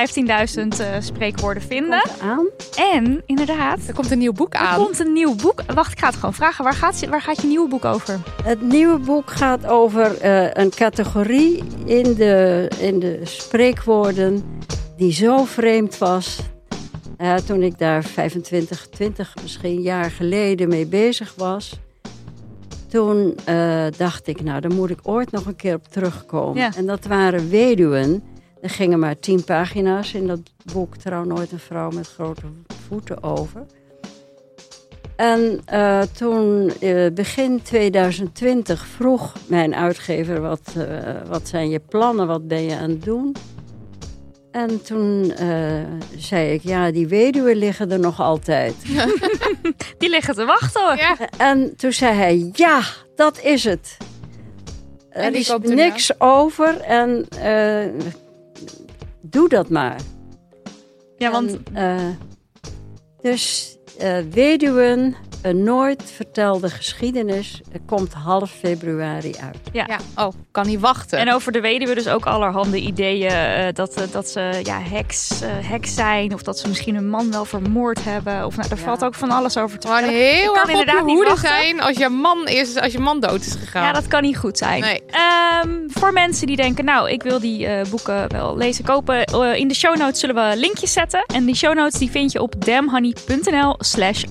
eh, 0.80 0.88
spreekwoorden 1.00 1.64
vinden. 1.64 2.02
Komt 2.02 2.22
aan. 2.22 2.48
En 2.94 3.24
inderdaad, 3.26 3.80
Er 3.88 3.94
komt 3.94 4.12
een 4.12 4.18
nieuw 4.18 4.34
boek 4.34 4.54
er 4.54 4.60
aan. 4.60 4.78
komt 4.78 5.00
een 5.00 5.14
nieuw 5.14 5.36
boek. 5.36 5.62
Wacht, 5.74 5.92
ik 5.92 6.00
ga 6.00 6.08
het 6.08 6.16
gewoon 6.16 6.34
vragen. 6.34 6.64
Waar 6.64 6.74
gaat, 6.74 7.00
je- 7.00 7.10
waar 7.10 7.22
gaat 7.22 7.42
je 7.42 7.48
nieuwe 7.48 7.68
boek 7.70 7.86
over? 7.86 8.20
Het 8.44 8.62
nieuwe 8.62 8.98
boek 8.98 9.32
gaat 9.32 9.66
over 9.68 10.18
eh, 10.18 10.48
een 10.64 10.70
categorie 10.70 11.64
in 11.86 12.14
de, 12.14 12.68
in 12.80 13.00
de 13.00 13.20
spreekwoorden 13.24 14.60
die 14.98 15.14
zo 15.14 15.46
vreemd 15.46 15.98
was. 15.98 16.40
Eh, 17.18 17.36
toen 17.36 17.64
ik 17.64 17.78
daar 17.78 18.04
25, 18.04 18.88
20 18.88 19.36
misschien 19.42 19.82
jaar 19.82 20.12
geleden 20.12 20.68
mee 20.68 20.86
bezig 20.86 21.34
was. 21.38 21.80
Toen 22.88 23.36
eh, 23.46 23.86
dacht 23.98 24.28
ik, 24.28 24.44
nou, 24.44 24.62
daar 24.62 24.74
moet 24.74 24.90
ik 24.90 25.00
ooit 25.04 25.32
nog 25.32 25.46
een 25.46 25.56
keer 25.56 25.76
op 25.76 25.88
terugkomen. 25.88 26.62
Ja. 26.62 26.76
En 26.76 26.86
dat 26.86 27.06
waren 27.06 27.50
weduwen. 27.50 28.24
Er 28.62 28.70
gingen 28.70 29.00
maar 29.00 29.20
tien 29.20 29.44
pagina's 29.44 30.14
in 30.14 30.28
dat 30.28 30.40
boek 30.74 30.98
Trouw 30.98 31.24
nooit 31.24 31.52
een 31.52 31.60
vrouw 31.60 31.90
met 31.90 32.08
grote 32.08 32.42
voeten 32.88 33.24
over. 33.24 33.66
En 35.16 35.62
eh, 35.66 36.02
toen, 36.02 36.72
begin 37.14 37.62
2020, 37.62 38.86
vroeg 38.86 39.34
mijn 39.48 39.76
uitgever: 39.76 40.42
wat, 40.42 40.74
wat 41.28 41.48
zijn 41.48 41.70
je 41.70 41.80
plannen, 41.80 42.28
wat 42.28 42.48
ben 42.48 42.64
je 42.64 42.76
aan 42.76 42.90
het 42.90 43.04
doen? 43.04 43.36
En 44.56 44.84
toen 44.84 45.32
eh, 45.32 45.84
zei 46.18 46.54
ik: 46.54 46.62
Ja, 46.64 46.92
die 46.92 47.08
weduwen 47.08 47.56
liggen 47.56 47.92
er 47.92 48.00
nog 48.00 48.20
altijd. 48.20 48.76
Die 49.98 50.10
liggen 50.10 50.36
te 50.36 50.46
wachten 50.46 50.82
hoor. 50.82 50.98
Ja. 50.98 51.18
En 51.38 51.76
toen 51.76 51.94
zei 51.94 52.14
hij: 52.14 52.50
Ja, 52.54 52.82
dat 53.16 53.42
is 53.42 53.64
het. 53.64 53.98
En 55.10 55.24
Er 55.24 55.36
is 55.40 55.56
niks 55.62 56.20
over 56.20 56.82
en 56.82 57.26
eh, 57.40 58.04
doe 59.22 59.50
dat 59.50 59.70
maar. 59.70 60.00
Ja, 61.18 61.32
want 61.32 61.58
En, 61.74 61.98
eh, 61.98 62.08
dus 63.22 63.76
eh, 63.98 64.18
Weduwen, 64.32 65.16
een 65.46 65.64
nooit 65.64 66.12
vertelde 66.16 66.70
geschiedenis, 66.70 67.62
eh, 67.72 67.80
komt 67.86 68.14
half 68.14 68.52
februari 68.52 69.34
uit. 69.44 69.58
Ja. 69.72 70.00
Oh, 70.16 70.34
kan 70.52 70.68
niet 70.68 70.80
wachten. 70.80 71.20
en 71.20 71.34
over 71.34 71.52
de 71.52 71.62
weduwe 71.62 71.96
dus 71.96 72.08
ook 72.08 72.26
allerhande 72.26 72.80
ideeën. 72.80 73.30
eh, 73.30 73.74
dat, 73.74 73.94
eh, 73.94 74.04
dat 74.12 74.28
ze 74.30 74.60
ja, 74.64 74.80
heks, 74.82 75.42
eh, 75.42 75.50
heks 75.70 75.94
zijn. 75.96 76.34
Of 76.34 76.44
dat 76.44 76.60
ze 76.60 76.68
misschien 76.68 76.96
een 76.96 77.10
man 77.10 77.32
wel 77.32 77.46
vermoord 77.46 78.04
hebben. 78.04 78.46
Of 78.46 78.56
nou, 78.58 78.70
er 78.72 78.78
Ja. 78.78 78.84
valt 78.84 79.04
ook 79.04 79.14
van 79.16 79.30
alles 79.32 79.58
over 79.58 79.80
te 79.80 79.88
vertellen. 79.88 80.16
Ik 80.16 80.22
heel 80.22 80.54
kan 80.54 80.56
erg 80.56 80.64
op 80.64 80.70
je 80.70 80.80
inderdaad 80.80 81.02
hoede 81.04 81.38
zijn 81.38 81.82
als 81.82 81.98
je 81.98 82.10
man 82.10 82.48
is, 82.48 82.78
als 82.80 82.92
je 82.92 83.00
man 83.00 83.20
dood 83.20 83.40
is 83.46 83.56
gegaan. 83.56 83.84
Ja, 83.84 83.92
dat 83.92 84.08
kan 84.08 84.22
niet 84.22 84.38
goed 84.38 84.58
zijn. 84.58 84.82
Nee. 84.82 85.02
Ehm, 85.10 85.70
voor 85.88 86.14
mensen 86.14 86.48
die 86.48 86.56
denken, 86.56 86.86
nou, 86.86 87.10
ik 87.10 87.24
wil 87.24 87.40
die 87.40 87.66
eh, 87.68 87.86
boeken 87.90 88.32
wel 88.32 88.58
lezen, 88.58 88.84
kopen. 88.86 89.24
eh, 89.26 89.56
in 89.56 89.68
de 89.68 89.74
show 89.76 89.98
notes 89.98 90.20
zullen 90.20 90.36
we 90.36 90.58
linkjes 90.58 90.94
zetten. 90.94 91.26
En 91.34 91.46
die 91.46 91.56
show 91.56 91.76
notes 91.76 92.00
die 92.00 92.12
vind 92.12 92.32
je 92.32 92.42
op 92.42 92.66
damhoney.nl 92.66 93.76
slash 93.78 94.24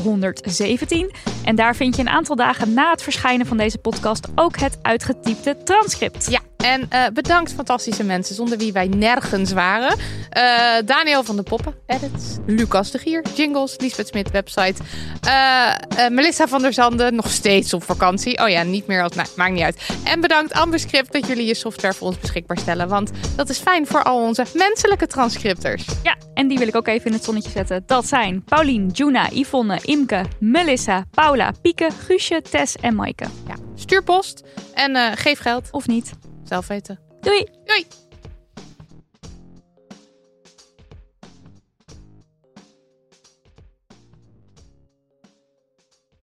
aflevering-117. 0.00 1.10
En 1.44 1.54
daar 1.54 1.76
vind 1.76 1.96
je 1.96 2.02
een 2.02 2.08
aantal 2.08 2.36
dagen 2.36 2.74
na 2.74 2.90
het 2.90 3.02
verschijnen 3.02 3.46
van 3.46 3.56
deze 3.56 3.78
podcast 3.78 4.28
ook 4.34 4.58
het 4.58 4.78
uitgetypte 4.82 5.56
transcript. 5.64 6.30
Ja, 6.30 6.40
en 6.62 6.86
eh, 6.88 7.06
bedankt 7.12 7.52
fantastische 7.52 8.04
mensen 8.04 8.34
zonder 8.34 8.58
wie 8.58 8.72
wij 8.72 8.86
nergens 8.86 9.52
waren. 9.52 9.96
Eh, 10.30 10.42
Daniel 10.84 11.24
van 11.24 11.36
de 11.36 11.42
Poppen, 11.42 11.74
edits. 11.86 12.36
Lucas 12.46 12.90
de 12.90 12.98
Gier, 12.98 13.22
jingles. 13.34 13.74
Lisbeth 13.78 14.06
Smit, 14.06 14.30
website. 14.30 14.82
Eh, 15.20 16.08
Melissa 16.08 16.48
van 16.48 16.62
der 16.62 16.72
Zanden, 16.72 17.14
nog 17.14 17.30
steeds 17.30 17.74
op 17.74 17.82
vakantie. 17.82 18.42
Oh 18.42 18.48
ja, 18.48 18.62
niet 18.62 18.86
meer 18.86 19.02
als... 19.02 19.14
Nou, 19.14 19.28
maakt 19.36 19.52
niet 19.52 19.62
uit. 19.62 19.88
En 20.04 20.20
bedankt 20.20 20.52
Amberscript 20.52 21.12
dat 21.12 21.26
jullie 21.26 21.46
je 21.46 21.54
software 21.54 21.94
voor 21.94 22.06
ons 22.06 22.18
beschikbaar 22.18 22.58
stellen. 22.58 22.88
Want 22.88 23.10
dat 23.36 23.48
is 23.48 23.58
fijn 23.58 23.86
voor 23.86 24.02
al 24.02 24.22
onze 24.22 24.44
menselijke 24.54 25.06
transcripters. 25.06 25.84
Ja, 26.02 26.16
en 26.34 26.48
die 26.48 26.58
wil 26.58 26.68
ik 26.68 26.76
ook 26.76 26.88
even 26.88 27.06
in 27.06 27.12
het 27.12 27.24
zonnetje 27.24 27.50
zetten. 27.50 27.82
Dat 27.86 28.06
zijn 28.06 28.44
Paulien, 28.44 28.88
Juna, 28.88 29.28
Yvonne, 29.30 29.78
Imke, 29.82 30.24
Melissa, 30.38 31.04
Paula, 31.10 31.52
Pieke, 31.62 31.88
Guusje, 32.06 32.42
Tess 32.50 32.76
en 32.76 32.94
Maaike. 32.94 33.26
Ja, 33.48 33.54
stuur 33.74 34.02
post 34.02 34.42
en 34.74 35.16
geef 35.16 35.38
geld. 35.38 35.68
Of 35.70 35.86
niet. 35.86 36.12
Zelf 36.50 36.66
weten. 36.66 36.98
Doei! 37.20 37.46
Doei! 37.64 37.86